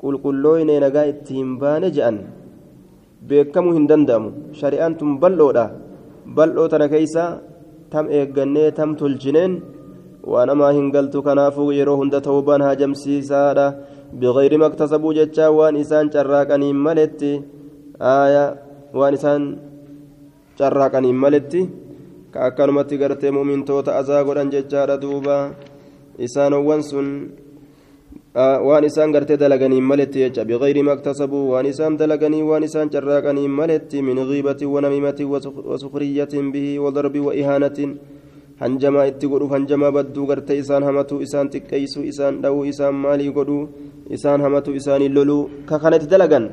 qulqullooyne 0.00 0.74
nagaa 0.84 1.06
ittiin 1.12 1.58
baane 1.60 1.88
je'an. 1.96 2.16
Beekamuu 3.28 3.74
hin 3.76 3.86
danda'amu. 3.90 4.30
Shari'aan 4.58 4.94
tun 4.98 5.10
bal'oodha. 5.22 5.66
Bal'oo 6.36 6.68
tana 6.72 6.86
keeysa 6.92 7.24
tam 7.92 8.06
eeggannee 8.18 8.70
tam 8.78 8.90
tolchineen 8.98 9.52
waan 10.30 10.46
namaa 10.48 10.72
hin 10.76 10.88
galtu 10.94 11.18
kanaafuu 11.26 11.70
yeroo 11.78 11.96
hunda 12.00 12.20
ta'ubaan 12.26 12.62
haajamsiisaadha 12.66 13.66
biqayri 14.20 14.56
maktasabuu 14.64 15.12
jechaa 15.18 15.50
waan 15.58 15.76
isaan 15.82 16.10
carraaqaniin 16.14 16.78
maletti 16.86 17.32
waan 18.98 19.14
isaan 19.18 19.42
carraaqaniin 20.58 21.18
maletti 21.24 21.60
ka 22.32 22.38
akkanumatti 22.48 23.00
gartee 23.02 23.30
mumintoota 23.36 23.96
azaa 24.00 24.24
godhan 24.26 24.52
jechaadha 24.54 24.96
duuba. 25.04 25.36
Isaanowwan 26.26 26.82
sun 26.90 27.08
waan 28.34 28.84
isaan 28.84 29.12
gartee 29.12 29.36
dalaganiin 29.36 29.84
maletti 29.84 30.24
jecha 30.24 30.44
biqayri 30.48 30.82
maktasabuu 30.82 31.52
waan 31.52 31.66
isaan 31.68 31.98
dalaganii 32.00 32.42
waan 32.42 32.64
isaan 32.64 32.88
carraaqaniin 32.88 33.50
maletti 33.50 34.00
min 34.02 34.16
giibatin 34.24 34.72
wanamimatin 34.72 35.28
wasukriyatin 35.28 36.48
bihi 36.52 36.78
wadarbi 36.80 37.20
wa 37.20 37.34
ihaanatin 37.36 38.00
hanjamaa 38.56 39.04
itti 39.12 39.28
godhu 39.28 39.52
hanjamaa 39.52 39.92
badduu 39.92 40.26
gartee 40.26 40.56
isaan 40.64 40.82
hamatu 40.88 41.20
isaan 41.20 41.52
xiqqeeysu 41.52 42.08
isaan 42.08 42.40
dha'uu 42.42 42.64
isaan 42.72 42.94
maalii 43.04 43.32
godhu 43.36 43.68
isaan 44.08 44.40
hamatu 44.40 44.72
isaanii 44.80 45.12
loluu 45.12 45.50
ka 45.68 45.76
kana 45.78 46.00
itti 46.00 46.08
dalagan 46.08 46.48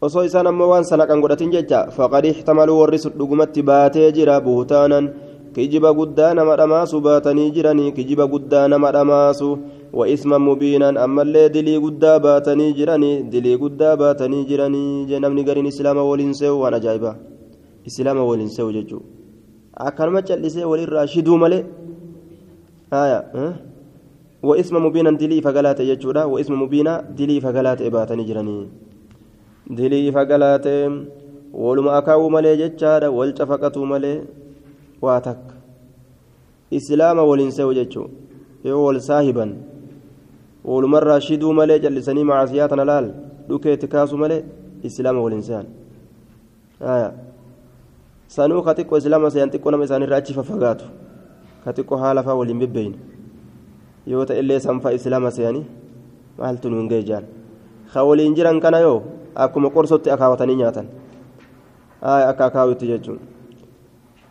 osoo 0.00 0.24
isaan 0.24 0.46
ammoo 0.48 0.72
waan 0.72 0.84
sanaqan 0.88 1.20
godhatin 1.20 1.52
jecha 1.52 1.92
faqad 1.96 2.24
ixtamaluu 2.32 2.80
warri 2.80 2.98
sun 3.04 3.12
dhugumatti 3.20 3.62
baatee 3.68 4.08
jira 4.16 4.40
buutaanan 4.40 5.12
kijiba 5.54 5.92
guddaa 5.98 6.32
nama 6.36 6.56
dhamaasu 6.60 7.00
baatanii 7.04 7.50
jiranii 7.56 7.92
kijiba 7.96 8.24
guddaa 8.32 8.68
nama 8.68 8.92
dhamaasu 8.96 9.48
وإثما 9.93 10.37
مبينا 10.37 10.89
أما 11.05 11.21
اللي 11.21 11.43
دلي 11.55 11.75
قدا 11.85 12.13
باتني 12.25 12.67
جراني 12.77 13.11
دلي 13.33 13.53
قدا 13.61 13.89
باتني 14.01 14.39
جراني 14.49 14.83
جنمني 15.09 15.41
قرين 15.47 15.67
إسلام 15.71 15.97
ولنسو 16.09 16.53
وأنا 16.61 16.77
جايبة 16.85 17.11
إسلام 17.87 18.17
ولنسو 18.29 18.67
ججو 18.75 18.99
أكرمة 19.87 20.19
جلسي 20.27 20.63
وللراشدو 20.71 21.33
ملي 21.43 21.59
آية 23.01 23.19
أه؟ 23.39 23.53
وإثما 24.47 24.79
مبينا 24.85 25.11
دلي 25.21 25.37
فقلات 25.45 25.79
يجودا 25.91 26.23
وإثما 26.33 26.55
مبينا 26.63 26.93
دلي 27.19 27.37
فقلات 27.45 27.79
باتني 27.95 28.23
جراني 28.29 28.57
دلي 29.77 30.11
فقلات 30.15 30.65
ولما 31.63 31.91
أكاو 31.97 32.23
ملي 32.35 32.53
ججادا 32.61 33.07
والتفقتو 33.17 33.81
ملي 33.91 34.13
واتك 35.03 35.43
إسلام 36.77 37.17
ولنسو 37.29 37.71
ججو 37.79 38.05
yoo 38.63 38.85
wal 38.85 38.99
walumarraa 40.66 41.20
shiduu 41.20 41.52
malee 41.58 41.78
jallisanii 41.84 42.24
macaasiyaa 42.30 42.68
tana 42.68 42.84
laal 42.90 43.06
dhukeetti 43.48 43.88
kaasu 43.88 44.18
malee 44.22 44.42
islaama 44.82 45.20
waliin 45.26 45.42
sehan 45.48 45.66
sanuu 48.36 48.62
ka 48.62 48.74
xiqqoo 48.78 48.98
islaama 49.02 49.30
sehan 49.30 49.50
xiqqoo 49.50 49.70
nama 49.70 49.84
isaanirraa 49.88 50.18
achi 50.24 50.32
faffagaatu 50.38 50.84
ka 51.64 51.70
xiqqoo 51.76 51.98
haala 52.02 52.22
faa 52.26 52.34
waliin 52.40 52.58
bebbeeyne 52.58 52.96
yoo 54.06 54.24
ta'e 54.26 54.38
illee 54.42 54.60
sanfaa 54.66 54.92
islaama 54.98 55.30
sehanii 55.38 55.64
maaltu 56.38 56.70
nuun 56.70 56.88
ga'e 56.92 57.02
jaan 57.10 57.24
ka 57.92 58.04
waliin 58.04 58.34
jiran 58.34 58.60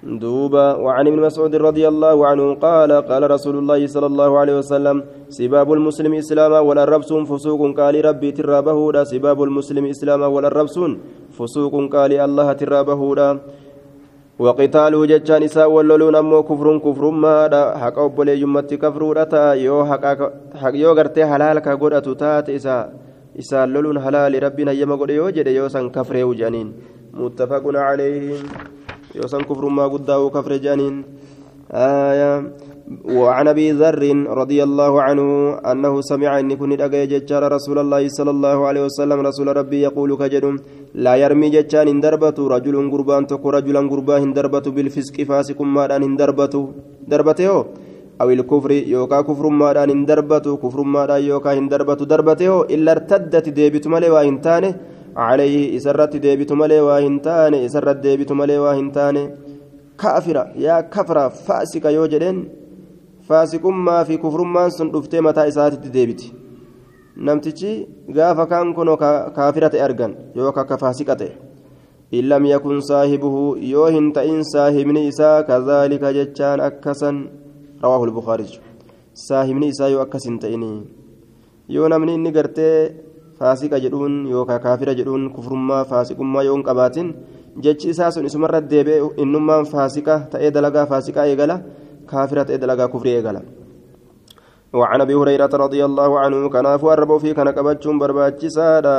دوبا. 0.05 0.77
وعن 0.85 1.07
ابن 1.07 1.19
مسعود 1.19 1.55
رضي 1.55 1.87
الله 1.87 2.27
عنه 2.27 2.53
قال 2.61 2.91
قال 3.09 3.31
رسول 3.31 3.57
الله 3.57 3.87
صلى 3.87 4.05
الله 4.05 4.31
عليه 4.37 4.55
وسلم 4.61 5.03
سباب 5.29 5.73
المسلم 5.73 6.13
إسلاما 6.13 6.59
والربسون 6.59 7.25
فسوق 7.25 7.61
قال 7.79 8.05
ربي 8.05 8.31
ترابه 8.31 9.03
سباب 9.03 9.43
المسلم 9.43 9.85
إسلاما 9.85 10.27
والربسون 10.27 10.91
فسوق 11.37 11.73
قال 11.95 12.11
الله 12.13 12.53
ترابه 12.53 13.01
وقتاله 14.39 15.05
جتان 15.05 15.43
إساء 15.43 15.71
واللولون 15.71 16.15
أمو 16.15 16.43
كفر 16.43 16.67
كفر 16.85 17.03
ما 17.09 17.47
حق 17.81 17.97
أبولي 17.99 18.41
يمت 18.41 18.73
كفر 18.73 19.01
رتا 19.17 19.53
يو 19.53 19.85
حق 19.89 20.75
يو 20.75 20.91
غرتي 20.97 21.25
حلال 21.25 21.59
كغودة 21.59 22.07
تات 22.13 22.49
إساء. 22.49 22.83
إساء 23.39 23.63
اللولون 23.63 23.97
حلال 24.05 24.43
ربنا 24.43 24.71
يما 24.71 24.95
قد 24.95 25.09
يو 25.09 25.29
جد 25.29 25.47
يو 25.47 25.67
سن 25.67 25.89
كفر 25.89 26.15
وجانين 26.29 26.67
متفق 27.13 27.63
عليه. 27.87 28.43
يوسن 29.15 29.41
كفر 29.49 29.65
ما 29.77 29.85
قداه 29.93 30.21
كفر 30.35 30.51
جانين. 30.65 30.95
آية. 31.71 32.33
وعن 33.17 33.47
أبي 33.53 33.67
ذر 33.81 34.03
رضي 34.41 34.59
الله 34.67 34.93
عنه 35.07 35.27
أنه 35.71 35.93
سمع 36.01 36.31
ان 36.39 36.51
كن 36.59 36.71
دغه 36.81 37.03
جچار 37.11 37.43
رسول 37.57 37.77
الله 37.83 38.03
صلى 38.17 38.31
الله 38.35 38.57
عليه 38.67 38.83
وسلم. 38.87 39.17
رسول 39.29 39.47
ربي 39.59 39.79
يقول 39.87 40.09
كجدم 40.21 40.55
لا 41.05 41.13
يرمي 41.23 41.47
جچان 41.55 41.87
إن 41.93 41.99
دربت 42.05 42.39
رجل 42.53 42.75
قربان 42.93 43.23
تك 43.31 43.45
رجلا 43.55 43.81
قربان 43.91 44.21
إن 44.25 44.31
دربت 44.37 44.65
بالفسق 44.75 45.15
فاسق 45.29 45.59
ما 45.61 45.83
إن 45.95 46.15
دربت 46.19 46.53
دربته 47.11 47.65
أو 48.21 48.29
الكفر 48.37 48.71
يوكا 48.71 49.21
كفر 49.27 49.45
ما 49.59 49.83
إن 49.83 50.05
دربت 50.09 50.45
كفر 50.63 50.79
ما 50.93 51.03
يوكا 51.29 51.51
إن 51.59 51.67
دربت 51.73 52.01
دربته 52.11 52.51
إلا 52.73 52.91
ارتدت 52.95 53.49
ديبت 53.57 53.85
ملي 53.93 54.09
وان 54.15 54.41
تانه 54.45 54.71
عليه 55.16 55.76
إسرت 55.76 56.16
ديبت 56.16 56.52
ملي 56.52 56.80
واهنتان 56.80 57.54
إسرت 57.54 57.96
ديبت 57.96 58.32
ملي 58.32 58.58
واهنتان 58.58 59.16
كافرة 59.98 60.44
يا 60.56 60.80
كفرة 60.80 61.28
فاسقة 61.28 61.90
يوجدين 61.90 62.60
فاسقummaa 63.30 64.04
fi 64.04 64.18
kufrummaan 64.18 64.70
sun 64.76 64.88
dhuftee 64.92 65.20
mataa 65.26 65.44
isaatitti 65.50 65.90
deebiti 65.96 66.32
namtichi 67.26 67.72
gaafa 68.16 68.46
kaan 68.52 68.72
kun 68.78 68.88
kaafira 69.36 69.68
ta'e 69.74 69.82
argan 69.84 70.16
yookaan 70.38 70.66
ka 70.70 70.78
faasiqa 70.82 71.14
ta'e 71.20 71.30
in 72.18 72.28
lam 72.32 72.48
yakun 72.52 72.82
saahibuhu 72.88 73.42
yoo 73.72 73.86
hin 73.96 74.08
ta'in 74.16 74.40
saahibni 74.52 75.02
isaa 75.10 75.36
kazaalika 75.50 76.12
jechaan 76.18 76.64
akkasan 76.68 77.20
rawaahu 77.84 78.08
lbukaarij 78.10 78.52
saahibni 79.26 79.70
isaa 79.74 79.92
yoo 79.94 80.02
akkas 80.06 80.26
hin 80.30 80.38
ta'in 80.46 80.64
faasiqa 83.39 83.81
jedhuun 83.85 84.13
yookaan 84.33 84.63
kaafira 84.65 84.93
jedhuun 84.99 85.23
kufrummaa 85.35 85.83
faasiqummaa 85.91 86.45
yoo 86.47 86.55
hin 86.57 86.63
qabaatin 86.69 87.11
jechi 87.65 87.91
isaa 87.93 88.11
sun 88.15 88.25
isumarra 88.29 88.61
deebi'e 88.71 88.99
innummaan 89.23 89.69
faasiqa 89.73 90.15
ta'ee 90.31 90.51
dalagaa 90.57 90.85
faasiqaa 90.91 91.27
eegala 91.33 91.61
kaafira 92.11 92.47
ta'ee 92.47 92.61
dalagaa 92.63 92.91
kufrii 92.95 93.15
eegala. 93.19 93.41
وعن 94.79 94.99
ابي 95.01 95.15
هريره 95.15 95.53
رضي 95.65 95.81
الله 95.85 96.11
عنه 96.19 96.49
كان 96.49 96.67
فاربوا 96.83 97.19
في 97.23 97.31
كان 97.37 97.47
قبچون 97.57 97.95
برباچسادا 97.99 98.97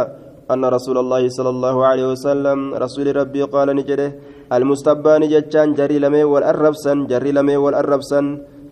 ان 0.53 0.65
رسول 0.77 0.97
الله 1.03 1.23
صلى 1.37 1.51
الله 1.55 1.77
عليه 1.89 2.07
وسلم 2.13 2.59
رسول 2.85 3.07
ربي 3.21 3.43
قال 3.55 3.69
نجده 3.77 4.09
المستبان 4.57 5.23
جچان 5.33 5.69
جري 5.79 5.99
لمي 6.05 6.25
والاربسن 6.33 6.99
جري 7.13 7.31
لمي 7.37 7.57
والاربسن 7.65 8.25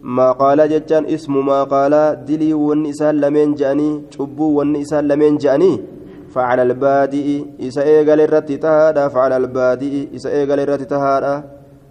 ما 0.05 0.33
قال 0.33 0.69
جتان 0.69 1.07
اسم 1.07 1.47
ما 1.47 1.65
قال 1.65 2.25
دلي 2.29 2.53
والنساء 2.55 3.13
لمن 3.13 3.55
جاني 3.55 4.03
شبو 4.13 4.59
والنساء 4.61 5.01
لمن 5.01 5.37
جاني. 5.37 5.81
فعلى 6.29 6.63
البادئ 6.63 7.45
إسا 7.61 7.83
إيغال 7.83 8.21
الرتي 8.21 8.57
تهادا. 8.57 9.09
فعلى 9.09 9.37
البادئ 9.37 10.15
إسا 10.17 10.29
إيغال 10.31 10.61
الرتي 10.61 10.85
تهادا. 10.85 11.45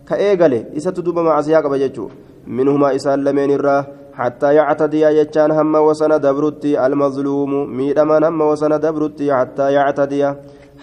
كإيغال 0.10 0.54
إسا 0.78 0.92
تدوب 0.92 1.20
مع 1.20 1.42
سياق 1.42 1.68
بججو. 1.68 2.10
منهما 2.48 2.96
إسا 2.96 3.16
لمن 3.16 3.52
الرا. 3.52 3.86
حتى 4.14 4.54
يعتدي 4.56 5.02
يجان 5.02 5.52
هم 5.52 5.76
وسن 5.76 6.22
دبرتي 6.22 6.86
المظلوم. 6.86 7.52
ميدمان 7.78 8.24
هم 8.24 8.42
وسن 8.42 8.80
دبرتي 8.80 9.34
حتى 9.34 9.74
يعتدي. 9.74 10.24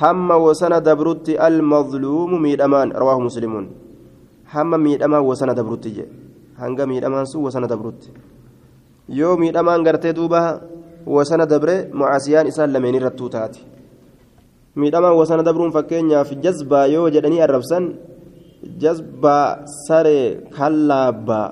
هم 0.02 0.30
وسن 0.30 0.82
دبرتي 0.82 1.46
المظلوم 1.46 2.42
ميدمان 2.42 2.92
رواه 2.92 3.18
مسلمون. 3.20 3.64
هم 4.54 4.70
ميدمان 4.82 5.22
وسن 5.22 5.54
دبرتي. 5.54 6.04
Hanga 6.60 6.86
miidhamaan 6.90 7.26
sun 7.26 7.42
wasana 7.46 7.66
dabrutti. 7.72 8.08
Yoo 9.08 9.36
miidhamaan 9.36 9.82
gartee 9.86 10.12
duuba 10.18 10.40
wasana 11.06 11.46
dabre 11.52 11.74
mucaasiyaan 11.92 12.46
isaan 12.52 12.72
lameen 12.72 12.94
irrattuu 12.98 13.28
taate 13.34 13.60
miidhamaan 14.80 15.16
wasana 15.20 15.42
dabruun 15.48 15.72
fakkeenyaaf 15.76 16.30
jazbaa 16.44 16.86
yoo 16.94 17.08
jedhanii 17.14 17.40
arrabsan 17.46 17.84
jazbaa 18.82 19.64
saree 19.86 20.26
kallaabbaa 20.56 21.46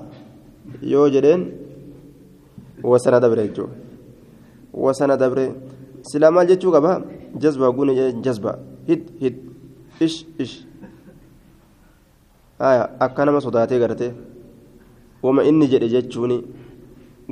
yoo 0.92 1.08
jedheen 1.14 1.42
wasana 2.92 3.18
dabre 3.24 3.42
jechuudha. 3.48 3.74
Wasana 4.84 5.16
dabre 5.22 5.44
silaa 6.10 6.30
maal 6.30 6.46
jechuu 6.50 6.70
qaba? 6.76 6.92
Jazbaa 7.42 7.70
gune 7.76 7.92
jazbaa 8.26 8.56
hid 8.88 9.02
hid 9.22 9.36
ish 10.06 10.18
ish. 10.38 10.54
Akka 13.04 13.24
nama 13.24 13.40
sodaatee 13.40 13.78
gartee. 13.82 14.12
Wama 15.22 15.42
inni 15.48 15.66
jedhe 15.72 15.88
jechuuni 15.94 16.38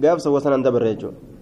gaafsa 0.02 0.30
wasanan 0.34 0.62
dabarre 0.66 0.92
jechuudha 0.94 1.34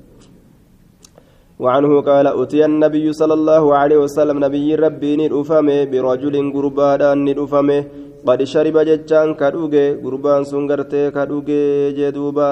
وعنه 1.55 1.93
قال 2.03 2.27
أتي 2.27 2.65
النبي 2.65 3.07
صلى 3.13 3.35
الله 3.39 3.65
عليه 3.81 3.99
وسلم 4.05 4.37
نبي 4.45 4.75
ربي 4.75 5.11
ندفمه 5.17 5.85
برجل 5.91 6.35
قربان 6.55 7.25
ندفمه 7.25 7.81
قد 8.27 8.41
شرب 8.53 8.77
جتان 8.89 9.29
كدوغي 9.41 9.87
قربان 10.03 10.43
سنغرتي 10.51 11.03
كدوغي 11.15 11.63
جدوبا. 11.99 12.51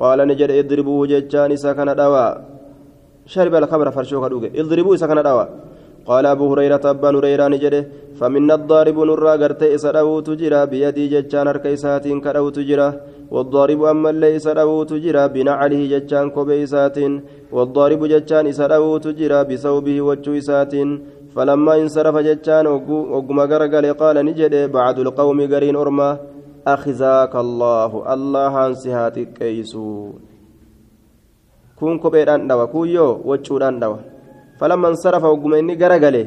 قال 0.00 0.18
نجد 0.28 0.50
إضربوه 0.50 1.06
جتان 1.12 1.52
سكن 1.56 1.88
دوا. 2.00 2.26
شرب 3.32 3.54
الخمر 3.60 3.88
فرشو 3.96 4.16
كدوغي. 4.24 4.48
إضربوه 4.60 4.96
سكن 4.96 5.20
دوا. 5.28 5.44
قال 6.10 6.26
أبو 6.26 6.44
هريرة 6.52 6.84
أبا 6.92 7.10
هريرة 7.18 7.46
نجده 7.54 7.82
فمن 8.18 8.50
الضارب 8.58 8.96
نرى 9.08 9.32
قرتي 9.42 9.74
إسرأو 9.74 10.20
تجرى 10.28 10.60
بيدي 10.70 11.04
جتان 11.14 11.46
أركيسات 11.52 12.04
كدو 12.24 12.48
تجرى 12.56 12.88
والضارب 13.34 13.80
أما 13.92 14.10
اللي 14.10 14.36
إسرأو 14.36 14.82
تجرى 14.92 15.22
بنعله 15.34 15.80
جتان 15.92 16.26
كوبيسات 16.34 16.98
والضارب 17.54 18.00
جتان 18.12 18.46
إسرأو 18.52 18.96
تجرى 19.06 19.40
بثوبه 19.48 19.96
وجويسات 20.08 20.74
فلما 21.34 21.72
انصرف 21.82 22.16
جتان 22.28 22.66
وقم 23.14 23.38
قرقل 23.50 23.86
قال 24.00 24.16
نجده 24.26 24.66
بعد 24.76 24.96
القوم 24.98 25.38
قرين 25.52 25.76
أرما 25.82 26.10
أخزاك 26.74 27.34
الله 27.44 27.90
الله 28.14 28.52
أنسهاتك 28.66 29.28
كيسو 29.38 29.86
كون 31.78 31.98
كوبيدان 32.02 32.40
دوا 32.48 32.64
كويو 32.72 33.08
وجودان 33.28 33.76
دوا. 33.82 34.09
فلما 34.60 34.88
انصرف 34.92 35.24
وقم 35.24 35.52
إني 35.60 35.74
قرقله 35.80 36.26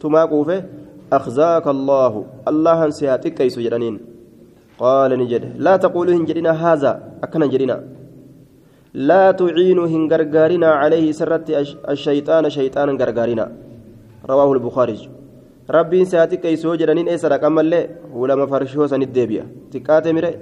تما 0.00 0.22
قوفه 0.32 0.64
أخزاك 1.12 1.66
الله. 1.74 2.12
الله 2.50 2.78
سياتك 2.90 3.34
كيسو 3.38 3.60
جرانين 3.60 3.94
قال 4.82 5.10
نجد 5.20 5.44
لا 5.64 5.76
تقولوا 5.76 6.14
هنجرنا 6.16 6.52
هذا. 6.64 6.92
أكنا 7.24 7.46
جرنا 7.52 7.76
لا 8.94 9.24
تعينوا 9.30 9.86
هنجرجارنا 9.92 10.68
عليه 10.80 11.06
سرت 11.12 11.46
الشيطان 11.92 12.44
شيطانا 12.56 12.92
جرجارنا 13.00 13.46
رواه 14.30 14.50
البخاري. 14.52 14.98
ربي 15.76 16.00
سياتك 16.04 16.40
كيسو 16.40 16.74
جرانين 16.80 17.08
إيه 17.08 17.16
سرق 17.16 17.44
أمالي 17.44 17.80
ولما 18.18 18.46
فرشوه 18.46 18.86
سندبيا. 18.92 19.44
تكاتي 19.72 20.12
ميري. 20.16 20.32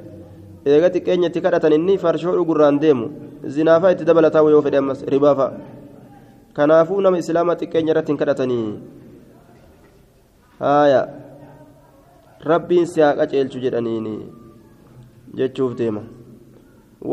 eega 0.62 0.88
xiqqeenyatti 0.94 1.42
kadhatan 1.42 1.74
inni 1.74 1.98
farshoo 1.98 2.34
dhugurraan 2.38 2.78
deemu 2.78 3.06
zinaafaa 3.54 3.90
itti 3.94 4.04
dabalataa 4.06 4.46
yoo 4.54 4.62
fedhe 4.62 4.78
ammas 4.78 5.00
ribaafa 5.14 5.46
kanaafuu 6.52 7.00
nama 7.00 7.18
islaama 7.18 7.56
xiqqeenya 7.60 7.92
irratti 7.92 8.12
hin 8.12 8.18
kadhatanii 8.22 8.66
haaya 10.58 11.00
rabbiin 12.52 12.86
si 12.86 13.00
haa 13.00 13.16
qaceelchu 13.20 13.62
jedhaniini 13.64 14.14
jechuuf 15.40 15.74
deema 15.80 16.02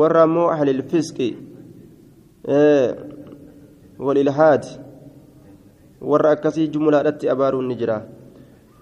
warra 0.02 0.24
ammoo 0.28 0.50
ahlil 0.56 0.84
fisqi 0.92 1.30
walilhaad 4.08 4.64
warra 6.14 6.32
akkasii 6.38 6.72
jumlaadhatti 6.78 7.30
abaaruun 7.36 7.68
ni 7.68 7.76
jira 7.84 8.00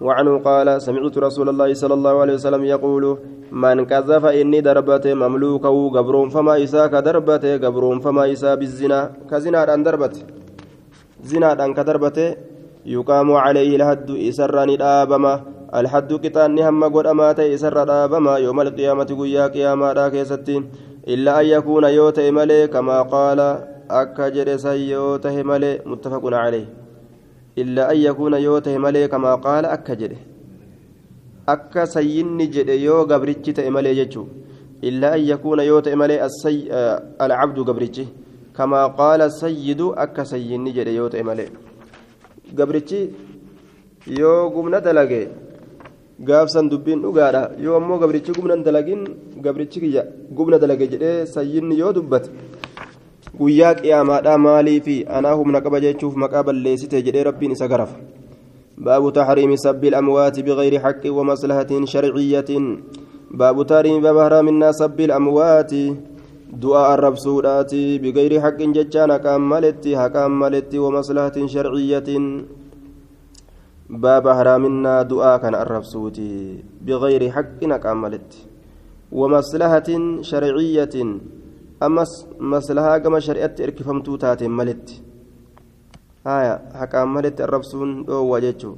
وعنه 0.00 0.38
قال 0.38 0.82
سمعت 0.82 1.18
رسول 1.18 1.48
الله 1.48 1.74
صلى 1.74 1.94
الله 1.94 2.14
عليه 2.22 2.34
وسلم 2.38 2.64
يقول 2.64 3.04
من 3.50 3.84
كذف 3.84 4.24
إني 4.24 4.60
دربته 4.60 5.14
مملوكه 5.14 5.90
قبرون 5.90 6.28
فما 6.28 6.62
إسا 6.62 6.86
كدربته 6.86 7.56
قبرون 7.56 7.98
فما 7.98 8.32
إسا 8.32 8.54
بالزنا 8.54 9.26
كزنا 9.30 9.74
أن 9.74 9.82
دربته 9.82 10.37
زنا 11.22 11.64
أن 11.64 11.74
كدربته 11.74 12.36
يقام 12.86 13.32
عليه 13.32 13.76
الحد 13.76 14.10
إسراني 14.10 14.76
دابما 14.76 15.42
الحد 15.74 16.12
كتان 16.24 16.58
هم 16.58 16.84
قد 16.84 17.06
أمات 17.06 17.40
إسر 17.40 17.84
دابما. 17.84 18.38
يوم 18.38 18.60
القيامة 18.60 19.04
قيا 19.04 19.46
قياما 19.46 19.92
راكيستين 19.92 20.62
إلا 21.08 21.40
أن 21.40 21.46
يكون 21.46 21.84
يوتي 21.84 22.30
ملي 22.30 22.66
كما 22.66 23.02
قال 23.02 23.40
أكجر 23.90 24.56
سيوته 24.56 25.42
ملي 25.42 25.80
متفق 25.86 26.24
عليه. 26.24 26.66
إلا 27.58 27.92
أن 27.92 27.96
يكون 27.96 28.34
يوته 28.34 28.78
ملي 28.78 29.08
كما 29.08 29.34
قال 29.34 29.64
أكا 29.66 29.94
جده 29.94 30.16
أكا 31.48 31.84
سيني 31.84 32.46
جده 32.46 32.72
يو 32.72 33.02
قبرتش 33.02 33.50
تأملي 33.56 34.04
جده 34.04 34.24
إلا 34.84 35.14
أن 35.14 35.20
يكون 35.20 35.60
يوته 35.60 35.94
ملي 35.94 36.24
السي... 36.24 36.72
آه 36.72 37.02
العبد 37.20 37.58
قبرتش 38.57 38.57
كما 38.57 38.87
قال 38.87 39.21
السيد 39.21 39.81
أكا 39.81 40.23
سيني 40.23 40.71
جده 40.71 40.91
يوته 40.91 41.21
ملي 41.23 41.45
قبرتش 42.57 42.91
يو 44.07 44.49
قمنا 44.55 44.79
دلقه 44.79 45.27
gaafsan 46.27 46.69
dubbiin 46.69 47.01
dhugaadha 47.01 47.57
yoo 47.59 47.75
ammoo 47.75 47.97
gabrichi 47.97 48.31
gumna 48.31 48.55
dalagin 48.57 49.01
gabrichi 49.41 49.79
kiyya 49.81 50.03
gumna 50.31 50.59
dalage 50.59 50.85
jedhee 50.91 51.25
sayyinni 51.25 51.79
yoo 51.79 51.93
dubbate 51.93 52.29
guyyaa 53.39 53.73
qiyaamaadhaa 53.81 54.37
maalii 54.37 54.79
fi 54.85 54.95
anaa 55.17 55.33
humna 55.39 55.61
qaba 55.65 55.81
jechuuf 55.85 56.15
maqaa 56.15 56.43
balleessite 56.43 57.01
jedhee 57.01 57.23
rabbiin 57.29 57.51
isa 57.57 57.67
garafa 57.67 57.97
باب 58.77 59.13
تحريم 59.13 59.55
سب 59.55 59.85
الأموات 59.85 60.39
بغير 60.39 60.79
حق 60.79 61.03
ومصلحة 61.05 61.85
شرعية 61.85 62.51
باب 63.31 63.57
تحريم 63.65 64.01
باب 64.01 64.17
حرامنا 64.19 64.71
سب 64.71 65.01
الأموات 65.01 65.71
دعاء 66.52 66.94
الرب 66.94 67.16
سودات 67.16 67.74
بغير 67.74 68.40
حق 68.40 68.60
ججانا 68.76 69.16
كاملت 69.16 69.84
حكاملت 69.88 70.74
ومصلحة 70.74 71.36
شرعية 71.46 72.08
باب 73.90 74.24
حرامنا 74.28 75.02
دعاء 75.02 75.38
كان 75.42 75.54
الرب 75.54 75.84
سودي 75.84 76.64
بغير 76.86 77.30
حق 77.30 77.60
كاملت 77.84 78.30
ومصلحة 79.12 79.88
شرعية 80.20 80.96
ammas 81.80 82.26
maslahaa 82.52 82.98
gama 82.98 83.20
shari'atti 83.22 83.62
erkifamtuu 83.62 84.16
taateen 84.18 84.50
maletti 84.50 84.96
haya 86.24 86.54
haqaan 86.80 87.12
maletti 87.16 87.44
arrabsuun 87.46 87.92
dhoowwa 88.08 88.40
jechuu 88.44 88.72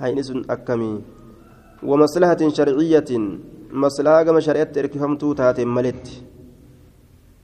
hayni 0.00 0.24
sun 0.28 0.44
akkamii 0.54 0.96
wamaslahatin 1.90 2.54
sharciyyatin 2.58 3.26
maslahaa 3.84 4.24
gama 4.24 4.40
shari'atti 4.46 4.80
erkifamtuu 4.84 5.34
taateen 5.40 5.68
maletti 5.68 6.16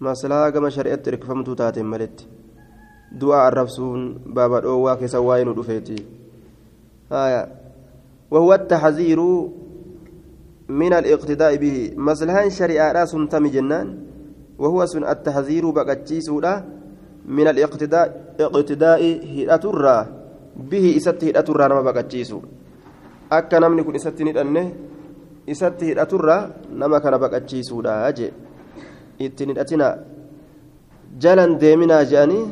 maslahaa 0.07 0.51
gama 0.55 0.71
shari'atti 0.77 1.11
erkifamtuu 1.13 1.55
taateen 1.61 1.89
maletti 1.93 2.29
du'aa 3.21 3.47
arrabsuun 3.51 4.03
baaba 4.37 4.61
dhoowwaa 4.67 4.97
keessa 5.03 5.25
waa'ee 5.29 5.47
nu 5.49 5.57
dhufeeti 5.61 5.99
وهو 8.33 8.51
التحذير 8.55 9.21
من 10.69 10.93
الاقتداء 10.93 11.53
به 11.57 11.77
مصلحة 11.97 12.49
شريعة 12.49 13.05
سنتم 13.05 13.45
جنان 13.47 13.87
وهو 14.59 14.81
سن 14.89 15.05
التحذير 15.05 15.65
بقتشيسودا 15.71 16.55
من 17.29 17.47
الاقتداء 17.53 18.07
اقتداء 18.41 19.03
هدأترا 19.37 19.99
به 20.73 20.85
إسات 20.97 21.21
هدأترا 21.25 21.65
نما 21.69 21.83
بقتشيسو 21.93 22.41
akka 23.33 23.57
namni 23.61 23.81
kun 23.81 23.97
isatti 23.97 24.29
hidhanne 24.29 24.63
isatti 25.49 25.89
hidhaturra 25.89 26.37
nama 26.69 27.01
kana 27.01 27.19
baqachiisuudha 27.19 28.13
jee 28.13 28.29
ittiin 29.31 29.53
hidhatina 29.53 29.89
jalan 31.23 31.55
deeminaa 31.63 32.03
je'anii 32.13 32.45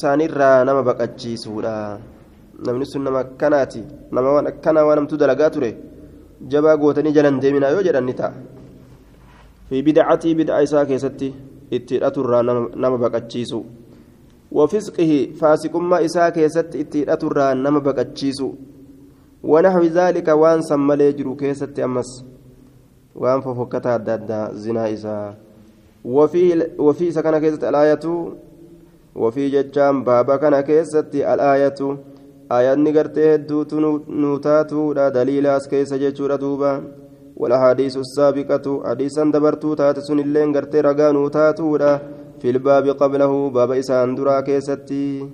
saanirraa 0.00 0.64
nama 0.68 0.82
baqachiisuudha 0.88 1.74
namni 2.66 2.90
sun 2.92 3.04
nama 3.06 3.24
akkanaati 3.26 3.84
nama 4.14 4.34
waan 4.34 4.50
akkanaa 4.52 4.86
waan 4.88 4.98
namtu 5.00 5.20
dalagaa 5.22 5.52
ture 5.54 5.70
jabaa 6.52 6.80
gootanii 6.82 7.16
jalan 7.18 7.40
deeminaa 7.44 7.74
yoo 7.76 7.86
jedhan 7.88 8.06
ni 8.10 8.16
ta'a 8.20 8.34
في 9.68 9.82
بدعتي 9.82 10.34
بدع 10.34 10.62
إساء 10.62 10.84
كيستي 10.84 11.34
اتئات 11.72 12.18
الرا 12.18 12.40
نما 12.76 12.96
بقتشيسو 12.96 13.62
وفسقه 14.52 15.12
فاسق 15.40 15.76
ما 15.76 16.04
إساء 16.04 16.30
كيست 16.30 16.76
اتئات 16.76 17.24
الرا 17.24 17.54
نما 17.54 17.78
بقتشيسو 17.78 18.48
ونحو 19.42 19.82
ذلك 19.82 20.28
وان 20.28 20.60
سمى 20.62 20.94
يجرو 20.94 21.36
كيست 21.36 21.78
أمس 21.80 22.10
وان 23.14 23.40
ففكتا 23.40 23.96
دادا 23.96 24.52
زنا 24.52 24.92
إساء 24.92 25.43
وفي 26.04 26.70
وفي 26.78 27.10
سكن 27.10 27.38
كيست 27.38 27.64
الآية 27.64 28.04
وفي 29.14 29.48
ججام 29.48 30.04
بابا 30.04 30.36
كان 30.36 30.60
كيست 30.60 31.14
الآية. 31.14 31.80
آية 32.52 32.74
نقرتي 32.74 33.34
هدوت 33.34 33.74
نوتاتو 34.08 34.92
لا 34.92 35.08
دليل 35.08 35.46
أسكيس 35.46 35.94
ججورة 35.94 36.36
دوبا. 36.36 36.72
والأحاديث 37.36 37.96
السابقة 37.96 38.66
حديثا 38.88 39.24
دبرتو 39.34 39.74
تاتسون 39.74 40.20
اللين 40.20 40.56
قرتي 40.56 40.80
رقانو 40.80 41.28
تاتودا 41.28 41.92
في 42.40 42.50
الباب 42.50 42.86
قبله 42.88 43.50
باب 43.50 43.70
إسان 43.70 44.14
درا 44.14 44.40
كيستي 44.40 45.28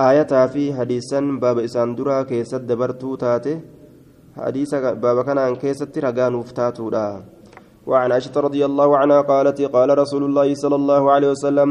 آية 0.00 0.46
في 0.52 0.74
حديثا 0.74 1.20
باب 1.42 1.58
إسان 1.58 1.94
درا 1.94 2.22
كيست 2.22 2.62
دبرتو 2.70 3.14
تاتي 3.14 3.60
حديث 4.36 4.74
باب 4.74 5.24
كان 5.24 5.56
كيستي 5.56 6.00
رقانو 6.00 6.42
فتاتودا 6.42 7.06
وعن 7.88 8.12
عائشة 8.12 8.36
رضي 8.36 8.62
الله 8.68 8.88
عنها 9.00 9.20
قالت 9.20 9.58
قال 9.74 9.88
رسول 9.98 10.22
الله 10.28 10.48
صلى 10.54 10.76
الله 10.76 11.02
عليه 11.14 11.30
وسلم 11.30 11.68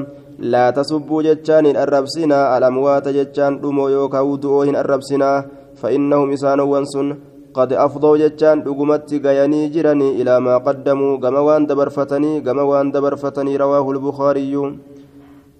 لا 0.53 0.65
تسبوا 0.73 1.21
جتان 1.21 1.65
الربسنا 1.83 2.57
الأموات 2.57 3.05
جتان 3.17 3.61
دمو 3.61 3.85
يوكاو 3.87 4.35
دؤوهن 4.41 4.75
الربسنا 4.81 5.31
فإنهم 5.81 6.27
إسان 6.33 6.59
وانسن. 6.59 7.07
قد 7.57 7.73
أفضوا 7.73 8.17
جتان 8.17 8.63
دقمت 8.65 9.13
غياني 9.25 9.61
جرني 9.73 10.21
إلى 10.21 10.33
ما 10.45 10.57
قدموا 10.57 11.17
كما 11.17 11.39
وان 11.39 11.65
دبرفتني 11.69 12.41
كما 12.41 12.61
وان 12.61 12.91
دبرفتني 12.91 13.57
رواه 13.57 13.85
البخاري. 13.91 14.53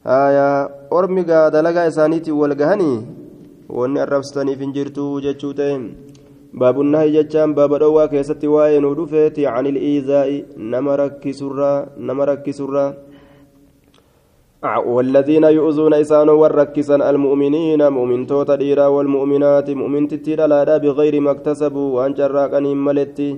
آية 0.06 0.50
أرمي 0.94 1.24
دلقا 1.54 1.88
إسانيتي 1.88 2.32
والقهني 2.32 2.94
وأن 3.70 3.98
الربستني 3.98 4.54
فنجرتو 4.56 5.20
جتشوتين. 5.26 5.82
باب 6.54 6.82
النهي 6.82 7.12
جتان 7.12 7.54
باب 7.54 7.74
روا 7.74 8.06
كيست 8.06 8.46
واين 8.46 8.86
ودفيت 8.86 9.40
عن 9.40 9.68
الإيذاء 9.68 10.44
نمرك 10.58 11.32
سرا 11.32 11.86
نمرك 11.98 12.46
سرا. 12.52 12.94
والذين 14.86 15.44
يؤذون 15.44 15.94
إسان 15.94 16.30
والركسا 16.30 16.96
المؤمنين 17.10 17.82
مؤمن 17.88 18.28
توتا 18.28 18.56
ديرا 18.56 18.88
والمؤمنات 18.88 19.70
مؤمن 19.70 20.08
تتيرا 20.08 20.48
لا 20.48 20.78
بغير 20.78 21.20
ما 21.20 21.32
اكتسبوا 21.32 21.88
وأن 21.96 22.14
جراكني 22.14 22.76
ملتي. 22.76 23.32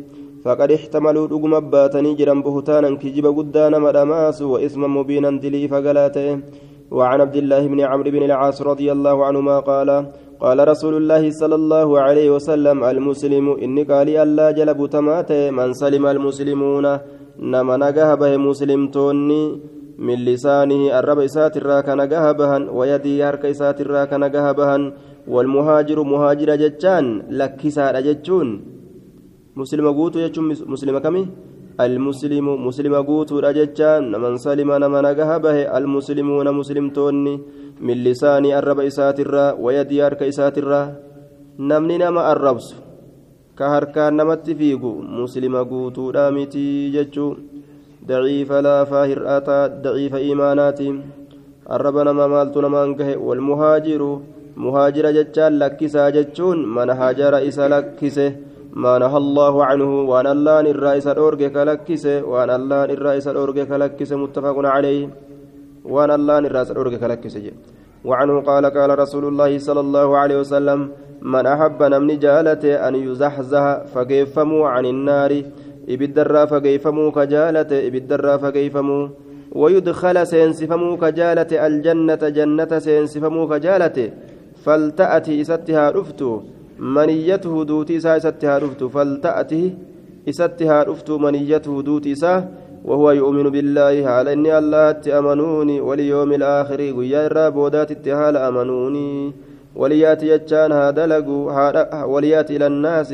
فقد 0.43 0.71
احتملوا 0.71 1.27
دقم 1.27 1.53
باتني 1.73 2.13
جرم 2.19 2.39
بهتانا 2.41 2.95
كجب 3.01 3.25
قدانا 3.37 3.79
مداماس 3.79 4.41
وإثما 4.41 4.87
مبينا 4.87 5.31
دلي 5.43 5.67
فقلاته 5.67 6.39
وعن 6.91 7.21
عبد 7.21 7.35
الله 7.35 7.67
بن 7.67 7.79
عمرو 7.81 8.11
بن 8.11 8.23
العاص 8.23 8.61
رضي 8.61 8.91
الله 8.91 9.25
عنهما 9.25 9.59
قال 9.59 9.89
قال 10.43 10.57
رسول 10.71 10.93
الله 11.01 11.23
صلى 11.41 11.55
الله 11.61 11.89
عليه 11.99 12.27
وسلم 12.35 12.77
المسلم 12.83 13.45
إني 13.63 13.83
قال 13.91 14.07
ألا 14.23 14.47
جلب 14.51 14.79
تماته 14.95 15.51
من 15.51 15.73
سلم 15.73 16.05
المسلمون 16.15 16.85
نما 17.51 17.75
نجاه 17.83 18.09
به 18.21 18.37
مسلم 18.47 18.81
توني 18.95 19.43
من 20.05 20.17
لسانه 20.29 20.81
الرب 20.99 21.19
إسات 21.27 21.53
الراك 21.57 21.87
نجاه 22.01 22.25
بهن 22.39 22.63
ويدي 22.77 23.23
هرك 23.23 23.43
إسات 23.53 23.77
الراك 23.81 24.11
نجاه 24.23 24.47
بهن 24.59 24.83
والمهاجر 25.33 25.97
مهاجر 26.13 26.49
جتان 26.63 27.05
لكسا 27.39 27.99
جتون 28.07 28.47
مسلم 29.59 29.85
قوت 29.97 30.15
يجون 30.15 30.45
مسلم 30.73 30.95
كمي؟ 31.05 31.23
المسلم 31.85 32.47
مسلم 32.67 32.93
قوت 33.09 33.31
رجتان 33.33 34.11
من 34.23 34.33
سلم 34.37 34.69
نما 34.83 34.99
نجاه 35.01 35.37
به. 35.37 35.57
المسلمون 35.77 36.47
مسلم 36.59 36.89
توني 36.89 37.39
من 37.81 37.97
لسان 38.03 38.45
الرب 38.45 38.79
إسات 38.79 39.19
الرا 39.19 39.45
ويدي 39.63 40.03
هرك 40.03 40.21
إسات 40.23 40.57
الرا. 40.57 40.81
نمني 41.59 41.97
نما 41.97 42.31
الربس 42.31 42.67
كهركان 43.57 44.11
نمت 44.19 44.47
فيقو. 44.59 44.93
مسلم 45.21 45.55
قوت 45.71 45.97
رامتي 46.15 46.89
جتون 46.95 47.35
ضعيف 48.07 48.51
لا 48.51 48.83
فاهر 48.83 49.19
آتا 49.37 49.67
ضعيف 49.83 50.15
إيمانات 50.15 50.79
الربنا 51.75 52.11
ما 52.11 52.27
مالت 52.27 52.57
نمان 52.57 52.89
والمهاجر 53.25 54.01
مهاجر 54.57 55.05
جتان 55.17 55.51
لكسا 55.59 56.09
جتون 56.15 56.57
من 56.75 56.89
هاجر 56.89 57.33
إسا 57.47 57.65
لكسه. 57.71 58.31
ما 58.73 58.97
نهى 58.97 59.17
الله 59.17 59.65
عنه 59.65 60.01
وأن 60.01 60.27
الله 60.27 60.59
الرئيس 60.59 61.07
الأورج 61.07 61.43
كلكسه 61.43 62.23
وأن 62.23 62.49
الله 62.49 62.83
الرئيس 62.85 63.27
الأورج 63.27 63.59
كلكسه 63.59 64.15
متفق 64.15 64.57
عليه 64.65 65.09
وأن 65.85 66.11
الله 66.11 66.37
الرئيس 66.37 66.71
الأورج 66.71 66.95
كلكسه 66.95 67.51
وعنه 68.05 68.41
قال 68.41 68.65
قال 68.65 68.99
رسول 68.99 69.25
الله 69.25 69.57
صلى 69.57 69.79
الله 69.79 70.17
عليه 70.17 70.39
وسلم 70.39 70.79
من 71.21 71.45
أحب 71.45 71.83
نمني 71.83 72.15
جالته 72.15 72.87
أن 72.87 72.95
يزحزح 72.95 73.83
فكيفموا 73.93 74.69
عن 74.69 74.85
النار 74.85 75.43
fageeyfamuu 75.89 77.09
ka 77.11 77.25
jaalate 77.25 77.81
ibiddarraa 77.87 78.37
fageeyfamuu 78.37 79.09
ويدخل 79.51 80.27
سينسفمو 80.27 80.97
كجالة 80.97 81.67
الجنة 81.67 82.29
جنة 82.29 82.79
سينسفمو 82.79 83.47
كجالة 83.47 84.11
فلتأتي 84.63 85.41
إستها 85.41 85.91
رفتو 85.91 86.41
منيته 86.79 87.63
دوتي 87.63 87.99
سا 87.99 88.17
إستها 88.17 88.57
رفتو 88.57 88.89
فلتأتي 88.89 89.73
إستها 90.29 90.83
رفتو 90.83 91.17
منيته 91.17 91.81
دوتي 91.81 92.15
سا 92.15 92.47
وهو 92.85 93.11
يؤمن 93.11 93.49
بالله 93.49 94.09
على 94.09 94.33
إني 94.33 94.57
الله 94.57 95.01
أمنوني 95.19 95.81
واليوم 95.81 96.31
الآخر 96.31 96.81
ويا 96.97 97.25
الرابودات 97.25 97.91
اتهال 97.91 98.37
أمنوني 98.37 99.33
ولياتي 99.75 100.27
يجان 100.27 100.71
ولياتي 102.13 102.55
إلى 102.55 102.67
الناس 102.67 103.13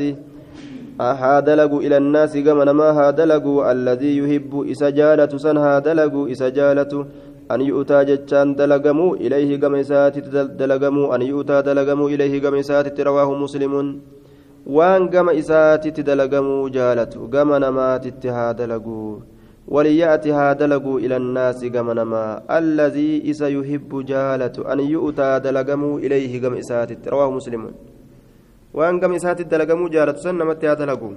هذا 1.00 1.56
لقو 1.56 1.78
إلى 1.80 1.96
الناس 1.96 2.36
كما 2.36 2.64
نما 2.64 2.90
هذا 2.90 3.24
لقو 3.26 3.70
الذي 3.70 4.18
يحب 4.18 4.66
إسجالة 4.70 5.38
سن 5.38 5.58
هذا 5.58 5.94
لقو 5.94 6.26
إسجالة 6.26 7.06
أن 7.54 7.60
يؤتى 7.60 7.98
جتان 8.10 8.48
دلقمو 8.60 9.14
إليه 9.14 9.50
كما 9.62 9.80
إسات 9.80 10.16
دلقمو 10.60 11.14
أن 11.14 11.22
يؤتى 11.22 11.56
دلقمو 11.68 12.06
إليه 12.08 12.34
كما 12.44 12.60
إسات 12.60 13.00
رواه 13.00 13.30
مسلم 13.44 13.74
وان 14.76 15.02
كما 15.14 15.38
إسات 15.38 15.84
دلقمو 16.08 16.68
جالة 16.76 17.14
كما 17.32 17.58
نمات 17.64 18.26
هذا 18.38 18.66
لقو 18.72 19.18
وليأتي 19.74 20.32
هذا 20.32 20.66
لقو 20.72 20.98
إلى 21.04 21.16
الناس 21.22 21.60
كما 21.74 21.92
نما 21.98 22.24
الذي 22.58 23.30
إسا 23.30 23.48
يحب 23.56 23.90
جالة 24.12 24.56
أن 24.72 24.78
يؤتى 24.94 25.30
دلقمو 25.46 25.98
إليه 26.04 26.32
كما 26.42 26.58
إسات 26.62 27.08
رواه 27.08 27.30
مسلم 27.38 27.62
وان 28.74 29.14
إسات 29.18 29.40
دلقمو 29.52 29.88
جالة 29.94 30.16
سن 30.24 30.34
نمت 30.38 30.64
هذا 30.64 30.86
لقو 30.90 31.12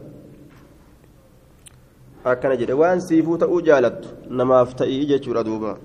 akkana 2.31 2.55
jedhe 2.59 2.75
waan 2.79 2.99
siifuu 3.01 3.37
ta'uu 3.41 3.61
jaalattu 3.67 4.09
namaaf 4.39 4.75
ta'ii 4.79 5.05
jechuudha 5.11 5.43
duuba. 5.47 5.77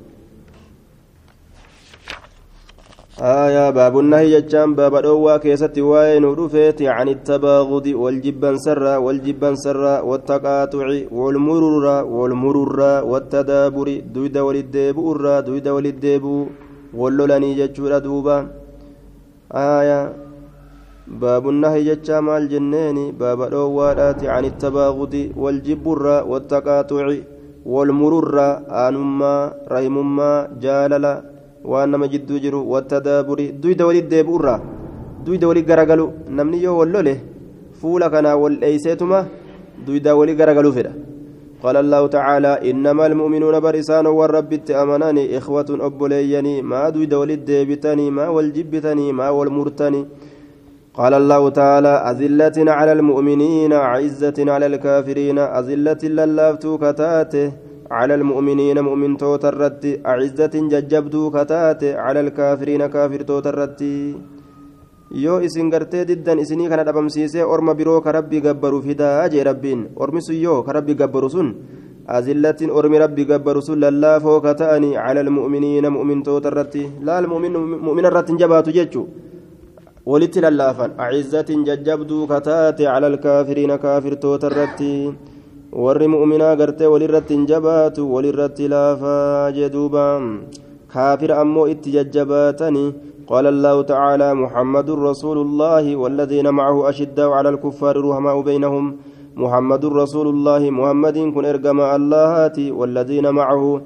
آية 3.22 3.70
باب 3.70 3.98
النهي 3.98 4.40
جتان 4.40 4.74
باب 4.74 4.94
الأوى 4.94 5.38
كيست 5.38 5.78
وين 5.78 6.24
ودفيت 6.24 6.82
عن 6.82 7.08
التباغض 7.08 7.86
والجبن 7.86 8.56
سرا 8.58 8.96
والجبن 8.96 9.54
سرا 9.54 10.00
والتقاطع 10.00 10.86
والمرر 11.12 12.04
والمرر 12.04 12.80
والتدابر 13.04 14.00
دويد 14.14 14.38
وللديبؤر 14.38 15.40
دويد 15.40 15.68
وللديبو 15.68 16.46
واللولاني 16.94 17.54
جتشورا 17.54 17.98
دوبا. 17.98 18.46
آية 19.52 20.12
باب 21.06 21.48
النهي 21.48 21.84
جتشا 21.84 22.20
مع 22.20 22.36
الجنين 22.36 23.12
باب 23.12 23.42
الأوى 23.42 23.90
عن 24.22 24.44
التباغض 24.44 25.14
والجبر 25.36 26.24
والتقاطع 26.30 27.06
والمرر 27.66 28.36
آنما 28.86 29.52
رحمما 29.72 30.48
جاللا 30.62 31.33
waan 31.72 31.90
nama 31.90 32.08
jidduu 32.12 32.42
jiru 32.44 32.60
wattadaaburi 32.72 33.52
duyda 33.62 33.86
walit 33.88 34.08
deebi'urraa 34.12 34.60
duyda 35.24 35.48
walit 35.48 35.66
garagalu 35.66 36.06
namni 36.38 36.62
yoo 36.66 36.76
wal 36.80 36.92
lole 36.96 37.14
fuula 37.80 38.10
kanaa 38.14 38.36
wal 38.42 38.60
dheeyseetuma 38.62 39.26
duyda 39.86 40.16
walit 40.20 40.38
garagaluu 40.38 40.76
fedha. 40.78 40.94
قال 41.64 41.76
الله 41.76 42.06
تعالى 42.06 42.70
إنما 42.70 43.06
المؤمنون 43.06 43.60
برسان 43.60 44.06
والرب 44.06 44.52
أمناني 44.70 45.38
إخوة 45.38 45.66
أبوليني 45.88 46.62
ما 46.62 46.88
دويد 46.88 47.14
ولد 47.14 47.50
بتني 47.50 48.10
ما 48.10 48.28
والجبتني 48.28 49.12
ما 49.12 49.30
والمرتني 49.30 50.06
قال 50.94 51.14
الله 51.14 51.42
تعالى 51.48 51.88
أذلة 51.88 52.56
على 52.72 52.92
المؤمنين 52.92 53.72
عزة 53.72 54.38
على 54.38 54.66
الكافرين 54.66 55.38
أذلة 55.38 56.02
للافتو 56.02 56.78
كتاته 56.78 57.52
على 57.96 58.14
المؤمنين 58.20 58.78
مؤمن 58.88 59.10
توترت 59.22 59.82
أعزة 60.10 60.54
ججبدو 60.72 61.22
كتات 61.36 61.82
على 62.04 62.20
الكافرين 62.24 62.82
كافر 62.94 63.20
توترت 63.30 63.80
yoo 65.24 65.38
isin 65.46 65.70
gartee 65.70 66.04
diddan 66.08 66.38
isinii 66.42 66.68
kana 66.70 66.84
dhabamsiisee 66.86 67.44
orma 67.54 67.74
biroo 67.78 68.00
ka 68.04 68.12
rabbi 68.16 68.40
gabbaru 68.46 68.78
fidaa 68.86 69.28
jee 69.32 69.44
rabbiin 69.48 69.82
ormi 70.02 70.20
sun 70.26 70.38
yoo 70.44 70.62
ka 70.66 70.72
rabbi 70.76 70.94
gabbaru 71.00 71.28
sun 71.34 71.48
azillatin 72.16 72.70
ormi 72.78 72.98
rabbi 73.02 73.24
gabbaru 73.30 73.62
sun 73.66 73.78
lallaafoo 73.84 74.40
ka 74.46 74.54
ta'anii 74.60 74.96
cala 74.96 75.20
almu'miniina 75.24 75.94
mu'mintoota 75.96 76.50
irratti 76.52 76.82
laal 77.08 77.28
mu'mina 77.32 78.08
irratti 78.10 78.32
hin 78.32 78.40
jabaatu 78.42 78.74
jechu 78.78 79.02
walitti 80.12 80.44
lallaafan 80.46 80.96
acizzatin 81.06 81.62
jajjabduu 81.68 82.24
ka 82.32 82.40
taate 82.48 82.82
cala 82.90 83.06
alkaafiriina 83.12 83.78
kaafirtoota 83.84 84.50
irratti 84.52 84.90
warri 85.74 86.06
mu'minaa 86.06 86.54
gartee 86.56 86.86
walirratti 86.94 87.34
hin 87.34 87.46
jabaatu 87.50 88.06
walirratti 88.14 88.68
laafaa 88.74 89.50
jedhuuba 89.56 90.04
kaafira 90.94 91.40
ammoo 91.46 91.66
itti 91.74 91.94
jajjabaatanii 91.96 92.92
قال 93.32 93.46
الله 93.46 93.82
تعالى 93.82 94.28
محمد 94.34 94.88
رسول 94.90 95.38
الله 95.38 95.96
والذين 95.96 96.46
معه 96.58 96.88
أشداء 96.88 97.30
على 97.30 97.48
الكفار 97.48 97.94
رحماء 98.08 98.36
بينهم 98.40 98.84
محمد 99.36 99.84
رسول 99.84 100.26
الله 100.28 100.62
محمد 100.70 101.16
كن 101.34 101.44
إرقما 101.44 101.96
اللهاتي 101.96 102.70
والذين 102.70 103.26
معه 103.30 103.80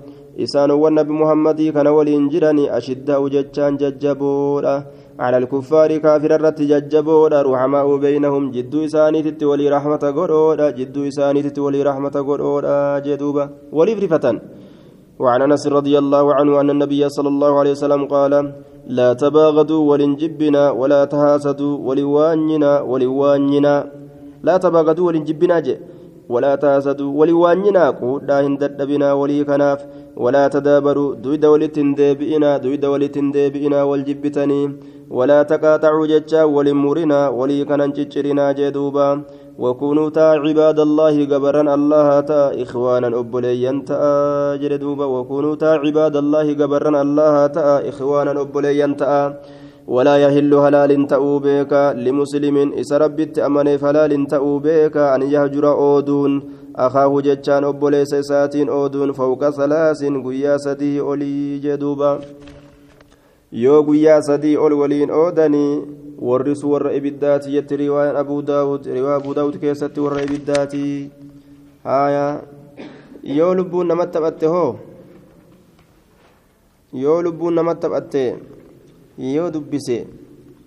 إسان 0.45 0.71
والنبي 0.71 1.13
محمد 1.23 1.59
كان 1.75 1.87
ولينجرني 1.87 2.65
أشداء 2.79 3.21
ججان 3.35 3.77
ججبولا 3.77 4.75
على 5.25 5.37
الكفار 5.43 5.91
كافر 6.05 6.31
الرت 6.39 6.63
ججبودا 6.63 7.43
رحماء 7.43 7.87
بينهم 8.05 8.43
جدو 8.51 8.85
إساني 8.85 9.21
تتولي 9.27 9.67
رحمة 9.77 10.03
قرودا 10.19 10.71
جدو 10.79 11.01
إساني 11.09 11.43
تتولي 11.47 11.83
رحمة 11.83 12.17
قرودا 12.29 12.99
جدوبا. 13.07 13.45
ولفرفة 13.73 14.27
وعن 15.23 15.41
أنس 15.43 15.67
رضي 15.67 15.95
الله 15.99 16.35
عنه 16.35 16.61
أن 16.61 16.71
النبي 16.71 17.03
صلى 17.09 17.29
الله 17.29 17.53
عليه 17.59 17.71
وسلم 17.71 18.03
قال 18.15 18.33
لا 18.99 19.13
تباغضوا 19.13 19.83
ولنجبنا 19.91 20.71
ولا 20.71 21.05
تهاسدوا 21.05 21.75
ولواننا 21.87 22.81
ولواننا 22.81 23.75
لا 24.47 24.57
تباغضوا 24.57 25.07
ولنجبنا 25.07 25.57
جي 25.67 25.75
ولا 26.29 26.55
تهاسدوا 26.55 27.13
ولواننا 27.21 27.91
قودا 27.91 28.41
هندد 28.47 28.83
بنا 28.83 29.13
ولي 29.13 29.45
كناف 29.45 29.81
ولا 30.17 30.49
تدابروا 30.49 31.15
دويد 31.15 31.45
ولتندبئنا 31.45 32.57
دويد 32.57 32.85
ولتندبئنا 32.85 33.83
والجبتني 33.83 34.63
ولا 35.11 35.43
تقاطعوا 35.43 36.07
ججا 36.07 36.43
ولمرنا 36.45 37.29
ولي 37.29 37.65
كان 37.65 37.93
ججرنا 37.93 38.53
جدوبا 38.53 39.23
وكونوا 39.59 40.11
تا 40.11 40.27
عباد 40.45 40.79
الله 40.81 41.25
جبرا 41.25 41.75
الله 41.75 42.21
تا 42.21 42.63
إخوانا 42.63 43.09
أبليا 43.21 43.83
تا 43.87 44.57
جدوبا 44.63 45.05
وكونوا 45.05 45.55
تا 45.55 45.71
عباد 45.83 46.17
الله 46.17 46.53
جبرا 46.53 47.03
الله 47.03 47.47
تا 47.47 47.89
إخوانا 47.89 48.41
أبليا 48.41 48.87
تا 48.99 49.15
ولا 49.89 50.17
يهل 50.17 50.55
هلال 50.55 51.07
تأوبيك 51.07 51.73
لمسلم 51.97 52.57
إس 52.81 52.93
ربت 52.93 53.39
أمني 53.39 53.79
فلال 53.79 54.27
تأوبيك 54.27 54.97
أن 54.97 55.23
يهجر 55.23 55.65
أودون 55.73 56.33
أخاه 56.77 57.21
ججان 57.21 57.65
أبليس 57.65 58.15
ساتين 58.15 58.69
أودون 58.69 59.13
فوق 59.13 59.51
ثلاث 59.51 60.05
قيا 60.05 60.57
سدي 60.57 61.01
أولي 61.01 61.59
جدوبا 61.59 62.21
ol 64.65 64.73
waliin 64.81 65.11
oodanii 65.11 65.83
warrisu 66.21 66.73
warra 66.73 66.93
ibiddaati 66.93 67.53
jetti 67.53 67.77
riwaayaan 67.77 68.17
abuu 68.17 68.43
daawud 68.43 68.85
riwaa 68.87 69.15
abuu 69.17 69.35
daawud 69.35 69.57
keessatti 69.63 70.01
warra 70.01 70.23
ibiddaati 70.23 71.11
haya 71.85 72.43
yoo 73.23 73.55
lubbuun 73.55 73.89
namatti 73.89 74.13
taphatte 74.13 74.47
hoo 74.47 74.77
yoo 76.93 77.23
lubbuun 77.23 77.55
namatti 77.55 77.83
taphatte 77.87 78.25
yoo 79.19 79.51
dubbise 79.51 80.07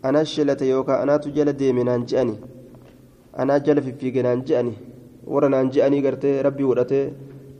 ana 0.04 0.26
shilate 0.26 0.66
yookaan 0.68 1.02
anaatu 1.04 1.32
jala 1.32 1.54
deeme 1.54 1.84
naan 1.84 2.06
je'ani 2.06 2.36
anaa 3.34 3.60
jala 3.66 3.82
fiffiige 3.82 4.22
naan 4.24 4.44
je'ani 4.48 4.74
warra 5.26 5.50
naan 5.50 5.72
je'anii 5.72 6.02
gartee 6.06 6.42
rabbii 6.48 6.66
godhatee 6.70 7.06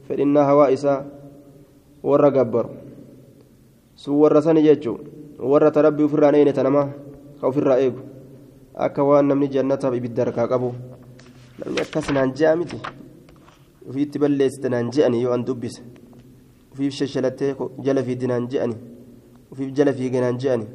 fedhinnaa 0.08 0.46
hawaa 0.50 0.70
isaa 0.78 1.00
warra 2.04 2.32
gabbaru 2.32 2.70
sun 3.96 4.16
warra 4.22 4.42
sani 4.42 4.64
jechuun 4.68 5.00
warra 5.54 5.72
ta 5.72 5.82
rabbii 5.88 6.04
ofirraa 6.10 6.32
eene 6.40 6.54
tanama 6.60 6.84
ka 7.40 7.48
ofirraa 7.48 7.78
eegu 7.86 8.02
akka 8.76 9.04
waan 9.10 9.26
namni 9.32 9.48
jannataaf 9.56 9.96
ibidda 9.96 10.26
harkaa 10.26 10.48
qabu 10.54 10.74
namni 11.60 11.82
akkas 11.86 12.12
naan 12.18 12.34
je'a 12.38 12.56
miti 12.56 12.78
ofiitti 13.90 14.20
balleessite 14.20 14.70
naan 14.70 14.92
je'ani 14.92 15.22
yoo 15.24 15.34
an 15.38 15.46
dubbise 15.48 15.82
ofiif 16.74 16.94
shashalattee 17.00 17.56
jala 17.86 18.04
fiiddi 18.04 18.28
naan 18.28 18.48
je'ani 18.52 18.76
ofiif 19.52 19.72
jala 19.78 19.94
fiige 19.94 20.20
naan 20.26 20.38
je'ani 20.42 20.66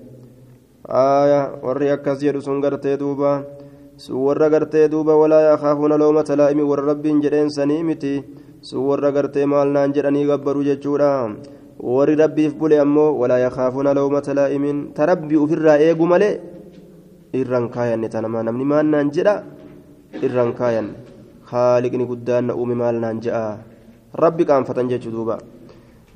gartee 2.63 2.97
duuba 2.97 3.43
sun 3.97 4.17
warra 4.27 4.49
gartee 4.51 4.89
duuba 4.89 5.17
walaa 5.17 5.43
yaakaafuuna 5.51 5.97
loomata 5.99 6.37
laa'imi 6.37 6.63
warra 6.63 6.87
rabbiin 6.93 7.21
jedheen 7.25 7.51
sanii 7.51 7.83
miti 7.83 8.23
sun 8.61 8.87
warra 8.89 9.11
gartee 9.13 9.47
maal 9.47 9.69
naan 9.73 9.93
jedhanii 9.97 10.27
gabbaruu 10.31 10.63
jechuudha 10.69 11.11
warri 11.81 12.15
rabbiif 12.17 12.55
bule 12.61 12.77
ammoo 12.81 13.17
walaa 13.21 13.39
yakaafuuna 13.47 13.95
lawmata 13.99 14.35
laa'imin 14.39 14.93
ta 14.97 15.07
rabbii 15.11 15.37
ufirraa 15.45 15.77
eegu 15.87 16.07
malee 16.13 16.41
irraan 17.41 17.69
kaayanne 17.75 18.09
tanama 18.15 18.43
namni 18.47 18.65
maal 18.65 18.87
naan 18.95 19.11
jedha 19.17 19.35
irraan 20.27 20.53
kaayanne 20.61 20.95
haaliqni 21.51 22.05
guddaan 22.11 22.49
na 22.49 22.57
uume 22.57 22.75
maal 22.83 22.97
naan 23.03 23.21
je'a 23.25 23.45
rabbi 24.25 24.49
qaanfatan 24.49 24.89
jechuu 24.93 25.13
duuba 25.19 25.37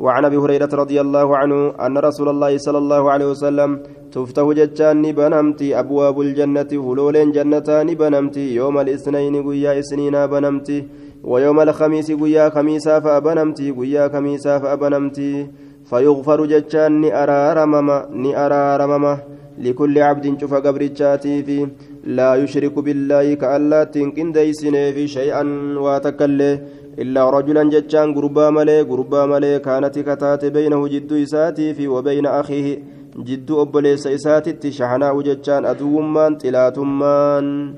وعن 0.00 0.24
ابي 0.24 0.38
هريره 0.40 0.72
رضي 0.72 0.96
الله 0.96 1.28
عنه 1.36 1.58
ان 1.76 1.92
رسول 2.08 2.28
الله 2.32 2.52
صلى 2.66 2.78
الله 2.82 3.02
عليه 3.12 3.26
وسلم 3.36 3.70
تفتح 4.12 4.46
جتان 4.58 5.02
بنمتي 5.12 5.78
ابواب 5.78 6.20
الجنه 6.20 6.70
هلولين 6.86 7.32
جنتان 7.32 7.88
بنمتي 7.94 8.54
يوم 8.54 8.78
الاثنين 8.78 9.34
قيا 9.48 9.78
اثنين 9.78 10.26
بنمتي 10.26 10.78
ويوم 11.24 11.60
الخميس 11.60 12.12
قيا 12.12 12.48
خميسا 12.54 13.00
فأبنمتي 13.00 13.70
قيا 13.70 14.08
خميسا 14.12 14.58
فأبنمتي 14.58 15.46
فيغفر 15.90 16.40
جتان 16.52 17.04
أرارمما 17.04 17.96
ني 18.22 18.30
أرارمما 18.44 19.18
لكل 19.58 19.98
عبد 19.98 20.40
شوف 20.40 20.54
قبرتشاتي 20.54 21.42
في 21.42 21.66
لا 22.04 22.34
يشرك 22.34 22.78
بالله 22.78 23.34
كألا 23.34 23.84
تنكن 23.84 24.32
ديسن 24.32 24.74
في 24.94 25.08
شيئا 25.08 25.42
واتكله 25.84 26.60
إلا 26.98 27.30
رجلا 27.30 27.62
جتشان 27.74 28.14
قربا 28.14 28.50
ملي 28.50 28.82
قربا 28.82 29.26
ملي 29.26 29.58
كانت 29.58 29.98
كتات 29.98 30.44
بينه 30.44 30.88
جد 30.88 31.12
إساتي 31.12 31.74
في 31.74 31.88
وبين 31.88 32.26
أخيه 32.26 32.78
جد 33.16 33.50
أبليس 33.50 34.06
إساتي 34.06 34.70
شحناء 34.72 35.20
جتشان 35.20 35.64
أدومان 35.66 36.38
تلاتمان 36.38 37.74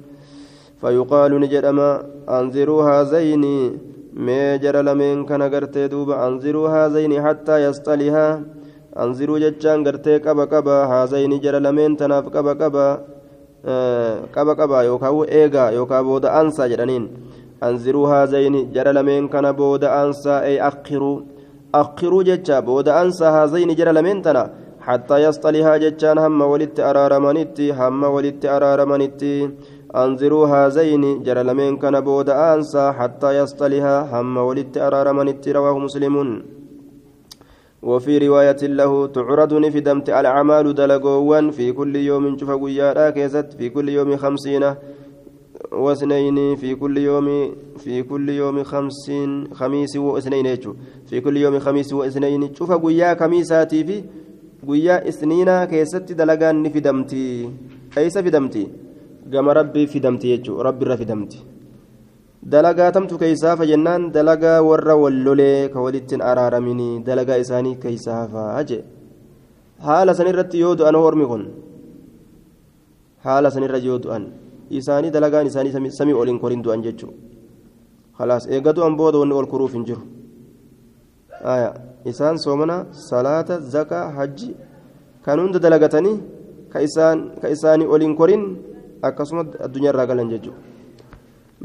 فيقال 0.80 1.40
نجدما 1.40 1.90
أنذروا 2.28 2.82
هذين 2.82 3.44
mee 4.12 4.58
jara 4.60 4.82
lameen 4.84 5.24
kana 5.24 5.48
gartee 5.48 5.88
duuba 5.88 6.20
anziruu 6.26 6.68
haazayni 6.68 7.16
hattaa 7.16 7.58
yasxalihaa 7.58 8.40
anziruu 9.04 9.38
jechaan 9.44 9.84
gartee 9.86 10.18
qaba 10.20 10.44
qaba 10.52 10.74
haazayni 10.90 11.40
jara 11.40 11.60
lameen 11.66 11.96
tanaaf 11.96 12.26
qaba 12.34 12.52
qaba 12.60 12.86
qaba 14.34 14.52
qaba 14.60 14.84
yookaan 14.84 15.24
eegaa 15.40 15.70
yookaan 15.78 16.04
booda 16.04 16.28
aansaa 16.40 16.68
jedhaniin 16.72 17.08
anziruu 17.68 18.04
haazayni 18.12 18.66
jara 18.74 18.92
lameen 18.98 19.28
kana 19.34 19.52
booda 19.60 19.88
aansaa 20.00 20.44
ee 20.50 20.58
akkiruu 20.70 21.16
akkiruu 21.82 22.22
jecha 22.30 22.62
booda 22.68 22.96
aansaa 23.00 23.32
haazayni 23.38 23.78
jara 23.80 23.92
lameen 23.98 24.22
tana 24.26 24.44
hattaa 24.86 25.22
yasxalihaa 25.26 25.78
jechaan 25.84 26.24
hamma 26.24 26.50
walitti 26.54 26.88
araaramanitti 26.90 27.70
hamma 27.82 28.14
walitti 28.16 28.52
araaramanitti. 28.56 29.34
أنظروا 29.96 30.46
هذين 30.46 31.22
جرى 31.22 31.42
لمن 31.42 31.76
كان 31.76 32.00
بود 32.00 32.30
أنسى 32.30 32.92
حتى 32.92 33.38
يصطلها 33.38 34.20
هم 34.20 34.36
ولدت 34.36 34.78
أرار 34.78 35.12
من 35.12 35.28
رواه 35.48 35.78
مسلم 35.78 36.42
وفي 37.82 38.18
رواية 38.18 38.56
له 38.62 39.06
تعرض 39.06 39.54
نفدمت 39.54 40.10
الأعمال 40.10 40.74
دلقوا 40.74 41.50
في 41.50 41.72
كل 41.72 41.96
يوم 41.96 42.38
شوف 42.38 42.50
كيست 43.10 43.52
في 43.58 43.68
كل 43.68 43.88
يوم 43.88 44.16
خمسين 44.16 44.74
واثنين 45.72 46.56
في 46.56 46.74
كل 46.74 46.98
يوم 46.98 47.54
في 47.76 48.02
كل 48.02 48.28
يوم 48.28 48.62
خمسين 48.62 49.54
خميس 49.54 49.96
واثنين 49.96 50.56
في 51.06 51.20
كل 51.20 51.36
يوم 51.36 51.58
خميس 51.58 51.92
واثنين 51.92 52.54
شوف 52.54 52.72
قيا 52.72 53.12
كميساتي 53.12 53.84
في 53.84 54.02
قيا 54.68 54.96
اثنين 55.08 55.50
كيست 55.64 56.12
دلقان 56.20 56.56
نفدمتي 56.62 57.24
أيس 57.98 58.16
فدمتي 58.18 58.64
gama 59.32 59.54
rabbii 59.54 59.86
fidamti 59.86 60.28
jechuudha 60.32 60.64
rabbiirra 60.66 60.96
fidamti 61.00 61.38
dalagaa 62.52 62.90
tamtu 62.96 63.18
keeysaaf 63.22 63.60
jennaan 63.70 64.10
dalagaa 64.16 64.58
warra 64.68 64.94
wallolee 65.02 65.68
ka 65.74 65.78
walittiin 65.84 66.24
araaraminii 66.30 66.94
dalagaa 67.08 67.38
isaanii 67.44 67.76
keeysaafaa 67.84 68.64
jee 68.70 68.82
haala 69.86 70.14
sanirratti 70.20 70.62
yoo 70.64 70.74
du'an 70.80 70.98
hormi 71.02 71.26
kun 71.32 71.44
haala 73.26 73.54
sanirra 73.56 73.78
yoo 73.86 73.98
du'an 74.06 74.26
isaanii 74.80 75.14
dalagaan 75.16 75.46
isaanii 75.52 75.94
samii 76.00 76.18
oliin 76.22 76.42
korin 76.42 76.64
du'an 76.66 76.82
jechuudha 76.82 77.16
khalaas 78.18 78.50
eega 78.54 78.74
du'an 78.78 78.98
booda 79.00 79.22
wanni 79.22 79.38
ol 79.40 79.46
kuruuf 79.52 79.72
hin 79.78 79.86
jiru 79.90 80.02
isaan 82.05 82.38
soomana 82.38 82.86
salaata 82.90 83.61
zakaa 83.61 84.11
hajji. 84.11 84.57
Kan 85.24 85.40
hunda 85.40 85.59
dalagatanii 85.59 86.18
ka 86.72 86.80
isaanii 87.49 87.86
oliin 87.86 88.16
korin. 88.16 88.45
akkasuma 89.03 89.45
addunyaarraa 89.66 90.07
galan 90.07 90.30
jechuudha. 90.30 90.61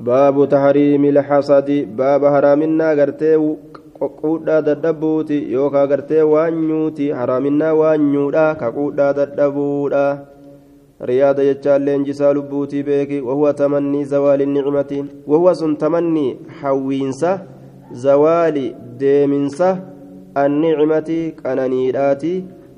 Baabu 0.07 0.47
tahriimi 0.53 1.11
lxasadi 1.17 1.85
baaba 1.99 2.31
haraaminaa 2.35 2.95
gartee 2.99 3.35
quudhaa 3.97 4.61
dadhabuuti 4.67 5.37
yookaan 5.53 5.89
gartee 5.91 6.23
waanyuuti 6.31 7.09
haraaminaa 7.19 7.73
waanyuudha 7.81 8.45
ka 8.61 8.71
quudhaa 8.77 9.13
dadhabuudha 9.19 10.03
riyaada 11.09 11.45
jechaan 11.49 11.85
leenjisaa 11.89 12.33
lubbuutii 12.37 12.83
beeki 12.89 13.21
wahuwa 13.29 13.53
tamannii 13.61 14.03
zawaali 14.13 14.45
nicmati 14.45 15.03
wahuwa 15.27 15.55
sun 15.55 15.77
tamannii 15.83 16.37
hawwiinsa 16.61 17.39
zawaali 17.91 18.75
deeminsa 18.97 19.81
annicmati 20.35 21.35
qananiidhaati 21.43 22.33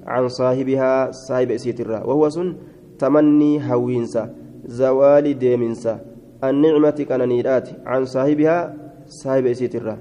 can 0.06 0.30
saahibihaa 0.30 1.14
saahiba 1.14 1.54
isiitirraa 1.54 2.04
wahuwa 2.06 2.32
sun 2.32 2.56
tamannii 2.98 3.58
hawwiinsa 3.58 4.30
زوال 4.70 5.40
ديمنسا 5.40 6.00
النعمة 6.44 7.06
كنانيرات 7.10 7.68
عن 7.86 8.06
صاحبها 8.06 8.76
صاحب 9.08 9.46
إسيترا 9.46 9.98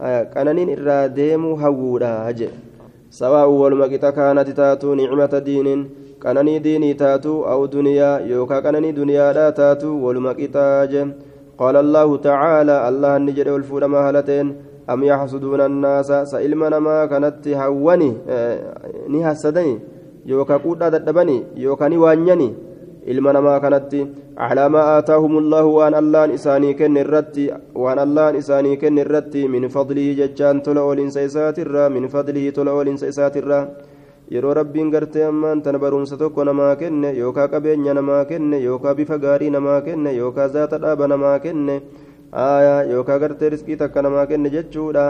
آه 0.00 0.22
كنانين 0.22 0.78
إرا 0.78 1.06
ديمو 1.06 1.54
هوودا 1.54 2.30
هجي. 2.30 2.48
سواء 3.10 3.48
والمقتا 3.48 4.10
كانت 4.10 4.48
تاتو 4.50 4.94
نعمة 4.94 5.38
دين 5.38 5.90
كناني 6.22 6.58
ديني 6.58 6.94
تاتو 6.94 7.44
أو 7.44 7.66
دنيا 7.66 8.18
يوكا 8.18 8.60
كناني 8.60 8.92
دنيا 8.92 9.32
لا 9.32 9.50
تاتو 9.50 10.06
والمقتا 10.06 10.84
قال 11.58 11.76
الله 11.76 12.16
تعالى 12.16 12.88
الله 12.88 13.16
النجر 13.16 13.52
والفول 13.52 13.82
مهلتين 13.86 14.46
أم 14.90 15.04
يحسدون 15.04 15.60
الناس 15.60 16.12
سإلمنا 16.32 16.78
ما 16.78 17.06
كانت 17.06 17.48
هوني 17.48 18.10
آه 18.28 18.58
نهسدني 19.08 19.78
يوكا 20.26 20.56
قودا 20.56 20.88
دبني 20.88 21.36
يوكا 21.56 21.88
نوانيني 21.88 22.50
ilma 23.08 23.32
namaa 23.32 23.60
kanatti 23.60 24.06
calaa 24.36 24.68
maa 24.74 24.86
aataahum 24.94 25.36
allaahu 25.40 25.76
waan 25.76 25.94
allaan 26.00 26.32
isaanii 26.38 26.72
kenne 26.80 27.00
irratti 27.04 27.44
waan 27.82 27.98
allaan 28.04 28.36
isaanii 28.40 28.76
kenne 28.82 29.00
irratti 29.04 29.44
min 29.54 29.68
fadlihi 29.76 30.16
jechaan 30.18 30.60
tola 30.66 30.82
oolinsa 30.88 31.24
isaatirraa 31.28 31.88
min 31.94 32.08
fadlihi 32.14 32.52
tola 32.58 32.74
oolinsa 32.80 33.08
isaatirraa 33.12 33.62
yeroo 34.30 34.54
rabbiin 34.54 34.90
gartee 34.90 35.24
ammaan 35.24 35.62
tana 35.62 35.78
barumsa 35.78 36.16
tokko 36.16 36.44
namaa 36.44 36.76
kenne 36.76 37.12
yookaa 37.18 37.48
qabeenya 37.54 37.94
namaa 37.94 38.24
kenne 38.24 38.60
yookaa 38.64 38.94
bifa 38.94 39.18
gaarii 39.18 39.50
namaa 39.50 39.80
kenne 39.86 40.12
yookaa 40.16 40.48
zaata 40.56 40.80
dhaaba 40.84 41.08
namaa 41.08 41.38
kenne 41.46 41.80
aayaa 42.32 42.82
yookaa 42.92 43.18
gartee 43.18 43.50
riskii 43.56 43.76
takka 43.82 44.02
namaa 44.02 44.26
kenne 44.26 44.50
jechuudha 44.56 45.06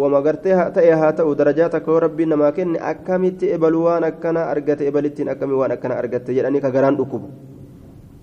wama 0.00 0.22
gartee 0.28 0.56
ta'e 0.78 0.94
haa 1.02 1.12
ta'u 1.20 1.36
darajaa 1.42 1.68
takka 1.76 2.00
rabbiin 2.06 2.34
namaa 2.36 2.52
kenne 2.60 2.80
akkamitti 2.92 3.52
ebalu 3.58 3.84
waan 3.88 4.08
akkana 4.08 4.48
argate 4.54 4.88
ebalittiin 4.92 5.34
akkami 5.34 5.60
waan 5.60 5.76
akkana 5.76 6.00
argatte 6.04 6.38
jedhanii 6.40 6.64
ka 6.64 6.70
garaan 6.78 6.98
dhukkubu 7.02 7.30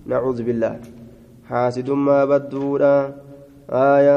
nacuudhu 0.06 0.44
haasidummaa 1.50 2.26
badduudha 2.26 2.92
aaya 3.68 4.16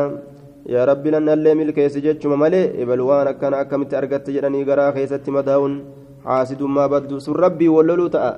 yaa 0.73 0.85
rabbi 0.91 1.11
nannallee 1.15 1.55
milkeessi 1.59 2.01
jechuma 2.05 2.37
malee 2.43 2.65
ebalu 2.83 3.07
waan 3.09 3.27
akkana 3.33 3.61
akkamitti 3.63 3.95
argatte 3.99 4.33
jedhanii 4.37 4.65
garaa 4.69 4.91
keessatti 4.97 5.35
madaa'uun 5.37 5.77
haasidummaa 6.25 6.87
baddu 6.93 7.21
sun 7.25 7.39
rabbii 7.45 7.71
walloluu 7.75 8.09
ta'a 8.15 8.33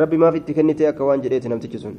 rabbi 0.00 0.20
maaf 0.24 0.36
itti 0.40 0.56
kennite 0.58 0.84
akka 0.92 1.08
waan 1.08 1.24
jedheeti 1.24 1.52
namtichi 1.52 1.82
sun 1.86 1.96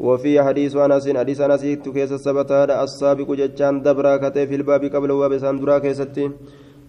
وفي 0.00 0.42
حديث 0.42 0.76
أنس 0.76 1.08
حديث 1.08 1.40
أنس 1.40 1.62
كيس 1.64 2.12
السبتاد 2.12 2.70
السابق 2.70 3.28
جتان 3.32 3.82
دبرا 3.82 4.16
كتي 4.16 4.46
في 4.46 4.54
الباب 4.60 4.82
قبل 4.94 5.10
وبسان 5.10 5.56
درا 5.60 5.78
كيستي 5.78 6.30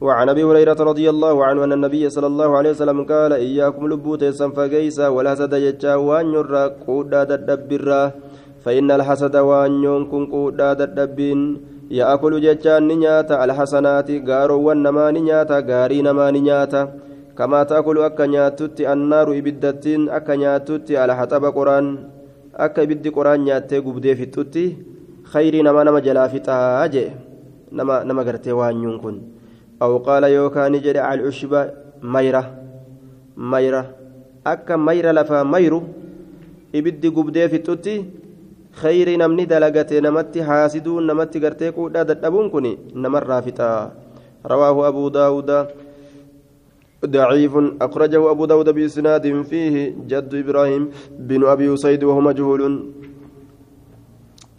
وعن 0.02 0.30
ابي 0.30 0.44
هريره 0.44 0.80
رضي 0.92 1.10
الله 1.10 1.46
عنه 1.46 1.64
ان 1.64 1.74
النبي 1.74 2.10
صلى 2.10 2.28
الله 2.28 2.58
عليه 2.58 2.70
وسلم 2.70 3.04
قال 3.04 3.34
اياكم 3.34 3.88
لبوت 3.88 4.24
سنفقيسا 4.40 5.08
ولا 5.08 5.32
حسد 5.32 5.56
جتا 5.56 5.96
وان 5.96 6.26
يرى 6.36 6.64
قودا 6.88 7.24
فان 8.64 8.92
الحسد 8.92 9.36
وان 9.36 9.72
ينكن 9.84 10.26
قودا 10.26 10.74
yaakulu 11.90 12.40
jechaan 12.44 12.84
ni 12.88 12.96
nyaata 13.04 13.40
alxasanaati 13.40 14.20
gaaroowwan 14.20 14.78
namaa 14.86 15.12
ni 15.12 15.22
nyaata 15.22 15.62
gaarii 15.62 16.02
namaa 16.02 16.32
ni 16.32 16.42
nyaata. 16.42 16.88
Kamaa 17.38 17.66
taakulu 17.66 18.04
akka 18.04 18.28
nyaatutti 18.28 18.86
annaaru 18.94 19.34
ibiddattiin 19.40 20.10
akka 20.10 20.38
nyaatutti 20.38 20.98
alhaxaba 20.98 21.52
qoraan 21.58 21.88
akka 22.66 22.84
ibiddi 22.84 23.12
qoraan 23.18 23.46
nyaattee 23.46 23.82
gubdee 23.82 24.16
fixutti 24.16 24.64
khayrii 25.32 25.64
namaa 25.64 25.84
nama 25.84 26.02
jalaa 26.02 26.30
fixaa 26.30 26.88
jee. 26.90 27.12
Nama 27.72 28.24
gartee 28.24 28.52
waanyuun 28.60 29.00
kun. 29.00 29.16
Aw 29.80 29.92
qaala 30.02 30.28
yookaan 30.34 30.72
ni 30.72 30.80
jedhe 30.82 31.00
alcushba 31.12 31.68
mayra 32.02 32.42
mayra. 33.36 33.86
Akka 34.46 34.78
mayra 34.78 35.14
lafaa 35.14 35.44
mayru 35.44 35.84
ibiddi 36.74 37.12
gubdee 37.12 37.48
fixutti 37.50 37.96
namni 39.18 39.46
dalagate 39.46 40.02
namatti 40.02 40.40
haasiduun 40.40 41.06
namatti 41.06 41.40
gartee 41.40 41.72
quudhaa 41.72 42.06
dadhabuun 42.06 42.52
kun 42.52 42.78
namarraa 42.94 43.42
fixaa 43.42 43.92
rawaahu 44.44 44.86
abuu 44.86 45.10
daawuda 45.10 45.68
ضعيف. 47.06 47.54
أخرجه 47.82 48.32
أبو 48.32 48.46
داود 48.46 48.70
بإسناد 48.70 49.42
فيه 49.46 49.94
جد 50.10 50.34
إبراهيم 50.34 50.84
بن 51.30 51.46
أبي 51.46 51.74
أسيد 51.74 52.04
وهو 52.04 52.22
مجهول. 52.22 52.64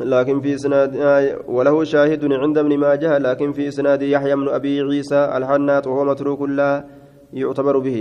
لكن 0.01 0.41
في 0.41 0.55
إسناد 0.55 0.97
آه 0.97 1.43
وله 1.51 1.85
شاهد 1.85 2.23
عند 2.33 2.59
ابن 2.59 2.79
ماجه 2.79 3.19
لكن 3.19 3.53
في 3.53 3.69
إسناد 3.69 4.03
يحيى 4.03 4.35
بن 4.37 4.49
أبي 4.49 4.81
عيسى 4.81 5.21
الحنات 5.35 5.87
وهو 5.87 6.05
متروك 6.05 6.43
لا 6.43 6.85
يعتبر 7.35 7.79
به. 7.79 7.99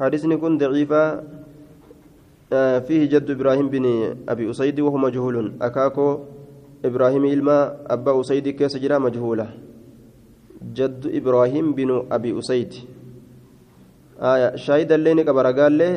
حديث 0.00 0.26
كن 0.26 0.58
ضعيفا 0.58 1.22
فيه 2.86 3.02
جد 3.08 3.30
إبراهيم 3.30 3.68
بن 3.68 3.84
أبي 4.28 4.50
أسيد 4.50 4.80
وهو 4.80 4.96
مجهول 4.96 5.52
أكاكو 5.62 6.18
إبراهيم 6.84 7.24
إلما 7.24 7.76
أبا 7.86 8.20
أسيد 8.20 8.48
كيس 8.48 8.76
مجهولة 8.76 9.46
جد 10.74 11.06
إبراهيم 11.06 11.72
بن 11.72 11.90
أبي 12.12 12.38
أسيد 12.38 12.72
shaahida 14.64 14.94
illee 14.94 15.14
ni 15.18 15.24
qaba 15.26 15.42
ragaallee 15.42 15.94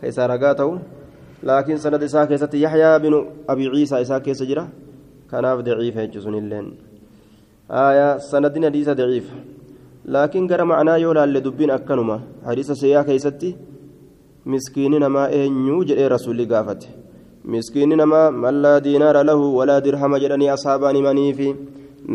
ka 0.00 0.06
isaa 0.06 0.26
ragaa 0.30 0.54
ta'u 0.54 0.78
laakiin 1.42 1.78
sanad 1.84 2.02
isaa 2.06 2.26
keessatti 2.30 2.62
yaxyaa 2.62 2.98
binu 3.02 3.18
abi 3.52 3.66
ciisaa 3.72 3.98
isaa 4.04 4.20
keessa 4.26 4.46
jira 4.46 4.64
kanaaf 5.30 5.64
daciifa 5.66 6.06
jechuun 6.06 6.36
illeen 6.38 6.66
sanadin 8.30 8.68
hadiisa 8.68 8.94
daciifa 8.94 9.34
laakiin 10.14 10.46
gara 10.46 10.64
macnaa 10.72 10.98
yoo 11.04 11.14
laalle 11.18 11.42
dubbiin 11.42 11.74
akkanuma 11.78 12.20
hadiisa 12.46 12.78
miskiini 14.44 14.98
namaa 14.98 15.28
eenyuu 15.30 15.84
jedhee 15.84 16.08
rasuulli 16.08 16.46
gaafate. 16.46 16.88
Miskiini 17.44 17.96
namaa 17.96 18.30
man 18.30 18.56
laa 18.62 18.80
diinaara 18.80 19.22
lahu 19.24 19.56
walaa 19.58 19.80
dirhama 19.84 20.18
jedhanii 20.22 20.48
ashaabaan 20.54 20.96
himaniifi 20.96 21.54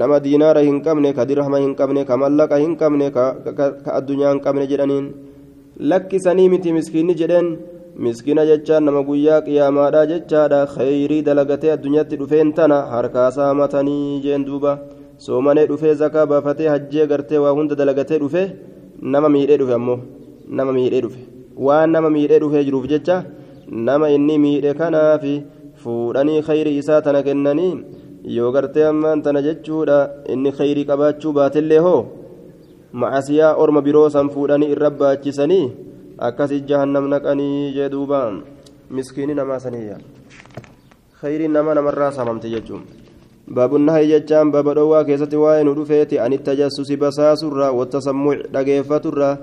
nama 0.01 0.19
diinaara 0.25 0.61
hin 0.67 0.82
qabne 0.86 1.13
ka 1.13 1.25
dirhama 1.30 1.59
hin 1.63 1.75
qabne 1.75 2.03
ka 2.09 2.17
mallaqa 2.23 2.57
hin 2.63 2.75
qabne 2.82 3.07
ka 3.11 3.25
addunyaa 3.99 4.34
hin 4.34 4.41
qabne 4.47 4.67
jedhaniin 4.71 5.07
lakkisanii 5.91 6.49
miti 6.55 6.73
miskiinni 6.80 7.15
jedheen. 7.21 7.49
Miskiina 8.05 8.45
jechaan 8.49 8.84
nama 8.86 9.01
guyyaa 9.03 9.41
qiyaamaadha 9.47 10.03
jechaadha. 10.11 10.59
Kheyrii 10.75 11.21
dalagatee 11.30 11.71
addunyaatti 11.75 12.19
dhufeen 12.19 12.53
tana 12.59 12.82
harkaasaa 12.91 13.53
matanii 13.61 14.19
jeen 14.25 14.45
duuba. 14.49 14.78
Soomanee 15.17 15.65
dhufee 15.71 15.95
zakaa 16.03 16.28
baafatee 16.34 16.67
hajjee 16.73 17.07
gartee 17.07 17.39
waa 17.45 17.55
hunda 17.61 17.75
dalagatee 17.80 18.19
dhufe 18.19 18.43
nama 19.01 19.30
miidhee 19.30 19.57
dhufe 19.63 19.73
ammoo. 19.80 19.99
Nama 20.47 20.71
miidhee 20.78 21.01
waan 21.66 21.91
nama 21.91 22.10
miidhee 22.16 22.39
dhufee 22.43 22.64
jiruuf 22.68 22.86
jecha 22.91 23.18
nama 23.88 24.10
inni 24.16 24.38
miidhe 24.43 24.74
kanaaf 24.80 25.24
fuudhanii 25.84 26.41
kheyrii 26.47 26.78
isaa 26.82 27.01
tana 27.05 27.24
kennanii 27.28 27.74
yoo 28.36 28.51
gartee 28.55 28.86
ammaan 28.91 29.22
tana 29.26 29.41
jechuudha 29.47 29.97
inni 30.34 30.51
kheyrii 30.60 30.86
qabaachuu 30.89 31.34
baatellee 31.38 31.82
hoo 31.88 32.01
macasiyaa 33.01 33.55
orma 33.64 33.82
biroo 33.88 34.10
san 34.16 34.30
fuudhanii 34.36 34.72
irra 34.76 34.89
baachisanii 35.01 35.66
akkasi 36.30 36.62
jahannam 36.70 37.10
naqanii 37.14 37.74
jee 37.76 37.89
duuba 37.95 38.22
miskiini 38.99 39.34
namaa 39.39 39.60
saniyya 39.66 39.97
kheyriin 41.22 41.51
nama 41.58 41.76
namarraa 41.78 42.12
saamamte 42.18 42.49
jechuun 42.55 42.84
baabunnahay 43.60 44.08
jechaan 44.14 44.51
baaba 44.51 44.74
dhowwaa 44.78 45.03
keessatti 45.10 45.38
waa'ee 45.43 45.64
nu 45.68 45.76
dhufeeti 45.78 46.20
ani 46.20 46.38
tajassusi 46.47 46.97
basaasurraa 47.03 47.72
wattasammuuc 47.80 48.39
dhageeffaturraa 48.53 49.38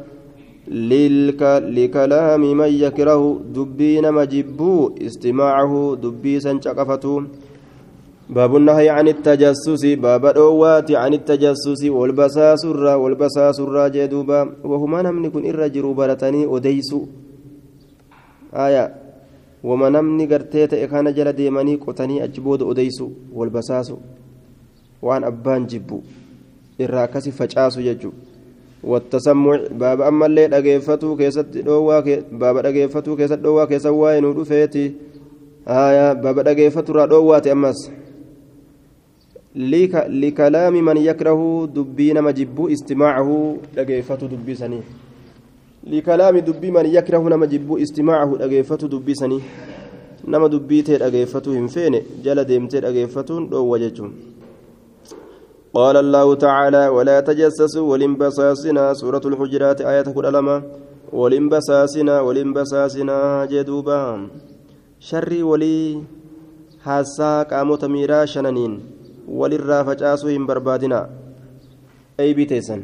لكلام 0.69 2.41
من 2.41 2.69
يكره 2.69 3.41
دبي 3.55 4.01
نما 4.01 4.25
جبو 4.25 4.95
استماعه 5.07 5.97
دبي 6.03 6.41
سنشقفته 6.41 7.23
باب 8.31 8.57
النهي 8.57 8.89
عن 8.89 9.09
التجسس 9.09 9.85
باب 9.87 10.27
الأوات 10.27 10.91
عن 10.93 11.15
التجسس 11.15 11.85
والبساس 11.85 12.65
الرا 12.65 12.95
والبساس 12.95 13.61
الرا 13.61 13.89
جدوبا 13.89 14.41
وهما 14.65 15.03
نمني 15.03 15.31
كن 15.31 15.45
الرجل 15.45 15.95
برتني 15.95 16.57
أديسو. 16.57 17.01
آية. 18.55 18.95
وما 19.65 19.89
نمني 19.89 20.27
قرتيت 20.27 20.75
إكان 20.75 21.15
جل 21.15 21.33
ديماني 21.33 21.75
قتني 21.77 22.25
أجبود 22.25 22.63
أديسو 22.63 23.09
والبساس. 23.33 23.93
وان 25.03 25.25
أبان 25.25 25.67
جبو. 25.67 26.01
الراكس 26.81 27.29
فجاسو 27.29 27.81
يجو 27.81 28.13
والتسمع 28.87 29.61
باب 29.71 30.01
أما 30.01 30.27
اللي 30.27 30.47
أجيفتو 30.47 31.17
كيست 31.17 31.41
دوا 31.41 32.01
باب 32.33 32.57
أجيفتو 32.57 33.17
كيست 33.17 33.33
دوا 33.33 33.65
كيست 33.65 33.87
واين 33.87 34.25
ودفيتي 34.25 34.93
آية 35.69 36.13
باب 36.13 36.39
أجيفتو 36.49 36.93
را 36.93 37.07
دواتي 37.07 37.53
أمس. 37.53 37.91
لكلام 39.57 40.85
من 40.85 40.97
يكره 40.97 41.67
دبي 41.67 42.13
نما 42.13 42.31
جبو 42.31 42.69
استماعه 42.69 43.57
أجيفتو 43.79 44.27
دبي 44.27 44.55
سني. 44.55 44.81
لكلام 45.87 46.39
دبي 46.39 46.71
من 46.71 46.87
يكره 46.87 47.29
نما 47.29 47.47
جبو 47.47 47.79
استماعه 47.79 48.45
أجيفتو 48.45 48.87
دبي 48.87 49.15
سني. 49.15 49.41
نما 50.29 50.49
دبي 50.49 50.83
تير 50.83 51.07
أجيفتو 51.07 51.53
هم 51.53 51.67
فين 51.67 52.01
جل 52.25 52.45
ديمتير 52.45 52.89
أجيفتو 52.89 53.45
دو 53.45 53.61
وججون 53.73 54.13
قال 55.75 55.97
الله 55.97 56.35
تعالى 56.35 56.89
ولا 56.89 57.21
تجسسوا 57.21 57.87
ولنبساسنا 57.91 58.95
سورة 58.95 59.25
الحجرات 59.27 59.81
آية 59.81 60.07
كل 60.17 60.27
لما 60.33 60.63
ولنبساسنا 61.13 62.21
ولنبساسنا 62.21 63.45
جدوبا. 63.51 64.29
شري 65.01 65.43
ولي 65.43 66.03
حاسا 66.85 67.43
قاموت 67.43 67.85
ميرا 67.85 68.25
شننين. 68.25 68.73
وللرافجاسو 69.29 70.29
هم 70.29 70.47
بربادنا. 70.47 71.01
أي 72.21 72.35
بيتيسن. 72.35 72.83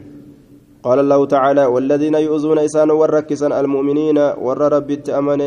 قال 0.82 0.99
الله 0.99 1.20
تعالى 1.26 1.64
والذين 1.66 2.14
يؤذون 2.14 2.59
إسان 2.59 2.91
وركسا 2.91 3.61
المؤمنين 3.61 4.18
ور 4.18 4.72
ربي 4.72 5.03
أمن 5.18 5.41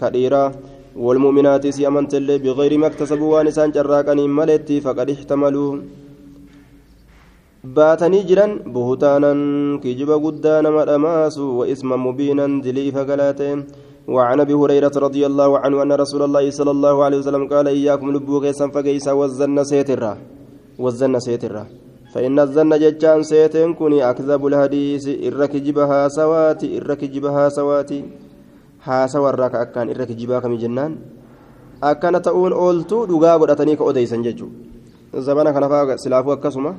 كثيرا 0.00 0.52
والمؤمنات 0.96 1.66
سي 1.66 1.86
أمنت 1.86 2.14
اللي 2.14 2.38
بغير 2.38 2.78
ما 2.78 2.86
اكتسبوا 2.86 3.40
ونسان 3.40 3.70
جراكا 3.70 4.14
ملتي 4.14 4.80
فقد 4.80 5.10
احتملوا. 5.10 6.03
Baatanii 7.64 8.28
jiran 8.28 8.60
buhutaanan 8.68 9.80
kijiba 9.80 10.18
guddaa 10.20 10.60
nama 10.60 10.84
dhamaasu 10.84 11.64
وإثما 11.64 11.96
مبينا 11.96 12.60
دلي 12.60 12.92
فقلاته 12.92 13.64
وعن 14.08 14.40
ابي 14.40 14.54
هريره 14.54 14.92
رضي 14.92 15.24
الله 15.26 15.50
عنه 15.58 15.82
ان 15.82 15.92
رسول 15.92 16.22
الله 16.28 16.44
صلى 16.50 16.70
الله 16.70 17.04
عليه 17.04 17.18
وسلم 17.24 17.48
قال 17.48 17.66
اياكم 17.68 18.12
لبو 18.12 18.40
كيسا 18.44 18.68
فقيسا 18.68 19.12
والزن 19.12 19.64
سيترا 19.64 20.12
والزن 20.78 21.16
سيترا 21.20 21.64
فان 22.12 22.38
الزن 22.38 22.68
ججان 22.68 23.22
سيتن 23.22 23.72
كوني 23.80 24.04
اكذب 24.10 24.46
الحديث 24.46 25.04
ارك 25.32 25.56
جبها 25.56 26.08
سواتي 26.08 26.68
ارك 26.78 27.00
جبها 27.04 27.48
سواتي 27.48 28.00
ها 28.84 29.06
سورك 29.06 29.54
اكان 29.54 29.88
ارك 29.88 30.10
جبها 30.12 30.38
كم 30.44 30.54
جنان 30.60 30.92
ooltuu 31.84 33.02
dhugaa 33.08 33.36
godhatanii 33.40 33.76
ka 33.76 33.84
odeysan 33.84 34.22
jechuu 34.24 34.48
zamana 35.26 35.52
kana 35.52 35.68
faa 35.68 35.96
silaafuu 36.02 36.32
akkasuma. 36.32 36.72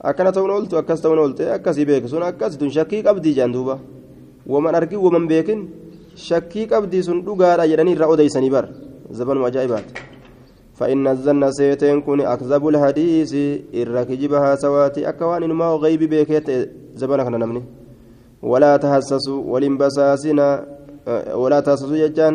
Akkana 0.00 0.32
ta'uun 0.32 0.50
ooltu 0.50 0.76
akkas 0.78 1.00
ta'uun 1.02 1.18
oolte 1.18 1.50
akkasii 1.52 1.84
beeku 1.84 2.08
sun 2.08 2.22
akkasitun 2.22 2.70
shakkii 2.70 3.02
qabdii 3.02 3.34
jaan 3.34 3.52
duuba 3.52 3.78
waman 4.46 4.74
argin 4.74 4.98
waman 4.98 5.28
beekin 5.28 5.68
shakkii 6.14 6.66
qabdii 6.66 7.02
sun 7.02 7.24
dhugaadha 7.24 7.66
jedhanii 7.70 7.96
irraa 7.98 8.12
odeysanii 8.14 8.50
bar 8.50 8.68
zabanuma 9.10 9.48
ajaa'ibaati 9.50 10.08
فإن 10.78 11.06
الزن 11.06 11.42
سيتين 11.50 12.00
كوني 12.06 12.32
أكذب 12.32 12.68
الحديث 12.68 13.32
الركجبها 13.74 14.50
سواتي 14.56 15.08
أكوان 15.08 15.42
ما 15.50 15.68
غيب 15.74 16.02
بيكيت 16.02 16.48
زبنك 16.94 17.26
نمني 17.26 17.62
ولا 18.42 18.76
تحسسوا 18.76 19.42
ولنبساسنا 19.52 20.48
ولا 21.34 21.60
تحسسوا 21.60 21.96
يجان 21.96 22.34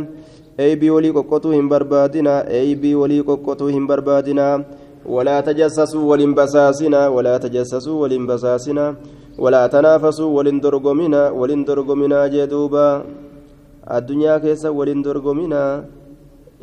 أي 0.60 0.76
بي 0.76 0.90
ولي 0.90 1.10
قوتهم 1.10 1.70
بربادنا 1.70 2.34
أي 2.52 2.76
بي 2.76 2.96
ولي 2.96 3.20
قوتهم 3.20 3.88
بربادنا 3.88 4.66
ولا 5.06 5.38
تجسسوا 5.42 6.04
ولنبساسنا 6.12 7.08
ولا 7.08 7.38
تجسسوا 7.38 8.02
ولنبساسنا 8.02 8.86
ولا 9.40 9.68
تنافسوا 9.68 10.30
ولندرقمنا 10.38 11.22
ولندرقمنا 11.40 12.28
جدوبا. 12.28 13.04
الدنيا 13.98 14.38
كيس 14.38 14.66
ولندرقمنا 14.66 15.64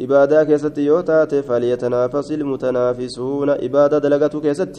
إبادة 0.01 0.45
كيست 0.45 0.78
يوتات 0.78 1.34
فليتنافس 1.34 2.28
المتنافسون. 2.32 3.49
إبادة 3.51 3.99
دلقة 3.99 4.34
كيست 4.41 4.74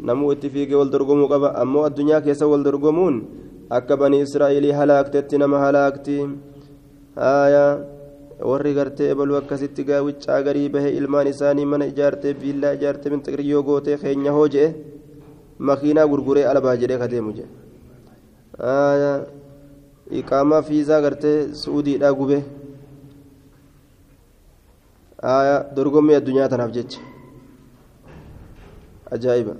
نمو 0.00 0.32
اتفيق 0.32 0.78
والدرقمو 0.78 1.26
قبا. 1.26 1.62
أمو 1.62 1.86
الدنيا 1.86 2.18
كيس 2.18 2.42
والدرقمون 2.42 3.16
akka 3.70 3.96
bani 4.00 4.24
israa'ilii 4.24 4.72
halaaktetti 4.72 5.38
nama 5.38 5.58
halaakti 5.58 6.14
haaya 7.20 7.64
warri 8.50 8.74
gartee 8.74 9.10
ebaluu 9.14 9.36
akkasitti 9.40 9.84
gaawwiccaa 9.88 10.42
garii 10.46 10.68
bahee 10.74 10.92
ilmaan 10.98 11.26
isaanii 11.32 11.64
mana 11.72 11.86
ijaartee 11.92 12.32
viillaa 12.42 12.72
ijaartee 12.78 13.10
minxiqriyyoo 13.14 13.62
gootee 13.68 13.96
keenya 14.02 14.32
hoo 14.36 14.46
jedhe 14.54 14.74
makiinaa 15.70 16.06
gurguree 16.12 16.46
albaa 16.52 16.76
jedhee 16.82 16.98
kadeemu 17.02 17.32
jedhe 17.38 17.50
iqaamaa 20.20 20.62
fiizaa 20.68 21.00
gartee 21.00 21.36
suudiidhaa 21.62 22.12
gube. 22.20 22.38
Dorgommii 25.76 26.16
addunyaa 26.16 26.48
tanaaf 26.48 26.70
jecha. 26.76 27.00
Ajaa'iba. 29.10 29.54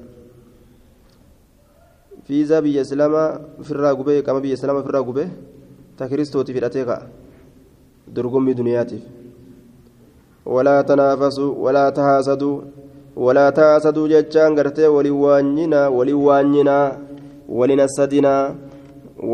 Fiizaa 2.26 2.62
biyya 2.62 2.82
islaamaa 2.86 3.28
ofirraa 3.60 3.94
gubee 3.98 4.22
qaama 4.22 4.40
biyya 4.40 4.54
islaamaa 4.58 4.82
ofirraa 4.84 5.02
gubee 5.08 5.28
ta 5.96 6.08
kiristootiif 6.08 6.56
hidhatee 6.58 6.84
ka'a 6.84 7.02
tahaasaduu 13.58 14.08
jechaan 14.14 14.54
gartee 14.58 14.90
waliin 14.96 15.20
waanyinaa 15.24 15.88
waliin 15.90 16.22
waanyinaa 16.28 16.86
waliin 17.48 17.80
assadinaa 17.86 18.44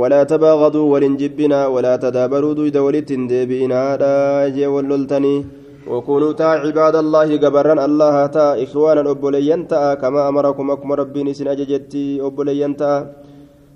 walaa 0.01 0.25
tabaaqaduu 0.33 0.87
waliin 0.93 1.19
jibbinaa 1.25 1.69
walaa 1.75 1.99
tadaabaruu 2.07 2.55
duyda 2.63 2.83
walitti 2.87 3.15
hin 3.19 3.29
deebi'inaadha 3.35 4.15
jee 4.57 4.73
wal 4.77 4.89
loltanii 4.95 5.39
وكونوا 5.87 6.33
تا 6.33 6.45
عباد 6.65 6.97
الله 6.97 7.37
جبران 7.45 7.79
الله 7.79 8.17
تا 8.27 8.47
إخوانا 8.65 9.11
أبوليان 9.11 9.69
تا 9.69 9.95
كما 10.01 10.29
أمركم 10.29 10.71
أكم 10.71 10.89
ربي 10.93 11.21
نسن 11.29 11.49
أججتي 11.49 12.25
أبوليان 12.27 12.73
تا 12.77 12.93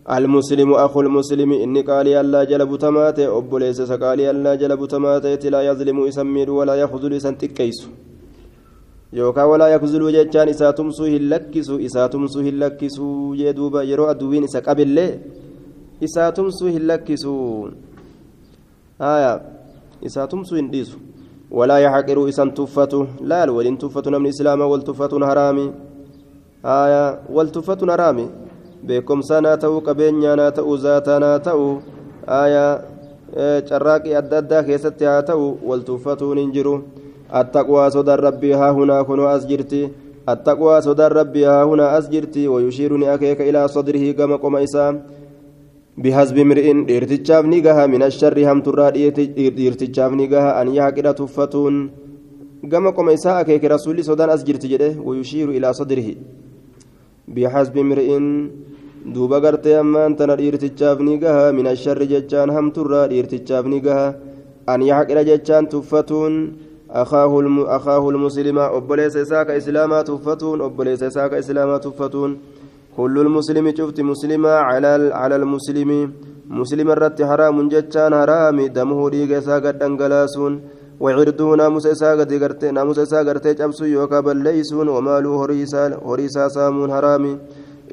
المسلم 0.09 0.73
أخو 0.75 1.01
المسلم 1.01 1.53
إني 1.53 1.81
قال 1.85 2.09
الله 2.09 2.45
جل 2.45 2.63
بتماته 2.67 3.29
أبو 3.39 3.59
ليس 3.59 3.81
قال 3.93 4.21
الله 4.21 4.55
جل 4.55 4.73
بتماته 4.77 5.49
لا 5.53 5.61
يظلم 5.69 5.99
يسمير 6.09 6.49
ولا 6.51 6.75
يخذل 6.75 7.21
سنتكيس 7.21 7.79
يوكا 9.13 9.45
ولا 9.45 9.67
يخذل 9.69 10.03
جتان 10.13 10.49
إسا 10.49 10.71
تمسو 10.71 11.05
هلكسو 11.05 11.77
إسا 11.87 12.07
تمسو 12.13 12.41
هلكسو 12.41 13.35
يدوبا 13.35 13.83
يرو 13.83 14.05
أدوين 14.11 14.45
إسا 14.49 14.61
قبل 14.65 14.97
إسا 16.05 16.31
تمسو 16.31 16.67
هلكسو. 16.67 17.35
آية. 19.01 19.33
إسا 20.07 20.25
تمسو 20.25 20.57
هنديسو. 20.57 20.99
ولا 21.51 21.77
يحقر 21.85 22.29
إسا 22.29 22.45
تفتو 22.57 23.01
لا 23.29 23.45
الولين 23.45 23.77
تفتو 23.79 24.11
نمن 24.11 24.29
إسلام 24.33 24.61
والتفتو 24.61 25.17
هرامي 25.31 25.67
آية. 26.65 27.05
والتفتو 27.29 27.85
هرامي 27.93 28.48
beekomsaa 28.87 29.41
naa 29.41 29.57
ta'uu 29.57 29.81
qabeenyaa 29.89 30.37
naa 30.37 30.51
ta'uu 30.59 30.77
zaataa 30.85 31.19
naa 31.25 31.39
ta'uu 31.39 31.73
aayaa 32.41 32.73
carraaqii 33.69 34.15
adda 34.21 34.39
addaa 34.43 34.63
keessatti 34.69 35.05
haa 35.05 35.23
ta'u 35.23 35.59
waltuuffatuun 35.71 36.39
hin 36.39 36.53
jiru. 36.53 36.75
Attaqwaa 37.41 37.91
sodaan 37.91 38.19
rabbii 38.19 38.53
haa 38.53 38.73
hunaa 38.73 39.05
kunoo 39.05 39.27
as 39.29 39.47
jirti. 39.47 39.83
Attaqwaa 40.27 40.81
sodaan 40.83 41.13
rabbii 41.13 41.45
haa 41.45 41.65
hunaa 41.65 41.91
as 41.99 42.11
jirti. 42.11 42.49
Wayushiiru 42.49 42.99
ni 42.99 43.09
akeeka 43.09 43.45
ilaa 43.45 43.69
sadrihii 43.69 44.15
gama 44.15 44.39
qoma 44.39 44.61
isaa. 44.61 44.95
Bihasbi 46.03 46.45
mir'in 46.45 46.87
dhiirtichaaf 46.87 47.45
ni 47.47 47.61
gaha. 47.61 47.89
Min 47.89 48.03
asharri 48.03 48.45
hamturraa 48.45 48.91
dhiirtichaaf 48.91 50.13
ni 50.13 50.29
gaha. 50.29 50.57
An 50.61 50.75
yaaqidha 50.75 51.15
tuffatuun 51.15 51.91
gama 52.65 52.93
qoma 52.93 53.13
isaa 53.13 53.39
akeeke 53.45 53.69
rasuulli 53.69 54.05
sodaan 54.05 54.31
as 54.31 54.45
jirti 54.45 54.69
jedhe. 54.69 54.97
Wayushiiru 55.05 55.53
ilaa 55.53 55.75
sadrihi 55.75 56.17
بحسب 57.35 57.79
امرئ 57.79 58.11
duuba 59.15 59.41
gartee 59.41 59.77
ammaan 59.81 60.17
tana 60.19 60.35
dhiirtichaaf 60.37 61.01
ni 61.01 61.17
gaha 61.23 61.53
min 61.57 61.67
asharri 61.73 62.07
jechaan 62.13 62.51
hamturraa 62.57 63.07
dhiirtichaaf 63.11 63.65
ni 63.73 63.81
gaha 63.81 64.09
an 64.73 64.83
yaxqira 64.83 65.23
jechaan 65.29 65.69
tuffatuun 65.75 66.35
akaahu 66.91 68.13
lmuslima 68.13 68.69
obboleessa 68.79 69.21
isaa 69.27 69.45
ka 69.45 69.57
islaamaa 69.61 70.05
tuffatuun 70.05 70.61
obboleessa 70.61 71.07
isaa 71.13 71.29
ka 71.29 71.39
islaamaa 71.39 71.79
tuffatuun 71.87 72.37
kullu 72.97 73.25
lmuslimi 73.25 73.73
cufti 73.73 74.03
muslimaa 74.03 74.61
cala 74.69 74.93
almuslimi 75.25 76.01
muslima 76.49 76.93
irratti 76.97 77.23
haraamun 77.23 77.71
jechaan 77.71 78.13
haraami 78.13 78.69
damuhu 78.69 79.11
dhiiga 79.11 79.39
isaa 79.39 79.61
gad 79.61 79.83
dhangalaasuun 80.99 81.05
وعردو 81.05 81.55
ناموس 81.55 81.87
إساء 81.87 82.17
قرتي 82.19 82.71
ناموس 82.71 82.99
إساء 82.99 83.23
قرتي 83.29 83.55
جبسو 83.55 83.85
يوكا 83.85 84.21
بليسون 84.21 84.89
ومالو 84.89 85.43
هريسا 85.43 86.49
سامون 86.49 86.91
هرامي 86.91 87.39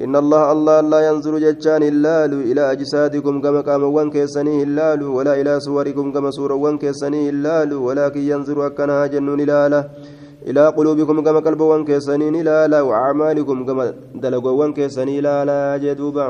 إن 0.04 0.16
الله 0.16 0.52
الله 0.52 0.80
لا 0.80 1.00
ينظر 1.08 1.38
جتان 1.38 1.82
اللال 1.82 2.32
إلى 2.50 2.62
أجسادكم 2.72 3.34
كما 3.40 3.60
قاموان 3.60 4.10
كيسني 4.10 4.62
اللال 4.62 5.02
ولا 5.02 5.40
إلى 5.40 5.60
صوركم 5.60 6.12
كما 6.12 6.30
صوروان 6.30 6.78
كيسني 6.78 7.28
اللال 7.28 7.70
ولكن 7.86 8.20
ينظر 8.20 8.66
أكنا 8.66 9.06
جنون 9.06 9.40
لالا 9.40 9.80
إلى 10.48 10.62
قلوبكم 10.76 11.16
كما 11.26 11.40
قلبوان 11.46 11.84
كيسني 11.88 12.42
لالا 12.42 12.80
وأعمالكم 12.88 13.66
كما 13.66 13.84
دلقوان 14.22 14.70
كيسني 14.72 15.20
لالا 15.20 15.76
جدوبا. 15.82 16.26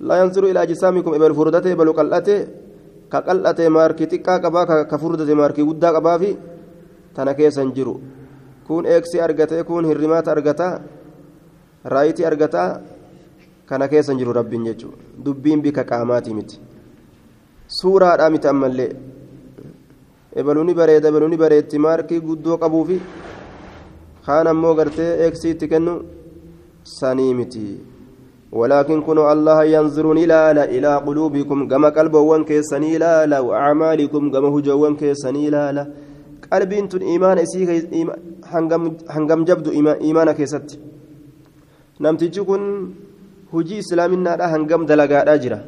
لا 0.00 0.14
ينظر 0.20 0.44
إلى 0.50 0.62
أجسامكم 0.62 1.10
إبل 1.14 1.34
فردته 1.34 1.74
بل 1.74 1.88
قلته 1.98 2.65
كقلته 3.12 3.68
ماركي 3.68 4.06
تقا 4.06 4.36
قبا 4.44 4.82
كفردته 4.90 5.34
ماركي 5.34 5.62
ودا 5.62 5.88
قبا 5.96 6.18
في 6.18 6.30
تنا 7.14 7.32
كيسن 7.32 7.72
جرو 7.76 8.00
كون 8.66 8.86
إكسي 8.86 9.24
أرغته 9.24 9.62
كون 9.62 9.84
هرمات 9.84 10.28
أرغته 10.28 10.68
raayitii 11.92 12.24
argataa 12.26 12.80
kana 13.66 13.88
keessa 13.88 14.14
jiru 14.20 14.32
rabbiin 14.38 14.64
jechuudha 14.68 15.24
dubbiin 15.24 15.60
bika 15.66 15.84
qaamaatii 15.90 16.34
miti 16.38 16.56
suuraadhaa 17.78 18.30
miti 18.34 18.48
ammallee 18.52 18.88
ebaluuni 20.42 20.74
bareeda 20.80 21.08
ebaluuni 21.12 21.38
bareetti 21.42 21.82
maarkii 21.86 22.20
guddoo 22.28 22.56
qabuufi 22.62 22.96
kaan 24.26 24.50
ammoo 24.52 24.74
gartee 24.80 25.10
eegsii 25.26 25.52
itti 25.56 25.68
kennu 25.74 25.94
sanii 26.96 27.34
miti 27.40 27.62
ولكن 28.60 28.98
كنوا 29.06 29.32
الله 29.32 29.58
ينظر 29.76 30.06
إلى 30.22 30.38
إلى 30.74 30.90
قلوبكم 31.06 31.58
كما 31.70 31.88
قلبوان 31.96 32.42
كيسني 32.48 32.92
لا 33.02 33.26
لا 33.30 33.38
وأعمالكم 33.46 34.22
كما 34.32 34.48
هجوان 34.54 34.94
كيسني 35.00 35.44
لا 35.54 35.64
لا. 35.76 35.84
قلبين 36.52 36.88
تن 36.90 37.02
إيمان 37.10 37.38
إسيك 37.44 37.70
هنغم 38.52 38.82
هنغم 39.14 39.40
جبدو 39.48 39.70
إيمان 40.06 40.28
كيست 40.38 40.68
namtichi 42.04 42.42
kun 42.48 42.62
hujii 43.52 43.78
islaaminaadha 43.82 44.48
hangam 44.52 44.82
dalagaadhaa 44.90 45.38
jira 45.44 45.58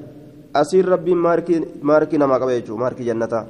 asiin 0.60 0.88
rabbiin 0.92 1.20
maarkii 1.90 2.20
namaa 2.22 2.40
qaba 2.42 2.56
jechuudha 2.58 2.82
maarkii 2.84 3.08
jannataa 3.10 3.46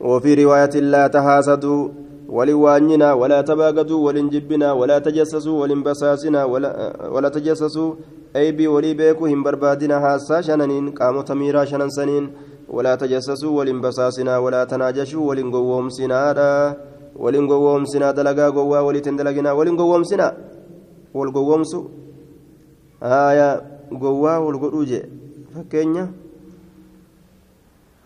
وفي 0.00 0.34
رواية 0.34 0.74
لا 0.80 1.06
تحاسدوا 1.06 1.88
ولوانينا 2.30 3.08
ولا 3.20 3.40
تباغدوا 3.40 4.00
ولنجبنا 4.06 4.72
ولا 4.72 4.98
تجسسوا 4.98 5.60
ولنبساسنا 5.60 6.44
ولا, 6.44 6.70
ولا 7.14 7.28
تجسسوا. 7.28 7.94
أي 8.36 8.52
بي 8.52 8.68
ولي 8.68 8.94
بيكو 8.94 9.26
هم 9.26 9.42
بربادنا 9.42 9.96
هاسا 9.98 10.40
شننين 10.40 10.90
قاموا 10.90 11.22
تميرا 11.22 11.64
شنن 11.64 11.90
سنين 11.90 12.24
ولا 12.68 12.94
تجسسوا 12.94 13.52
ولنبساسنا 13.58 14.38
ولا 14.38 14.64
تناجشوا 14.64 15.28
ولنقوهم 15.28 15.88
سنادا. 15.88 16.76
ولنقوهم 17.16 17.84
سنا 17.84 18.10
دلقا 18.10 18.48
قوا 18.56 18.80
ولتندلقنا 18.86 19.52
ولنقوهم 19.52 20.02
سنا. 20.04 20.28
haaya 23.00 23.62
gowwaa 23.90 24.40
wal 24.44 24.58
godhuu 24.62 24.84
jee 24.84 25.04
fakkeenya 25.54 26.08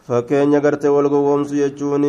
fakkeenya 0.07 0.61
gartee 0.61 0.89
wal 0.89 1.09
gowwoomsu 1.11 1.55
jechuun 1.55 2.05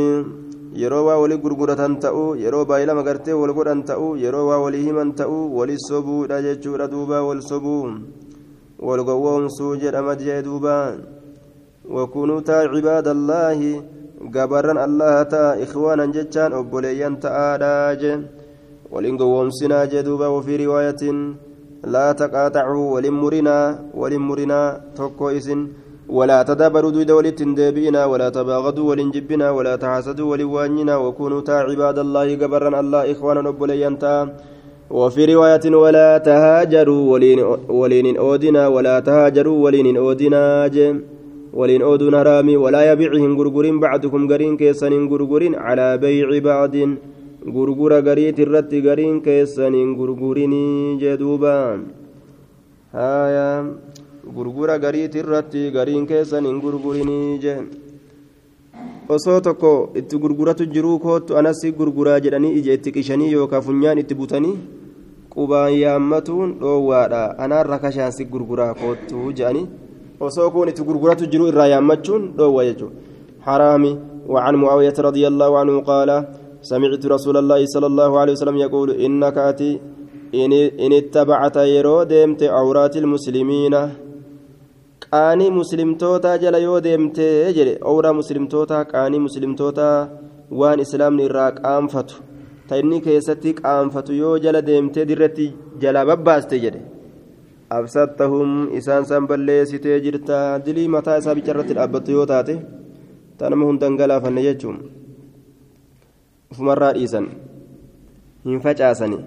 yeroo 0.81 1.05
waa 1.07 1.17
walii 1.23 1.41
gurguratan 1.43 1.97
ta'uu 2.03 2.35
yeroo 2.43 2.65
baay'ilama 2.69 3.03
gartee 3.07 3.35
wal 3.41 3.53
godhan 3.57 3.81
ta'uu 3.89 4.11
yeroo 4.23 4.45
waa 4.49 4.61
walii 4.65 4.83
himan 4.85 5.15
ta'uu 5.19 5.43
wali 5.57 5.79
sobuudha 5.87 6.41
jechuudha 6.45 6.91
duuba 6.93 7.23
wal 7.27 7.41
sobuu 7.49 7.83
wal 8.87 9.03
gowwoomsuu 9.07 9.75
jedhama 9.83 10.15
jee 10.21 10.39
duuba 10.47 10.75
wakunuu 11.97 12.41
taa 12.49 12.63
cibaada 12.73 13.15
allaahi 13.17 13.81
gabarran 14.37 14.83
allaha 14.87 15.25
ta'a 15.35 15.59
ikhwaanan 15.65 16.15
jechaan 16.17 16.57
obboleeyyan 16.61 17.21
ta'aadha 17.27 17.75
jee 18.01 18.17
ولين 18.91 19.17
قومسنا 19.17 19.85
جدوبا 19.85 20.27
وفي 20.27 20.65
رواية 20.65 21.03
لا 21.83 22.07
تقاطعوا 22.11 22.85
ولين 22.93 23.13
مرنا 23.13 23.57
ولين 23.93 24.21
مرنا 24.21 24.81
توكو 24.95 25.29
إسن 25.29 25.59
ولا 26.09 26.43
تدابروا 26.43 26.91
دويدا 26.91 27.13
ولتن 27.13 27.55
ديبئنا 27.55 28.05
ولا 28.05 28.29
تباغضوا 28.29 28.89
ولين 28.89 29.11
جبنا 29.11 29.51
ولا 29.51 29.75
تحاسدوا 29.75 30.31
ولين 30.31 30.47
وانينا 30.47 30.97
وكونوا 30.97 31.41
تا 31.41 31.65
عباد 31.67 31.99
الله 31.99 32.35
قبرا 32.35 32.79
الله 32.79 33.11
إخوانا 33.11 33.41
نبلينتا 33.41 34.15
وفي 34.89 35.25
رواية 35.33 35.65
ولا 35.75 36.17
تهاجروا 36.17 37.11
ولين 37.11 37.39
ولين 37.69 38.17
أودنا 38.17 38.67
ولا 38.67 38.99
تهاجروا 38.99 39.63
ولين 39.65 39.97
أودنا 39.97 40.43
ولين 41.53 41.81
أودنا 41.81 42.23
رامي. 42.23 42.57
ولا 42.57 42.91
يبيعهم 42.91 43.31
غرغرين 43.39 43.79
بعضكم 43.79 44.21
غرين 44.31 44.57
كيسن 44.57 45.07
غرغرين. 45.07 45.55
على 45.55 45.97
بيع 45.97 46.39
بعض 46.39 46.75
gurgura 47.45 48.01
gariit 48.01 48.39
irratti 48.41 48.81
gariin 48.81 49.21
keessaniin 49.21 49.93
gurgurinii 49.93 50.97
jedhuuba 50.97 51.77
haya 52.89 53.69
gurgura 54.36 54.78
gariit 54.78 55.14
irratti 55.14 55.70
gariin 55.76 56.06
keessaniin 56.10 56.60
gurgurinii 56.64 57.38
je 57.44 57.54
osoo 59.08 59.40
tokko 59.40 59.72
itti 60.02 60.18
gurguratu 60.24 60.66
jiruu 60.74 60.98
koottu 60.98 61.38
anasi 61.40 61.72
gurguraa 61.72 62.20
jedhanii 62.26 62.52
ija 62.60 62.76
itti 62.78 62.92
qishanii 62.96 63.32
yookaan 63.32 63.62
funyaan 63.68 64.02
itti 64.02 64.14
butanii 64.20 64.56
qubaan 65.34 65.72
yaammatuun 65.78 66.54
dhoowwaadha 66.60 67.22
anaarra 67.46 67.78
kashaansi 67.86 68.30
gurguraa 68.34 68.74
koottu 68.82 69.32
jedhanii 69.32 69.66
osoo 70.28 70.50
kun 70.50 70.68
itti 70.74 70.86
gurguratu 70.90 71.32
jiruu 71.32 71.50
irraa 71.54 71.72
yaammachuun 71.74 72.30
dhoowwa 72.38 72.64
jechuudha 72.70 72.96
haraami 73.48 73.92
وعن 74.30 74.54
معاوية 74.54 74.94
رضي 74.98 75.24
الله 75.26 75.58
عنه 75.58 75.80
قال 75.80 76.10
سمعت 76.62 77.06
رسول 77.06 77.36
الله 77.36 77.60
صلى 77.66 77.86
الله 77.86 78.10
عليه 78.20 78.32
وسلم 78.32 78.56
يقول 78.56 78.88
إنك 78.90 79.36
أتي 79.38 79.80
إن 80.84 80.92
اتبعت 81.00 81.56
يرو 81.56 82.02
ديمت 82.02 82.42
عورات 82.42 82.94
المسلمين 82.96 83.74
qaanii 85.15 85.49
muslimtoota 85.57 86.31
jala 86.43 86.59
yoo 86.67 86.79
deemtee 86.85 87.53
jedhe 87.57 87.73
owraa 87.91 88.13
muslimtoota 88.21 88.77
qaanii 88.93 89.19
muslimtoota 89.27 89.85
waan 90.61 90.79
islaamni 90.85 91.23
irraa 91.27 91.51
qaanfatu 91.59 92.15
ta 92.69 92.77
inni 92.81 92.97
keessatti 93.05 93.53
qaanfatu 93.61 94.13
yoo 94.21 94.33
jala 94.45 94.61
deemtee 94.69 95.05
dirratti 95.11 95.45
jalaa 95.83 96.05
babbaaste 96.09 96.59
jedhe 96.63 96.81
absattahum 97.77 98.51
isaan 98.79 99.05
san 99.09 99.27
balleessitee 99.29 99.99
jirta. 100.05 100.39
Dilii 100.65 100.87
mataa 100.95 101.17
isaa 101.21 101.35
bicharratti 101.37 101.73
dhaabbattu 101.77 102.11
yoo 102.17 102.25
taate 102.31 102.55
tanama 103.37 103.65
hundan 103.69 103.97
galaafanne 103.99 104.41
jechuun 104.47 104.77
ufumarraa 106.51 106.93
dhiisan 106.97 107.27
hin 108.45 108.59
facaasani 108.65 109.17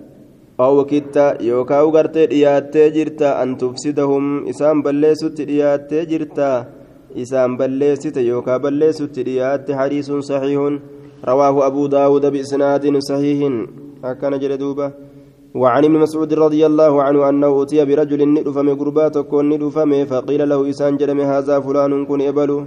أو 0.60 0.84
كتا 0.84 1.42
يوكاو 1.42 1.90
غرتي 1.94 2.26
دياتي 2.26 2.90
جرتا 2.90 3.42
أن 3.42 3.56
تفسدهم 3.56 4.48
إسام 4.48 4.82
بلسوت 4.82 5.40
دياتي 5.40 6.04
جرتا 6.04 6.50
إسام 7.16 7.56
بلست 7.56 8.16
يوكا 8.16 8.56
بلسوت 8.56 9.18
دياتي 9.20 9.76
حديث 9.76 10.12
صحيح 10.12 10.60
رواه 11.28 11.66
أبو 11.66 11.86
داود 11.86 12.26
بإسناد 12.26 12.84
صحيح 12.98 13.38
أكن 14.04 14.38
جلدوبة 14.38 14.92
وعن 15.54 15.84
ابن 15.84 15.98
مسعود 16.04 16.34
رضي 16.34 16.66
الله 16.66 17.02
عنه 17.02 17.28
أنه 17.28 17.62
أتي 17.62 17.84
برجل 17.84 18.20
ندفم 18.34 18.68
قربات 18.80 19.18
كون 19.18 19.48
ندفم 19.48 20.04
فقيل 20.04 20.48
له 20.48 20.70
إسان 20.70 20.96
جرم 20.96 21.20
هذا 21.20 21.60
فلان 21.60 22.06
كن 22.06 22.20
إبلو 22.20 22.58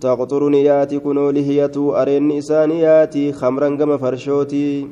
تقطرني 0.00 0.64
ياتي 0.64 0.98
كنو 0.98 1.30
لهيتو 1.30 1.92
أرين 2.00 2.32
إسان 2.38 2.70
ياتي 2.70 3.32
خمرا 3.32 3.68
قم 3.78 3.90
فرشوتي 4.02 4.88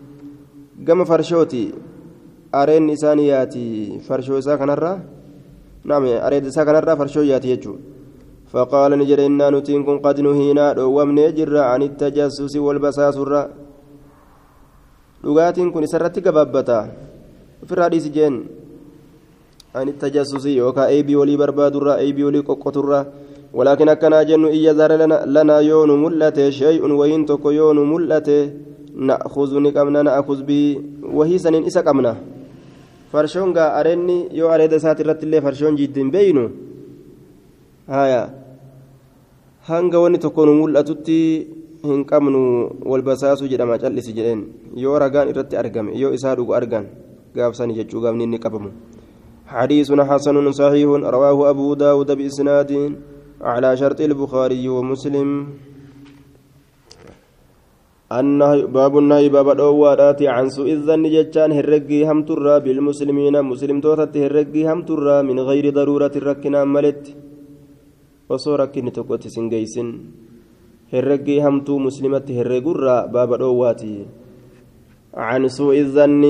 قم 0.89 1.05
فرشوتي 1.05 1.65
أرين 2.55 2.91
إسان 2.91 3.19
ياتي 3.19 3.99
فرشو 4.07 4.39
إسا 4.39 4.57
كنرا 4.57 4.93
نعم 5.85 6.05
أريد 6.27 6.47
إسا 6.47 6.65
كنرا 6.65 6.95
فرشو 6.95 7.21
ياتي 7.21 7.49
يجو 7.51 7.75
فقال 8.53 8.91
نجر 9.01 9.27
إنا 9.27 9.51
نتين 9.51 9.81
قد 10.05 10.21
نهينا 10.21 10.67
ومن 10.97 11.17
جر 11.37 11.55
عن 11.71 11.83
التجسس 11.83 12.55
والبساس 12.57 13.17
الرّ 13.17 13.37
dhugaatiin 15.23 15.71
kun 15.71 15.87
isarratti 15.87 16.21
gabaabbata 16.21 16.87
ofirraa 17.63 17.91
dhiisi 17.91 18.11
jeen. 18.11 18.37
Ani 19.75 19.93
tajaasusii 19.93 20.57
yookaan 20.57 20.91
eebii 20.91 21.15
walii 21.17 21.37
barbaadurraa 21.39 22.01
eebii 22.05 22.25
walii 22.29 22.49
qoqqoturraa 22.49 23.05
ولكن 23.53 23.89
أكنا 23.89 24.23
جن 24.23 24.45
إيا 24.45 24.73
زار 24.73 24.93
لنا, 24.93 25.29
لنا 25.29 25.61
يون 25.61 26.03
ملته 26.03 26.51
شيء 26.51 26.81
وين 26.81 27.27
تكو 27.27 27.51
يون 27.51 27.77
ملته 27.93 28.51
نأخذ 28.97 29.59
نقمنا 29.61 30.03
نأخذ 30.03 30.43
به 30.43 30.81
وهي 31.05 31.39
سنين 31.39 31.69
إسا 31.69 31.85
قمنا 33.13 33.23
فرشون 33.29 33.53
غا 33.57 33.81
أرني 33.81 34.29
يو 34.33 34.49
أريد 34.55 34.77
ساترت 34.77 35.23
اللي 35.23 35.41
فرشون 35.41 35.77
جد 35.77 35.99
بينو 35.99 36.51
هايا 37.89 38.23
هنغا 39.69 39.99
وني 39.99 40.19
تكون 40.19 40.49
ملتتي 40.63 41.47
hin 41.83 42.05
qabnu 42.07 42.71
wal 42.87 43.03
basaasuu 43.03 43.49
jedhama 43.51 43.75
callisi 43.79 44.15
jedheen. 44.15 44.47
Yoo 44.77 44.99
ragaan 45.03 45.29
irratti 45.29 45.57
argame 45.59 45.91
yoo 45.99 46.13
isaa 46.15 46.37
dhugu 46.37 46.55
argan 46.55 46.87
gaafsani 47.35 47.75
jechuu 47.75 48.01
gaafni 48.01 48.25
inni 48.25 48.39
qabamu. 48.39 48.71
حديث 49.53 49.93
حسن 49.93 50.53
صحيح 50.53 50.89
رواه 50.89 51.51
أبو 51.51 51.75
داود 51.75 52.11
بإسناد 52.11 52.73
على 53.41 53.77
شرط 53.77 54.01
البخاري 54.01 54.69
ومسلم 54.69 55.29
باب 58.77 58.95
النهي 58.99 59.29
باب 59.29 59.49
الأوادات 59.57 60.21
عن 60.23 60.47
سوء 60.57 60.71
الظن 60.73 61.05
جتان 61.15 61.51
هرقي 61.53 62.01
هم 62.09 62.19
ترى 62.29 62.61
بالمسلمين. 62.65 63.35
مسلم 63.51 63.81
توتت 63.81 64.17
هرقي 64.17 64.63
هم 64.69 64.81
ترى 64.89 65.17
من 65.29 65.39
غير 65.49 65.65
ضرورة 65.79 66.15
ركنا 66.29 66.61
ملت. 66.65 67.05
وصورك 68.29 68.75
نتقوت 68.79 69.25
سنجيسن. 69.35 69.89
herreggii 70.93 71.41
hamtuu 71.41 71.79
muslimatti 71.81 72.37
herregurraa 72.39 73.09
baaba 73.09 73.41
dhoowwaati 73.41 73.95
عن 75.13 75.49
سوء 75.49 75.77
الظن 75.81 76.25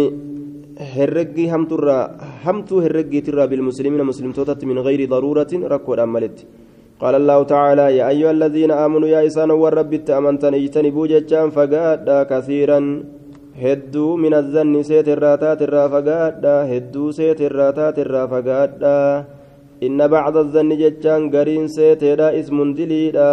herreggii 0.95 1.49
hamturraa 1.53 2.11
hamtuu 2.45 2.81
herreggiitirraa 2.85 3.47
bilmuslimiina 3.47 4.05
muslimtootatti 4.07 4.67
من 4.67 4.79
غير 4.79 5.09
ضرورة 5.09 5.51
ركود 5.75 5.99
أملت 5.99 6.47
قال 7.03 7.15
الله 7.19 7.39
تعالى 7.55 7.87
يا 7.99 8.05
أيها 8.15 8.31
الذين 8.39 8.71
آمنوا 8.85 9.09
يا 9.15 9.21
إسان 9.27 9.51
والرب 9.51 9.93
أمنتن 10.19 10.55
اجتنبوا 10.55 11.07
ججان 11.13 11.51
فقادا 11.57 12.19
كثيرا. 12.31 12.81
هدو 13.65 14.07
من 14.17 14.33
الظن 14.41 14.75
سيت 14.91 15.09
الراتات 15.17 15.61
الرافقادا 15.67 16.57
هدو 16.73 17.05
سيت 17.19 17.41
الراتات 17.49 17.97
الرافقادا 18.05 18.99
إن 19.87 19.99
بعض 20.17 20.35
الظن 20.45 20.71
ججان 20.83 21.21
قرين 21.35 21.67
سيت 21.69 22.03
اسم 22.41 22.59
دليلا 22.79 23.31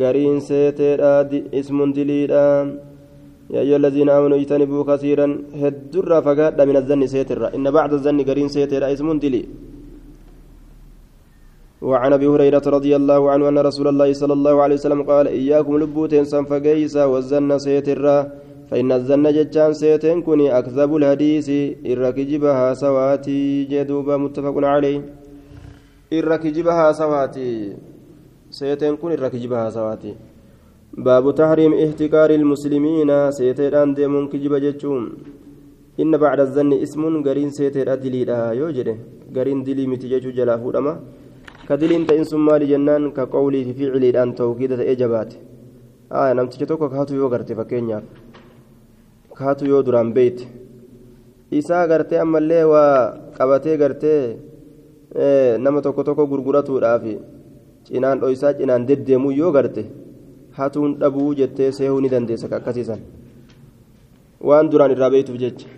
قرين 0.00 0.36
سيتيرا 0.50 1.14
اسم 1.60 1.78
دليلا 1.98 2.46
يا 3.54 3.60
أيها 3.64 3.78
الذين 3.82 4.08
آمنوا 4.18 4.36
اجتنبوا 4.36 4.82
كثيرا. 4.90 5.26
هدر 5.62 6.10
فقاد 6.26 6.60
من 6.68 6.76
الظن 6.76 7.02
سيترا 7.14 7.46
إن 7.56 7.66
بعد 7.70 7.90
الظن 7.96 8.18
قرين 8.28 8.48
سيتيرا 8.54 8.86
اسم 8.92 9.08
دلي 9.22 9.42
وعن 11.82 12.12
ابي 12.12 12.26
هريره 12.26 12.62
رضي 12.66 12.96
الله 12.96 13.30
عنه 13.30 13.48
ان 13.48 13.58
رسول 13.58 13.88
الله 13.88 14.12
صلى 14.12 14.32
الله 14.32 14.62
عليه 14.62 14.74
وسلم 14.74 15.02
قال 15.02 15.26
اياكم 15.28 15.78
لبوتين 15.78 16.24
سنفقيسا 16.24 17.04
والزن 17.04 17.58
سيترا 17.58 18.18
فان 18.70 18.92
الزن 18.92 19.24
ججان 19.36 19.72
سيتين 19.72 20.22
كوني 20.22 20.58
اكذب 20.58 20.96
الحديث 20.96 21.48
الركجبها 21.92 22.74
سواتي 22.74 23.64
جدوبا 23.64 24.16
متفق 24.16 24.56
عليه 24.64 25.00
الركجبها 26.12 26.92
سواتي 26.92 27.52
seeteen 28.50 28.96
kun 28.96 29.12
irra 29.12 29.28
kijiba 29.30 29.58
haasawaati 29.60 30.16
baabu 30.96 31.32
tahriim 31.32 31.72
ihtiqaari 31.84 32.34
ilmuslimiina 32.34 33.32
seeteedhaan 33.38 33.92
deemuun 33.96 34.28
kijiba 34.32 34.60
jechuun 34.60 35.04
inna 35.98 36.18
bacda 36.18 36.46
zanni 36.46 36.80
ismuun 36.80 37.22
gariin 37.22 37.52
seeteedha 37.52 37.96
diliidha 37.96 38.54
yoo 38.60 38.70
jedhe 38.72 38.94
gariin 39.36 39.64
dilii 39.64 39.86
miti 39.86 40.08
fuudhama 41.68 41.76
ka 41.76 41.76
diliin 41.76 42.06
ta'in 42.06 42.24
sun 42.24 42.40
maali 42.40 42.66
jennaan 42.66 43.12
ka 43.12 43.26
qawlii 43.26 43.64
fi 43.64 43.72
ficiliidhaan 43.74 44.34
tawkiida 44.34 44.76
ta'ee 44.76 44.96
jabaate 44.96 45.36
aya 46.10 46.34
namticha 46.34 46.66
tokko 46.66 46.88
kaatu 46.88 47.14
yoo 47.14 47.28
garte 47.28 47.54
fakkeenyaaf 47.54 48.04
kaatu 49.34 49.66
yoo 49.66 49.82
duraan 49.82 50.12
beeyte 50.12 50.46
isaa 51.50 51.86
gartee 51.86 52.18
ammallee 52.20 52.64
waa 52.64 53.16
qabatee 53.38 53.76
gartee 53.76 54.36
nama 55.58 55.82
tokko 55.82 56.04
tokko 56.04 56.26
gurguratuudhaafi 56.26 57.18
cinaan 57.84 58.20
dhoysaa 58.20 58.54
cinaan 58.54 58.86
deddeemuu 58.88 59.30
yoo 59.32 59.52
garte 59.52 59.84
hatuun 60.58 60.98
dhabuu 61.00 61.34
jettee 61.34 61.72
seehuu 61.72 62.00
ni 62.00 62.08
dandeessa 62.08 62.48
akkasiisan 62.56 62.98
waan 64.40 64.70
duraan 64.70 64.90
irraa 64.90 65.10
beeytuuf 65.10 65.38
jecha 65.38 65.68